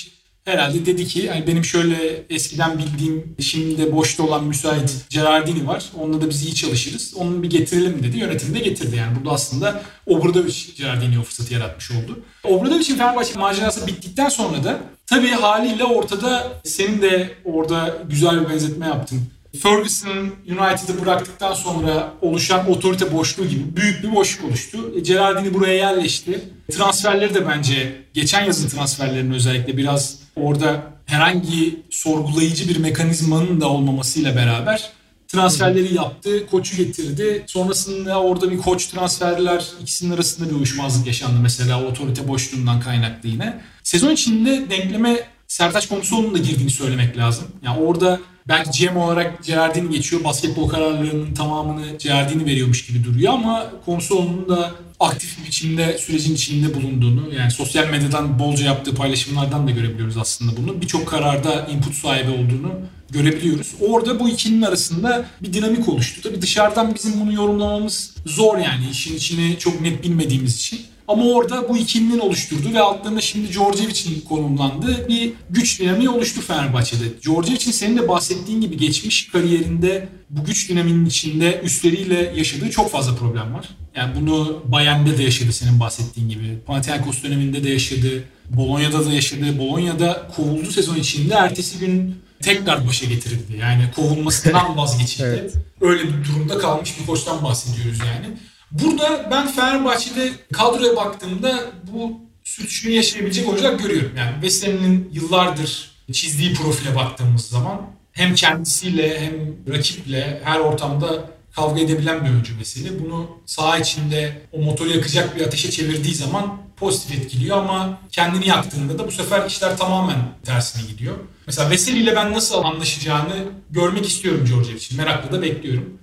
herhalde 0.44 0.86
dedi 0.86 1.06
ki 1.06 1.18
yani 1.18 1.46
benim 1.46 1.64
şöyle 1.64 2.24
eskiden 2.30 2.78
bildiğim 2.78 3.36
şimdi 3.40 3.78
de 3.78 3.96
boşta 3.96 4.22
olan 4.22 4.44
müsait 4.44 5.06
Gerardini 5.10 5.66
var. 5.66 5.84
Onunla 5.98 6.20
da 6.20 6.28
biz 6.28 6.42
iyi 6.42 6.54
çalışırız. 6.54 7.14
Onu 7.14 7.42
bir 7.42 7.50
getirelim 7.50 8.02
dedi. 8.02 8.18
Yönetim 8.18 8.54
de 8.54 8.58
getirdi. 8.58 8.96
Yani 8.96 9.16
burada 9.16 9.30
aslında 9.30 9.82
Obradovic 10.06 10.54
Gerardini'ye 10.76 11.18
o 11.18 11.22
fırsatı 11.22 11.54
yaratmış 11.54 11.90
oldu. 11.90 12.20
Obradovic'in 12.44 12.96
Fenerbahçe 12.96 13.38
macerası 13.38 13.86
bittikten 13.86 14.28
sonra 14.28 14.64
da 14.64 14.80
tabii 15.06 15.28
haliyle 15.28 15.84
ortada 15.84 16.52
senin 16.64 17.02
de 17.02 17.30
orada 17.44 17.98
güzel 18.08 18.40
bir 18.40 18.48
benzetme 18.48 18.86
yaptın. 18.86 19.20
Ferguson 19.58 20.30
United'ı 20.48 21.02
bıraktıktan 21.02 21.54
sonra 21.54 22.14
oluşan 22.20 22.70
otorite 22.70 23.12
boşluğu 23.12 23.48
gibi 23.48 23.76
büyük 23.76 24.02
bir 24.02 24.14
boşluk 24.14 24.44
oluştu. 24.50 24.92
E, 24.96 25.00
Gerardini 25.00 25.54
buraya 25.54 25.74
yerleşti. 25.74 26.40
Transferleri 26.72 27.34
de 27.34 27.48
bence 27.48 28.02
geçen 28.14 28.44
yazın 28.44 28.68
transferlerinin 28.68 29.34
özellikle 29.34 29.76
biraz 29.76 30.18
orada 30.36 30.82
herhangi 31.06 31.82
sorgulayıcı 31.90 32.68
bir 32.68 32.76
mekanizmanın 32.76 33.60
da 33.60 33.68
olmamasıyla 33.68 34.36
beraber 34.36 34.90
transferleri 35.28 35.94
yaptı, 35.94 36.46
koçu 36.46 36.76
getirdi. 36.76 37.42
Sonrasında 37.46 38.20
orada 38.20 38.50
bir 38.50 38.58
koç 38.58 38.86
transferler 38.86 39.64
ikisinin 39.82 40.14
arasında 40.14 40.50
bir 40.50 40.54
uyuşmazlık 40.54 41.06
yaşandı 41.06 41.36
mesela 41.42 41.84
otorite 41.84 42.28
boşluğundan 42.28 42.80
kaynaklı 42.80 43.28
yine. 43.28 43.60
Sezon 43.82 44.10
içinde 44.10 44.70
denkleme 44.70 45.20
Sertaç 45.50 45.88
Komisoğlu'nun 45.88 46.34
da 46.34 46.38
girdiğini 46.38 46.70
söylemek 46.70 47.16
lazım. 47.16 47.44
Yani 47.62 47.80
orada 47.80 48.20
belki 48.48 48.86
GM 48.86 48.96
olarak 48.96 49.44
Gerardini 49.44 49.90
geçiyor. 49.90 50.24
Basketbol 50.24 50.68
kararlarının 50.68 51.34
tamamını 51.34 51.96
Gerardini 51.98 52.46
veriyormuş 52.46 52.86
gibi 52.86 53.04
duruyor 53.04 53.32
ama 53.32 53.70
Komisoğlu'nun 53.84 54.48
da 54.48 54.70
aktif 55.00 55.46
biçimde 55.46 55.98
sürecin 55.98 56.34
içinde 56.34 56.74
bulunduğunu 56.74 57.34
yani 57.34 57.50
sosyal 57.50 57.88
medyadan 57.88 58.38
bolca 58.38 58.64
yaptığı 58.64 58.94
paylaşımlardan 58.94 59.66
da 59.66 59.70
görebiliyoruz 59.70 60.16
aslında 60.16 60.56
bunu. 60.56 60.80
Birçok 60.80 61.08
kararda 61.08 61.66
input 61.66 61.94
sahibi 61.94 62.30
olduğunu 62.30 62.72
görebiliyoruz. 63.10 63.74
Orada 63.80 64.20
bu 64.20 64.28
ikinin 64.28 64.62
arasında 64.62 65.24
bir 65.42 65.52
dinamik 65.52 65.88
oluştu. 65.88 66.20
Tabii 66.22 66.42
dışarıdan 66.42 66.94
bizim 66.94 67.20
bunu 67.20 67.32
yorumlamamız 67.32 68.14
zor 68.26 68.58
yani 68.58 68.90
işin 68.90 69.16
içini 69.16 69.58
çok 69.58 69.80
net 69.80 70.02
bilmediğimiz 70.02 70.56
için. 70.56 70.80
Ama 71.10 71.24
orada 71.24 71.68
bu 71.68 71.76
ikilinin 71.76 72.18
oluşturduğu 72.18 72.72
ve 72.72 72.80
altlarında 72.80 73.20
şimdi 73.20 73.52
Djordjevic'in 73.52 74.20
konumlandığı 74.20 75.08
bir 75.08 75.32
güç 75.50 75.80
dinamiği 75.80 76.08
oluştu 76.08 76.40
Fenerbahçe'de. 76.40 77.22
Djordjevic'in 77.22 77.72
senin 77.72 77.96
de 77.96 78.08
bahsettiğin 78.08 78.60
gibi 78.60 78.76
geçmiş 78.76 79.28
kariyerinde 79.28 80.08
bu 80.30 80.44
güç 80.44 80.68
dinaminin 80.68 81.06
içinde 81.06 81.60
üstleriyle 81.64 82.32
yaşadığı 82.36 82.70
çok 82.70 82.90
fazla 82.90 83.14
problem 83.14 83.54
var. 83.54 83.68
Yani 83.96 84.12
bunu 84.20 84.62
Bayern'de 84.64 85.18
de 85.18 85.22
yaşadı 85.22 85.52
senin 85.52 85.80
bahsettiğin 85.80 86.28
gibi. 86.28 86.58
Panathinaikos 86.66 87.22
döneminde 87.22 87.64
de 87.64 87.70
yaşadı. 87.70 88.24
Bolonya'da 88.50 89.06
da 89.06 89.12
yaşadı. 89.12 89.58
Bolonya'da 89.58 90.28
kovuldu 90.36 90.70
sezon 90.70 90.96
içinde. 90.96 91.34
Ertesi 91.34 91.78
gün 91.78 92.14
tekrar 92.42 92.88
başa 92.88 93.06
getirildi. 93.06 93.56
Yani 93.60 93.84
kovulmasından 93.96 94.76
vazgeçildi. 94.76 95.22
evet. 95.40 95.54
Öyle 95.80 96.02
bir 96.02 96.24
durumda 96.24 96.58
kalmış 96.58 97.00
bir 97.00 97.06
koçtan 97.06 97.44
bahsediyoruz 97.44 97.98
yani. 97.98 98.36
Burada 98.70 99.28
ben 99.30 99.48
Fenerbahçe'de 99.48 100.32
kadroya 100.52 100.96
baktığımda 100.96 101.60
bu 101.92 102.20
sürtüşmeyi 102.44 102.96
yaşayabilecek 102.96 103.48
oyuncular 103.48 103.72
görüyorum. 103.72 104.12
Yani 104.16 104.42
Veseli'nin 104.42 105.10
yıllardır 105.12 105.90
çizdiği 106.12 106.54
profile 106.54 106.96
baktığımız 106.96 107.48
zaman 107.48 107.80
hem 108.12 108.34
kendisiyle 108.34 109.20
hem 109.20 109.34
rakiple 109.74 110.40
her 110.44 110.58
ortamda 110.58 111.30
kavga 111.52 111.80
edebilen 111.80 112.24
bir 112.24 112.30
oyuncu 112.30 112.58
Veseli. 112.58 113.04
Bunu 113.04 113.30
saha 113.46 113.78
içinde 113.78 114.42
o 114.52 114.58
motoru 114.58 114.90
yakacak 114.90 115.36
bir 115.36 115.46
ateşe 115.46 115.70
çevirdiği 115.70 116.14
zaman 116.14 116.58
pozitif 116.76 117.18
etkiliyor 117.18 117.56
ama 117.56 117.98
kendini 118.10 118.48
yaktığında 118.48 118.98
da 118.98 119.06
bu 119.06 119.12
sefer 119.12 119.46
işler 119.46 119.76
tamamen 119.76 120.18
tersine 120.44 120.82
gidiyor. 120.90 121.16
Mesela 121.46 121.70
Veseli 121.70 121.98
ile 121.98 122.16
ben 122.16 122.32
nasıl 122.32 122.64
anlaşacağını 122.64 123.36
görmek 123.70 124.06
istiyorum 124.06 124.44
Georgiev 124.48 124.76
için. 124.76 124.96
Merakla 124.96 125.32
da 125.32 125.42
bekliyorum. 125.42 125.98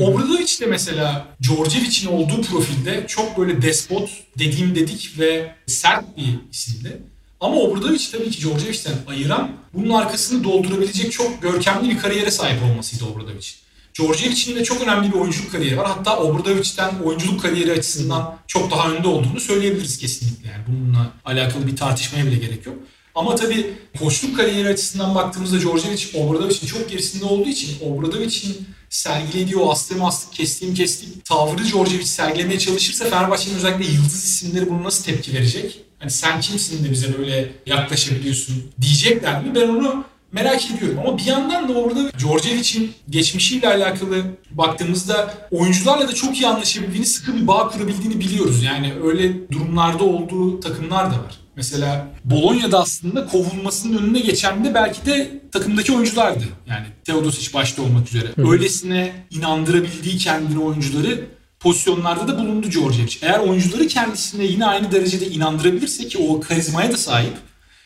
Obradovic 0.00 0.60
de 0.60 0.66
mesela 0.66 1.26
Djordjevic'in 1.42 2.06
olduğu 2.06 2.42
profilde 2.42 3.04
çok 3.08 3.38
böyle 3.38 3.62
despot, 3.62 4.10
dediğim 4.38 4.74
dedik 4.74 5.14
ve 5.18 5.54
sert 5.66 6.16
bir 6.16 6.38
isimdi. 6.52 7.02
Ama 7.40 7.56
Obradovic 7.56 8.10
tabii 8.12 8.30
ki 8.30 8.40
Djordjevic'ten 8.40 8.94
ayıran 9.06 9.50
bunun 9.74 9.90
arkasını 9.90 10.44
doldurabilecek 10.44 11.12
çok 11.12 11.42
görkemli 11.42 11.90
bir 11.90 11.98
kariyere 11.98 12.30
sahip 12.30 12.62
olmasıydı 12.62 13.04
Obradovic. 13.04 13.46
Djordjevic'in 13.94 14.56
de 14.56 14.64
çok 14.64 14.82
önemli 14.82 15.12
bir 15.12 15.18
oyunculuk 15.18 15.52
kariyeri 15.52 15.78
var. 15.78 15.86
Hatta 15.86 16.18
Obradovic'ten 16.18 16.94
oyunculuk 17.04 17.42
kariyeri 17.42 17.72
açısından 17.72 18.38
çok 18.46 18.70
daha 18.70 18.90
önde 18.90 19.08
olduğunu 19.08 19.40
söyleyebiliriz 19.40 19.98
kesinlikle. 19.98 20.48
Yani 20.48 20.62
bununla 20.68 21.12
alakalı 21.24 21.66
bir 21.66 21.76
tartışmaya 21.76 22.26
bile 22.26 22.36
gerek 22.36 22.66
yok. 22.66 22.76
Ama 23.14 23.34
tabii 23.34 23.70
koçluk 23.98 24.36
kariyeri 24.36 24.68
açısından 24.68 25.14
baktığımızda 25.14 25.60
Djordjevic 25.60 26.06
Obradovic'in 26.14 26.66
çok 26.66 26.90
gerisinde 26.90 27.24
olduğu 27.24 27.48
için 27.48 27.76
Obradovic'in 27.80 28.66
sergilediği 28.94 29.56
o 29.56 29.70
astım 29.70 30.04
astık, 30.04 30.32
kestiğim 30.32 30.74
kestik 30.74 31.24
tavrı 31.24 31.64
Djordjevic 31.64 32.04
sergilemeye 32.04 32.58
çalışırsa 32.58 33.04
Fenerbahçe'nin 33.04 33.56
özellikle 33.56 33.92
yıldız 33.92 34.24
isimleri 34.24 34.70
bunu 34.70 34.84
nasıl 34.84 35.04
tepki 35.04 35.34
verecek? 35.34 35.80
Hani 35.98 36.10
sen 36.10 36.40
kimsin 36.40 36.84
de 36.84 36.90
bize 36.90 37.18
böyle 37.18 37.52
yaklaşabiliyorsun 37.66 38.62
diyecekler 38.80 39.44
mi? 39.44 39.54
Ben 39.54 39.68
onu 39.68 40.04
merak 40.32 40.70
ediyorum. 40.70 40.98
Ama 40.98 41.18
bir 41.18 41.24
yandan 41.24 41.68
da 41.68 41.72
orada 41.72 42.18
Djordjevic'in 42.18 42.92
geçmişiyle 43.10 43.68
alakalı 43.68 44.24
baktığımızda 44.50 45.34
oyuncularla 45.50 46.08
da 46.08 46.14
çok 46.14 46.36
iyi 46.36 46.46
anlaşabildiğini, 46.46 47.06
sıkı 47.06 47.36
bir 47.36 47.46
bağ 47.46 47.68
kurabildiğini 47.68 48.20
biliyoruz. 48.20 48.62
Yani 48.62 48.92
öyle 49.04 49.50
durumlarda 49.50 50.04
olduğu 50.04 50.60
takımlar 50.60 51.06
da 51.06 51.14
var. 51.14 51.43
Mesela 51.56 52.06
Bolonya'da 52.24 52.80
aslında 52.80 53.26
kovulmasının 53.26 53.98
önüne 53.98 54.20
geçen 54.20 54.64
de 54.64 54.74
belki 54.74 55.06
de 55.06 55.40
takımdaki 55.52 55.92
oyunculardı. 55.92 56.44
Yani 56.66 56.86
Teodosic 57.04 57.54
başta 57.54 57.82
olmak 57.82 58.08
üzere. 58.08 58.28
Hı. 58.36 58.50
Öylesine 58.50 59.12
inandırabildiği 59.30 60.18
kendini 60.18 60.58
oyuncuları 60.58 61.24
pozisyonlarda 61.60 62.28
da 62.28 62.38
bulundu 62.38 62.70
Djordjevic. 62.70 63.16
Eğer 63.22 63.38
oyuncuları 63.38 63.86
kendisine 63.86 64.44
yine 64.44 64.66
aynı 64.66 64.92
derecede 64.92 65.26
inandırabilirse 65.26 66.08
ki 66.08 66.18
o 66.18 66.40
karizmaya 66.40 66.92
da 66.92 66.96
sahip 66.96 67.32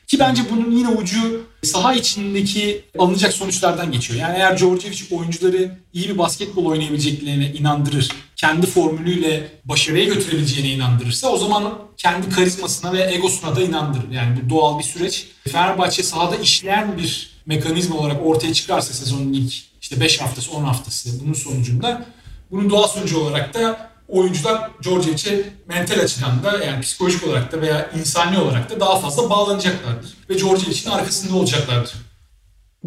ki 0.07 0.19
bence 0.19 0.43
bunun 0.51 0.71
yine 0.71 0.89
ucu 0.89 1.47
saha 1.63 1.95
içindeki 1.95 2.85
alınacak 2.99 3.33
sonuçlardan 3.33 3.93
geçiyor. 3.93 4.21
Yani 4.21 4.37
eğer 4.37 4.59
Djordjevic 4.59 4.99
oyuncuları 5.11 5.79
iyi 5.93 6.09
bir 6.09 6.19
basketbol 6.19 6.65
oynayabileceklerine 6.65 7.53
inandırır 7.53 8.09
kendi 8.39 8.67
formülüyle 8.67 9.51
başarıya 9.65 10.05
götürebileceğine 10.05 10.69
inandırırsa 10.69 11.29
o 11.29 11.37
zaman 11.37 11.79
kendi 11.97 12.31
karizmasına 12.31 12.93
ve 12.93 13.15
egosuna 13.15 13.57
da 13.57 13.61
inandırır. 13.61 14.11
Yani 14.11 14.41
bu 14.41 14.51
doğal 14.51 14.79
bir 14.79 14.85
süreç. 14.85 15.27
Fenerbahçe 15.49 16.03
sahada 16.03 16.37
işleyen 16.37 16.99
bir 16.99 17.31
mekanizma 17.47 17.97
olarak 17.97 18.27
ortaya 18.27 18.55
çıkarsa 18.55 18.95
sezonun 18.95 19.33
ilk 19.33 19.55
işte 19.81 20.01
5 20.01 20.21
haftası 20.21 20.53
10 20.53 20.65
haftası 20.65 21.21
bunun 21.25 21.33
sonucunda 21.33 22.07
bunun 22.51 22.71
doğal 22.71 22.89
sonucu 22.89 23.19
olarak 23.19 23.55
da 23.55 23.91
oyuncular 24.09 24.71
Djordjevic'e 24.83 25.45
mental 25.67 26.01
açıdan 26.01 26.45
da 26.45 26.65
yani 26.65 26.81
psikolojik 26.81 27.27
olarak 27.27 27.53
da 27.53 27.61
veya 27.61 27.91
insani 27.99 28.39
olarak 28.39 28.71
da 28.71 28.81
daha 28.81 28.99
fazla 28.99 29.31
bağlanacaklardır. 29.31 30.15
Ve 30.31 30.39
Djordjevic'in 30.39 30.91
arkasında 30.91 31.37
olacaklardır. 31.37 31.95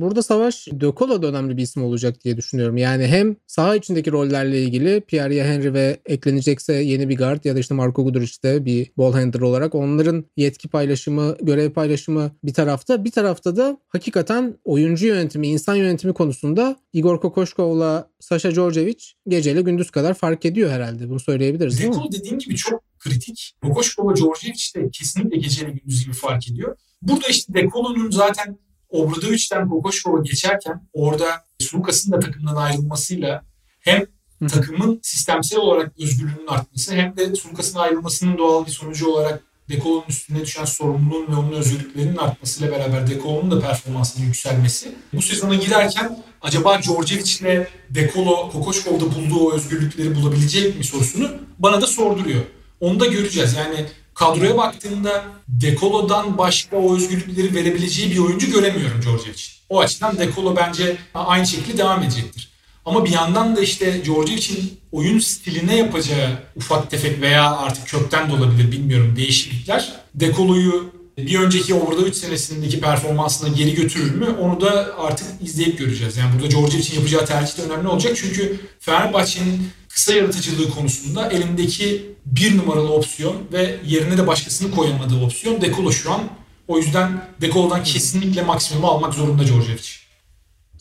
Burada 0.01 0.23
Savaş 0.23 0.67
Dökola 0.79 1.21
da 1.21 1.27
önemli 1.27 1.57
bir 1.57 1.61
isim 1.61 1.83
olacak 1.83 2.23
diye 2.23 2.37
düşünüyorum. 2.37 2.77
Yani 2.77 3.07
hem 3.07 3.35
saha 3.47 3.75
içindeki 3.75 4.11
rollerle 4.11 4.61
ilgili 4.61 5.01
Pierre 5.01 5.43
Henry 5.43 5.73
ve 5.73 5.97
eklenecekse 6.05 6.73
yeni 6.73 7.09
bir 7.09 7.17
guard 7.17 7.45
ya 7.45 7.55
da 7.55 7.59
işte 7.59 7.73
Marco 7.73 8.03
Guduric'de 8.03 8.65
bir 8.65 8.91
ball 8.97 9.13
handler 9.13 9.41
olarak 9.41 9.75
onların 9.75 10.25
yetki 10.37 10.67
paylaşımı, 10.67 11.35
görev 11.41 11.71
paylaşımı 11.71 12.31
bir 12.43 12.53
tarafta. 12.53 13.03
Bir 13.03 13.11
tarafta 13.11 13.55
da 13.55 13.77
hakikaten 13.89 14.57
oyuncu 14.63 15.07
yönetimi, 15.07 15.47
insan 15.47 15.75
yönetimi 15.75 16.13
konusunda 16.13 16.75
Igor 16.93 17.21
Kokoşkov'la 17.21 18.09
Sasha 18.19 18.51
Djordjevic 18.51 19.03
geceyle 19.27 19.61
gündüz 19.61 19.91
kadar 19.91 20.13
fark 20.13 20.45
ediyor 20.45 20.71
herhalde. 20.71 21.09
Bunu 21.09 21.19
söyleyebiliriz 21.19 21.79
değil 21.79 21.93
dediğin 22.11 22.39
gibi 22.39 22.55
çok 22.55 22.83
kritik. 22.99 23.53
Kokoşkov 23.63 24.11
ve 24.11 24.15
Djordjevic 24.15 24.71
de 24.75 24.89
kesinlikle 24.89 25.37
geceyle 25.37 25.71
gündüz 25.71 26.05
gibi 26.05 26.13
fark 26.13 26.49
ediyor. 26.51 26.77
Burada 27.01 27.27
işte 27.27 27.53
Dekolo'nun 27.53 28.11
zaten 28.11 28.57
Obradovic'den 28.91 29.69
Kokoşkov'a 29.69 30.21
geçerken 30.21 30.87
orada 30.93 31.25
Sulukas'ın 31.59 32.11
da 32.11 32.19
takımdan 32.19 32.55
ayrılmasıyla 32.55 33.43
hem 33.79 34.05
takımın 34.49 34.99
sistemsel 35.03 35.59
olarak 35.59 35.99
özgürlüğünün 35.99 36.47
artması 36.47 36.95
hem 36.95 37.17
de 37.17 37.35
Sulukas'ın 37.35 37.79
ayrılmasının 37.79 38.37
doğal 38.37 38.65
bir 38.65 38.71
sonucu 38.71 39.07
olarak 39.07 39.43
Dekolo'nun 39.69 40.05
üstüne 40.09 40.41
düşen 40.41 40.65
sorumluluğun 40.65 41.27
ve 41.31 41.35
onun 41.35 41.51
özgürlüklerinin 41.51 42.17
artmasıyla 42.17 42.71
beraber 42.71 43.07
Dekolo'nun 43.07 43.51
da 43.51 43.59
performansının 43.59 44.25
yükselmesi. 44.25 44.95
Bu 45.13 45.21
sezona 45.21 45.55
girerken 45.55 46.23
acaba 46.41 46.81
Djordjevic 46.81 47.37
ile 47.41 47.67
Dekolo 47.89 48.49
Kokoşkov'da 48.51 49.05
bulduğu 49.15 49.39
o 49.39 49.53
özgürlükleri 49.53 50.15
bulabilecek 50.15 50.77
mi 50.77 50.83
sorusunu 50.83 51.29
bana 51.59 51.81
da 51.81 51.87
sorduruyor. 51.87 52.41
Onu 52.79 52.99
da 52.99 53.05
göreceğiz. 53.05 53.53
Yani 53.53 53.85
kadroya 54.21 54.57
baktığımda 54.57 55.23
Dekolo'dan 55.47 56.37
başka 56.37 56.77
o 56.77 56.95
özgürlükleri 56.95 57.55
verebileceği 57.55 58.11
bir 58.11 58.17
oyuncu 58.17 58.51
göremiyorum 58.51 59.01
Djordjevic. 59.01 59.43
O 59.69 59.79
açıdan 59.79 60.19
Dekolo 60.19 60.55
bence 60.55 60.97
aynı 61.13 61.47
şekilde 61.47 61.77
devam 61.77 62.03
edecektir. 62.03 62.51
Ama 62.85 63.05
bir 63.05 63.09
yandan 63.09 63.55
da 63.55 63.61
işte 63.61 64.05
Djordjevic'in 64.05 64.79
oyun 64.91 65.19
stiline 65.19 65.75
yapacağı 65.75 66.29
ufak 66.55 66.91
tefek 66.91 67.21
veya 67.21 67.57
artık 67.57 67.87
kökten 67.87 68.29
de 68.29 68.33
olabilir 68.33 68.71
bilmiyorum 68.71 69.13
değişiklikler 69.15 69.93
Dekolo'yu 70.15 70.91
bir 71.17 71.39
önceki 71.39 71.73
Obradovic 71.73 72.13
senesindeki 72.13 72.79
performansına 72.79 73.49
geri 73.49 73.75
götürür 73.75 74.15
mü? 74.15 74.35
Onu 74.41 74.61
da 74.61 74.97
artık 74.97 75.27
izleyip 75.41 75.79
göreceğiz. 75.79 76.17
Yani 76.17 76.33
burada 76.33 76.51
Djordjevic'in 76.51 76.95
yapacağı 76.95 77.25
tercih 77.25 77.57
de 77.57 77.61
önemli 77.61 77.87
olacak. 77.87 78.13
Çünkü 78.15 78.59
Fenerbahçe'nin 78.79 79.67
kısa 79.93 80.13
yaratıcılığı 80.13 80.69
konusunda 80.69 81.29
elindeki 81.29 82.11
bir 82.25 82.57
numaralı 82.57 82.93
opsiyon 82.93 83.35
ve 83.53 83.75
yerine 83.85 84.17
de 84.17 84.27
başkasını 84.27 84.71
koyamadığı 84.71 85.25
opsiyon 85.25 85.61
Dekolo 85.61 85.91
şu 85.91 86.11
an. 86.11 86.21
O 86.67 86.77
yüzden 86.77 87.27
Dekolo'dan 87.41 87.83
kesinlikle 87.83 88.41
maksimumu 88.41 88.87
almak 88.87 89.13
zorunda 89.13 89.43
Djordjevic. 89.43 90.01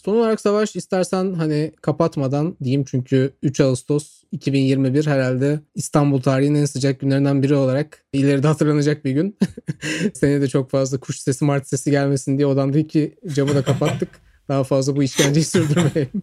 Son 0.05 0.17
olarak 0.17 0.41
Savaş 0.41 0.77
istersen 0.77 1.35
hani 1.35 1.73
kapatmadan 1.83 2.57
diyeyim 2.63 2.85
çünkü 2.85 3.33
3 3.43 3.61
Ağustos 3.61 4.23
2021 4.33 5.07
herhalde 5.07 5.61
İstanbul 5.75 6.23
tarihinin 6.23 6.61
en 6.61 6.65
sıcak 6.65 7.01
günlerinden 7.01 7.43
biri 7.43 7.55
olarak 7.55 8.05
ileride 8.13 8.47
hatırlanacak 8.47 9.05
bir 9.05 9.13
gün. 9.13 9.39
Seni 10.15 10.41
de 10.41 10.49
çok 10.49 10.71
fazla 10.71 11.01
kuş 11.01 11.21
sesi 11.21 11.45
mart 11.45 11.69
sesi 11.69 11.91
gelmesin 11.91 12.39
diye 12.39 12.47
odamdaki 12.47 13.19
camı 13.35 13.55
da 13.55 13.63
kapattık. 13.63 14.09
Daha 14.51 14.65
fazla 14.65 14.97
bu 14.97 15.03
işkenceyi 15.03 15.45
sürdürmeyelim. 15.45 16.23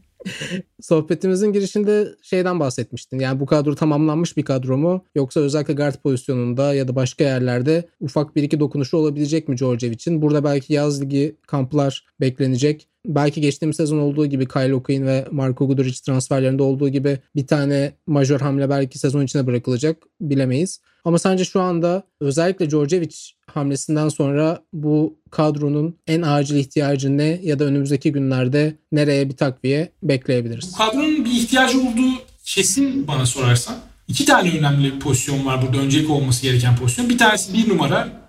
Sohbetimizin 0.82 1.54
girişinde 1.54 2.08
şeyden 2.22 2.60
bahsetmiştin. 2.60 3.20
Yani 3.20 3.40
bu 3.40 3.46
kadro 3.46 3.76
tamamlanmış 3.76 4.38
bir 4.38 4.44
kadro 4.44 4.78
mu? 4.78 5.06
Yoksa 5.16 5.40
özellikle 5.40 5.74
guard 5.74 5.96
pozisyonunda 5.96 6.74
ya 6.74 6.88
da 6.88 6.96
başka 6.96 7.24
yerlerde 7.24 7.88
ufak 8.00 8.36
bir 8.36 8.44
iki 8.44 8.60
dokunuşu 8.60 8.98
olabilecek 8.98 9.48
mi 9.48 9.58
Djordjevic'in? 9.58 10.22
Burada 10.22 10.44
belki 10.44 10.74
yaz 10.74 11.02
ligi 11.02 11.36
kamplar 11.48 12.06
beklenecek. 12.22 12.88
Belki 13.06 13.42
geçtiğimiz 13.42 13.76
sezon 13.76 13.98
olduğu 13.98 14.26
gibi 14.26 14.48
Kyle 14.48 14.76
O'Quinn 14.76 15.06
ve 15.06 15.26
Marco 15.32 15.68
Guduric 15.68 16.02
transferlerinde 16.06 16.64
olduğu 16.64 16.90
gibi 16.90 17.20
bir 17.36 17.48
tane 17.48 17.94
majör 18.08 18.40
hamle 18.40 18.70
belki 18.70 19.00
sezon 19.00 19.24
içine 19.24 19.48
bırakılacak. 19.48 19.98
Bilemeyiz. 20.22 20.82
Ama 21.06 21.20
sence 21.20 21.46
şu 21.46 21.62
anda 21.62 22.04
özellikle 22.20 22.70
Djordjevic 22.70 23.37
hamlesinden 23.54 24.10
sonra 24.10 24.64
bu 24.74 25.20
kadronun 25.32 25.98
en 26.08 26.22
acil 26.22 26.56
ihtiyacı 26.56 27.18
ne 27.18 27.40
ya 27.44 27.60
da 27.60 27.64
önümüzdeki 27.64 28.12
günlerde 28.12 28.76
nereye 28.92 29.30
bir 29.30 29.38
takviye 29.38 29.92
bekleyebiliriz? 30.04 30.74
Bu 30.74 30.78
kadronun 30.78 31.26
bir 31.26 31.32
ihtiyacı 31.32 31.82
olduğu 31.82 32.12
kesin 32.44 33.08
bana 33.08 33.26
sorarsan. 33.26 33.76
İki 34.08 34.26
tane 34.26 34.58
önemli 34.58 34.94
bir 34.94 35.00
pozisyon 35.00 35.46
var 35.46 35.62
burada 35.62 35.78
öncelik 35.78 36.10
olması 36.10 36.42
gereken 36.42 36.76
pozisyon. 36.76 37.10
Bir 37.10 37.18
tanesi 37.18 37.54
bir 37.54 37.70
numara. 37.70 38.28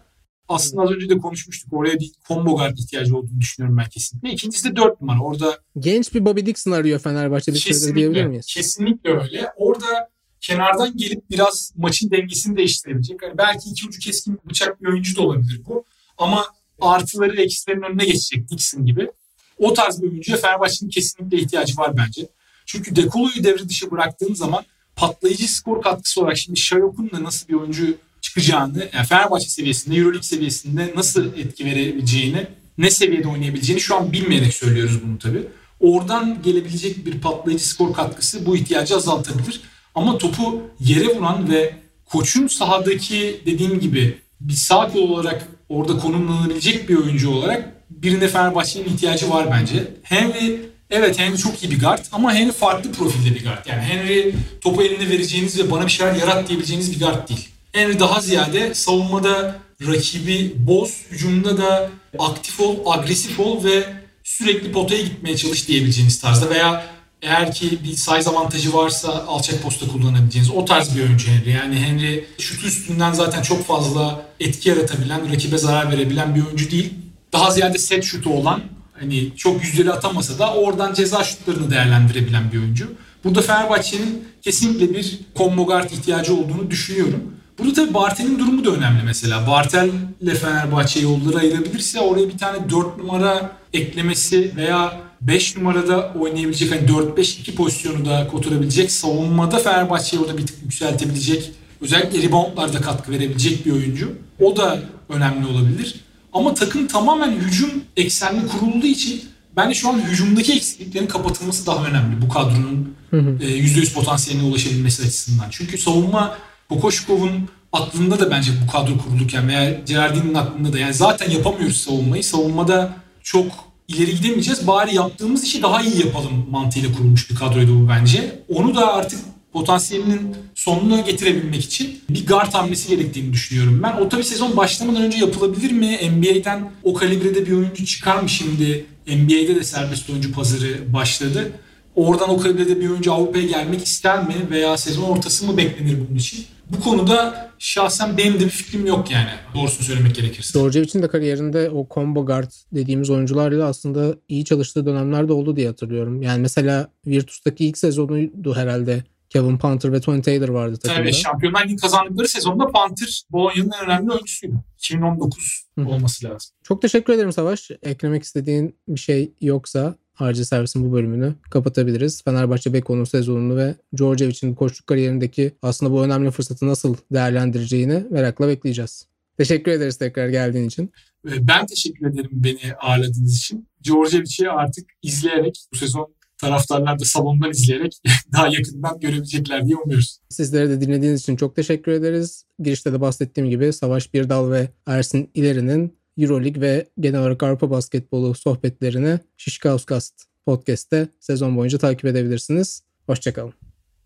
Aslında 0.48 0.82
az 0.82 0.90
önce 0.90 1.08
de 1.08 1.18
konuşmuştuk. 1.18 1.72
Oraya 1.72 1.98
bir 1.98 2.12
combo 2.28 2.56
guard 2.56 2.78
ihtiyacı 2.78 3.16
olduğunu 3.16 3.40
düşünüyorum 3.40 3.78
ben 3.78 3.88
kesinlikle. 3.88 4.30
İkincisi 4.30 4.70
de 4.70 4.76
dört 4.76 5.00
numara. 5.00 5.20
Orada 5.20 5.58
genç 5.78 6.14
bir 6.14 6.24
Bobby 6.24 6.46
Dixon 6.46 6.72
arıyor 6.72 6.98
Fenerbahçe 6.98 7.54
bir 7.54 7.94
diyebilir 7.94 8.26
miyiz? 8.26 8.46
Kesinlikle 8.46 9.10
öyle. 9.10 9.46
Orada 9.56 10.08
kenardan 10.40 10.96
gelip 10.96 11.30
biraz 11.30 11.72
maçın 11.76 12.10
dengesini 12.10 12.56
değiştirebilecek. 12.56 13.22
Yani 13.22 13.38
belki 13.38 13.70
iki 13.70 13.88
ucu 13.88 13.98
keskin 13.98 14.40
bıçak 14.48 14.82
bir 14.82 14.88
oyuncu 14.88 15.16
da 15.16 15.22
olabilir 15.22 15.60
bu. 15.66 15.84
Ama 16.18 16.46
artıları 16.80 17.42
eksilerin 17.42 17.82
önüne 17.82 18.04
geçecek 18.04 18.50
Dixon 18.50 18.86
gibi. 18.86 19.10
O 19.58 19.74
tarz 19.74 20.02
bir 20.02 20.08
oyuncuya 20.10 20.38
Fenerbahçe'nin 20.38 20.90
kesinlikle 20.90 21.38
ihtiyacı 21.38 21.76
var 21.76 21.96
bence. 21.96 22.28
Çünkü 22.66 22.96
Dekolo'yu 22.96 23.44
devre 23.44 23.68
dışı 23.68 23.90
bıraktığın 23.90 24.34
zaman 24.34 24.64
patlayıcı 24.96 25.52
skor 25.52 25.82
katkısı 25.82 26.20
olarak 26.20 26.38
şimdi 26.38 26.60
Şayok'un 26.60 27.10
da 27.10 27.24
nasıl 27.24 27.48
bir 27.48 27.54
oyuncu 27.54 27.96
çıkacağını, 28.20 28.88
yani 28.94 29.06
Fenerbahçe 29.06 29.48
seviyesinde, 29.48 29.96
Euroleague 29.96 30.22
seviyesinde 30.22 30.92
nasıl 30.96 31.36
etki 31.36 31.64
verebileceğini, 31.64 32.46
ne 32.78 32.90
seviyede 32.90 33.28
oynayabileceğini 33.28 33.80
şu 33.80 33.96
an 33.96 34.12
bilmeyerek 34.12 34.54
söylüyoruz 34.54 35.02
bunu 35.04 35.18
tabii. 35.18 35.48
Oradan 35.80 36.42
gelebilecek 36.42 37.06
bir 37.06 37.20
patlayıcı 37.20 37.68
skor 37.68 37.92
katkısı 37.92 38.46
bu 38.46 38.56
ihtiyacı 38.56 38.96
azaltabilir. 38.96 39.60
Ama 39.98 40.18
topu 40.18 40.62
yere 40.80 41.06
vuran 41.06 41.50
ve 41.50 41.74
koçun 42.06 42.46
sahadaki 42.46 43.40
dediğim 43.46 43.80
gibi 43.80 44.18
bir 44.40 44.54
sağ 44.54 44.88
kol 44.88 45.00
olarak 45.00 45.48
orada 45.68 45.98
konumlanabilecek 45.98 46.88
bir 46.88 46.96
oyuncu 46.96 47.30
olarak 47.30 47.74
birine 47.90 48.28
Fenerbahçe'nin 48.28 48.84
ihtiyacı 48.84 49.30
var 49.30 49.50
bence. 49.50 49.84
Henry 50.02 50.60
evet 50.90 51.18
Henry 51.18 51.36
çok 51.36 51.62
iyi 51.62 51.70
bir 51.70 51.80
guard 51.80 52.04
ama 52.12 52.34
Henry 52.34 52.52
farklı 52.52 52.92
profilde 52.92 53.34
bir 53.34 53.44
guard. 53.44 53.66
Yani 53.66 53.82
Henry 53.82 54.34
topu 54.60 54.82
eline 54.82 55.10
vereceğiniz 55.10 55.58
ve 55.58 55.70
bana 55.70 55.86
bir 55.86 55.92
şeyler 55.92 56.14
yarat 56.14 56.48
diyebileceğiniz 56.48 56.92
bir 56.92 57.00
guard 57.00 57.28
değil. 57.28 57.48
Henry 57.72 57.98
daha 57.98 58.20
ziyade 58.20 58.74
savunmada 58.74 59.56
rakibi 59.86 60.52
boz, 60.58 61.02
hücumda 61.10 61.58
da 61.58 61.90
aktif 62.18 62.60
ol, 62.60 62.76
agresif 62.86 63.40
ol 63.40 63.64
ve 63.64 63.84
sürekli 64.24 64.72
potaya 64.72 65.02
gitmeye 65.02 65.36
çalış 65.36 65.68
diyebileceğiniz 65.68 66.20
tarzda 66.20 66.50
veya 66.50 66.97
eğer 67.22 67.52
ki 67.52 67.78
bir 67.84 67.92
size 67.92 68.30
avantajı 68.30 68.74
varsa 68.74 69.24
alçak 69.28 69.62
posta 69.62 69.88
kullanabileceğiniz 69.88 70.50
o 70.50 70.64
tarz 70.64 70.96
bir 70.96 71.02
oyuncu 71.02 71.30
Henry. 71.30 71.50
Yani 71.50 71.76
Henry 71.76 72.26
şut 72.38 72.64
üstünden 72.64 73.12
zaten 73.12 73.42
çok 73.42 73.66
fazla 73.66 74.22
etki 74.40 74.68
yaratabilen, 74.68 75.32
rakibe 75.32 75.58
zarar 75.58 75.92
verebilen 75.92 76.34
bir 76.34 76.46
oyuncu 76.46 76.70
değil. 76.70 76.94
Daha 77.32 77.50
ziyade 77.50 77.78
set 77.78 78.04
şutu 78.04 78.30
olan, 78.30 78.60
hani 79.00 79.36
çok 79.36 79.64
yüzdeli 79.64 79.92
atamasa 79.92 80.38
da 80.38 80.54
oradan 80.54 80.94
ceza 80.94 81.24
şutlarını 81.24 81.70
değerlendirebilen 81.70 82.52
bir 82.52 82.58
oyuncu. 82.58 82.92
Burada 83.24 83.42
Fenerbahçe'nin 83.42 84.24
kesinlikle 84.42 84.94
bir 84.94 85.18
combo 85.36 85.66
guard 85.66 85.90
ihtiyacı 85.90 86.34
olduğunu 86.34 86.70
düşünüyorum. 86.70 87.34
Burada 87.58 87.74
tabii 87.74 87.94
Bartel'in 87.94 88.38
durumu 88.38 88.64
da 88.64 88.70
önemli 88.70 89.02
mesela. 89.04 89.46
Bartel 89.46 89.90
ile 90.20 90.34
Fenerbahçe 90.34 91.00
yolları 91.00 91.38
ayırabilirse 91.38 92.00
oraya 92.00 92.28
bir 92.28 92.38
tane 92.38 92.70
4 92.70 92.98
numara 92.98 93.52
eklemesi 93.72 94.56
veya 94.56 95.07
5 95.20 95.56
numarada 95.56 96.12
oynayabilecek 96.20 96.72
hani 96.72 96.80
4-5-2 96.80 97.54
pozisyonu 97.54 98.04
da 98.04 98.28
koturabilecek. 98.28 98.92
Savunmada 98.92 99.58
Fenerbahçe'yi 99.58 100.22
orada 100.22 100.38
bir 100.38 100.46
tık 100.46 100.62
yükseltebilecek. 100.62 101.50
Özellikle 101.80 102.22
reboundlarda 102.22 102.80
katkı 102.80 103.12
verebilecek 103.12 103.66
bir 103.66 103.72
oyuncu. 103.72 104.12
O 104.40 104.56
da 104.56 104.82
önemli 105.08 105.46
olabilir. 105.46 105.94
Ama 106.32 106.54
takım 106.54 106.86
tamamen 106.86 107.32
hücum 107.32 107.70
eksenli 107.96 108.46
kurulduğu 108.46 108.86
için 108.86 109.22
bence 109.56 109.74
şu 109.74 109.88
an 109.88 110.00
hücumdaki 110.00 110.52
eksikliklerin 110.52 111.06
kapatılması 111.06 111.66
daha 111.66 111.86
önemli 111.86 112.22
bu 112.22 112.28
kadronun 112.28 112.94
%100 113.12 113.92
potansiyeline 113.92 114.48
ulaşabilmesi 114.48 115.02
açısından. 115.02 115.46
Çünkü 115.50 115.78
savunma 115.78 116.36
Kokoşkov'un 116.68 117.48
aklında 117.72 118.20
da 118.20 118.30
bence 118.30 118.50
bu 118.66 118.72
kadro 118.72 118.98
kurulurken 118.98 119.48
veya 119.48 119.80
Gerardin'in 119.86 120.34
aklında 120.34 120.72
da 120.72 120.78
yani 120.78 120.94
zaten 120.94 121.30
yapamıyoruz 121.30 121.76
savunmayı. 121.76 122.24
Savunmada 122.24 122.94
çok 123.22 123.46
ileri 123.88 124.14
gidemeyeceğiz. 124.14 124.66
Bari 124.66 124.94
yaptığımız 124.94 125.44
işi 125.44 125.62
daha 125.62 125.82
iyi 125.82 126.06
yapalım 126.06 126.46
mantığıyla 126.50 126.92
kurulmuş 126.92 127.30
bir 127.30 127.36
kadroydu 127.36 127.80
bu 127.80 127.88
bence. 127.88 128.42
Onu 128.48 128.74
da 128.74 128.94
artık 128.94 129.20
potansiyelinin 129.52 130.36
sonunu 130.54 131.04
getirebilmek 131.04 131.64
için 131.64 132.00
bir 132.10 132.26
guard 132.26 132.54
hamlesi 132.54 132.88
gerektiğini 132.88 133.32
düşünüyorum 133.32 133.80
ben. 133.82 133.92
O 133.92 134.08
tabii 134.08 134.24
sezon 134.24 134.56
başlamadan 134.56 135.02
önce 135.02 135.18
yapılabilir 135.18 135.72
mi? 135.72 135.98
NBA'den 136.10 136.70
o 136.82 136.94
kalibrede 136.94 137.46
bir 137.46 137.52
oyuncu 137.52 137.86
çıkar 137.86 138.22
mı 138.22 138.28
şimdi? 138.28 138.86
NBA'de 139.06 139.56
de 139.56 139.64
serbest 139.64 140.10
oyuncu 140.10 140.32
pazarı 140.32 140.92
başladı. 140.92 141.52
Oradan 141.98 142.30
o 142.30 142.38
kalibrede 142.38 142.80
bir 142.80 142.88
oyuncu 142.88 143.12
Avrupa'ya 143.12 143.46
gelmek 143.46 143.84
ister 143.84 144.26
mi? 144.26 144.34
Veya 144.50 144.76
sezon 144.76 145.02
ortası 145.02 145.46
mı 145.46 145.56
beklenir 145.56 145.96
bunun 146.08 146.18
için? 146.18 146.44
Bu 146.70 146.80
konuda 146.80 147.50
şahsen 147.58 148.16
benim 148.16 148.34
de 148.34 148.44
bir 148.44 148.50
fikrim 148.50 148.86
yok 148.86 149.10
yani. 149.10 149.30
Doğrusunu 149.54 149.86
söylemek 149.86 150.14
gerekirse. 150.14 150.58
Djordjevic'in 150.58 151.02
de 151.02 151.08
kariyerinde 151.08 151.70
o 151.70 151.86
combo 151.90 152.26
guard 152.26 152.50
dediğimiz 152.72 153.10
oyuncularla 153.10 153.66
aslında 153.66 154.14
iyi 154.28 154.44
çalıştığı 154.44 154.86
dönemler 154.86 155.28
de 155.28 155.32
oldu 155.32 155.56
diye 155.56 155.66
hatırlıyorum. 155.66 156.22
Yani 156.22 156.42
mesela 156.42 156.90
Virtus'taki 157.06 157.66
ilk 157.66 157.78
sezonuydu 157.78 158.54
herhalde. 158.54 159.04
Kevin 159.30 159.58
Panther 159.58 159.92
ve 159.92 160.00
Tony 160.00 160.22
Taylor 160.22 160.48
vardı 160.48 160.76
takımda. 160.76 161.02
Tabii 161.02 161.12
Şampiyonlar 161.12 161.64
Ligi 161.64 161.76
kazandıkları 161.76 162.28
sezonda 162.28 162.66
Panther 162.66 163.22
Bolonya'nın 163.30 163.70
en 163.82 163.84
önemli 163.84 164.12
oyuncusuydu. 164.12 164.54
2019 164.78 165.64
Hı. 165.78 165.88
olması 165.88 166.26
lazım. 166.26 166.50
Çok 166.62 166.82
teşekkür 166.82 167.12
ederim 167.12 167.32
Savaş. 167.32 167.70
Eklemek 167.82 168.22
istediğin 168.22 168.76
bir 168.88 169.00
şey 169.00 169.32
yoksa 169.40 169.94
Harcı 170.18 170.44
Servis'in 170.46 170.84
bu 170.84 170.92
bölümünü 170.92 171.34
kapatabiliriz. 171.50 172.22
Fenerbahçe 172.24 172.72
Beko'nun 172.72 173.04
sezonunu 173.04 173.56
ve 173.56 173.74
Djordjevic'in 173.96 174.54
koçluk 174.54 174.86
kariyerindeki 174.86 175.52
aslında 175.62 175.92
bu 175.92 176.04
önemli 176.04 176.30
fırsatı 176.30 176.66
nasıl 176.66 176.96
değerlendireceğini 177.12 178.04
merakla 178.10 178.48
bekleyeceğiz. 178.48 179.06
Teşekkür 179.36 179.72
ederiz 179.72 179.96
tekrar 179.96 180.28
geldiğin 180.28 180.66
için. 180.68 180.92
Ee, 181.28 181.48
Ben 181.48 181.66
teşekkür 181.66 182.06
ederim 182.06 182.30
beni 182.32 182.74
ağırladığınız 182.80 183.36
için. 183.36 183.68
Djordjevic'i 183.84 184.50
artık 184.50 184.88
izleyerek 185.02 185.66
bu 185.72 185.76
sezon 185.76 186.14
taraftarlar 186.38 186.98
da 186.98 187.04
salondan 187.04 187.50
izleyerek 187.50 187.92
daha 188.32 188.48
yakından 188.48 189.00
görebilecekler 189.00 189.66
diye 189.66 189.76
umuyoruz. 189.76 190.20
Sizlere 190.28 190.70
de 190.70 190.80
dinlediğiniz 190.80 191.20
için 191.20 191.36
çok 191.36 191.56
teşekkür 191.56 191.92
ederiz. 191.92 192.44
Girişte 192.62 192.92
de 192.92 193.00
bahsettiğim 193.00 193.50
gibi 193.50 193.72
Savaş 193.72 194.14
Birdal 194.14 194.50
ve 194.50 194.68
Ersin 194.86 195.30
İleri'nin 195.34 195.98
Euroleague 196.18 196.60
ve 196.60 196.88
genel 197.00 197.20
olarak 197.20 197.42
Avrupa 197.42 197.70
basketbolu 197.70 198.34
sohbetlerini 198.34 199.18
Şişkauscast 199.36 200.24
podcast'te 200.46 201.08
sezon 201.20 201.56
boyunca 201.56 201.78
takip 201.78 202.04
edebilirsiniz. 202.04 202.82
Hoşçakalın. 203.06 203.54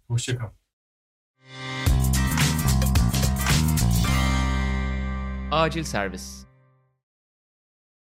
Hoşçakalın. 0.08 0.52
Acil 5.50 5.82
servis. 5.82 6.41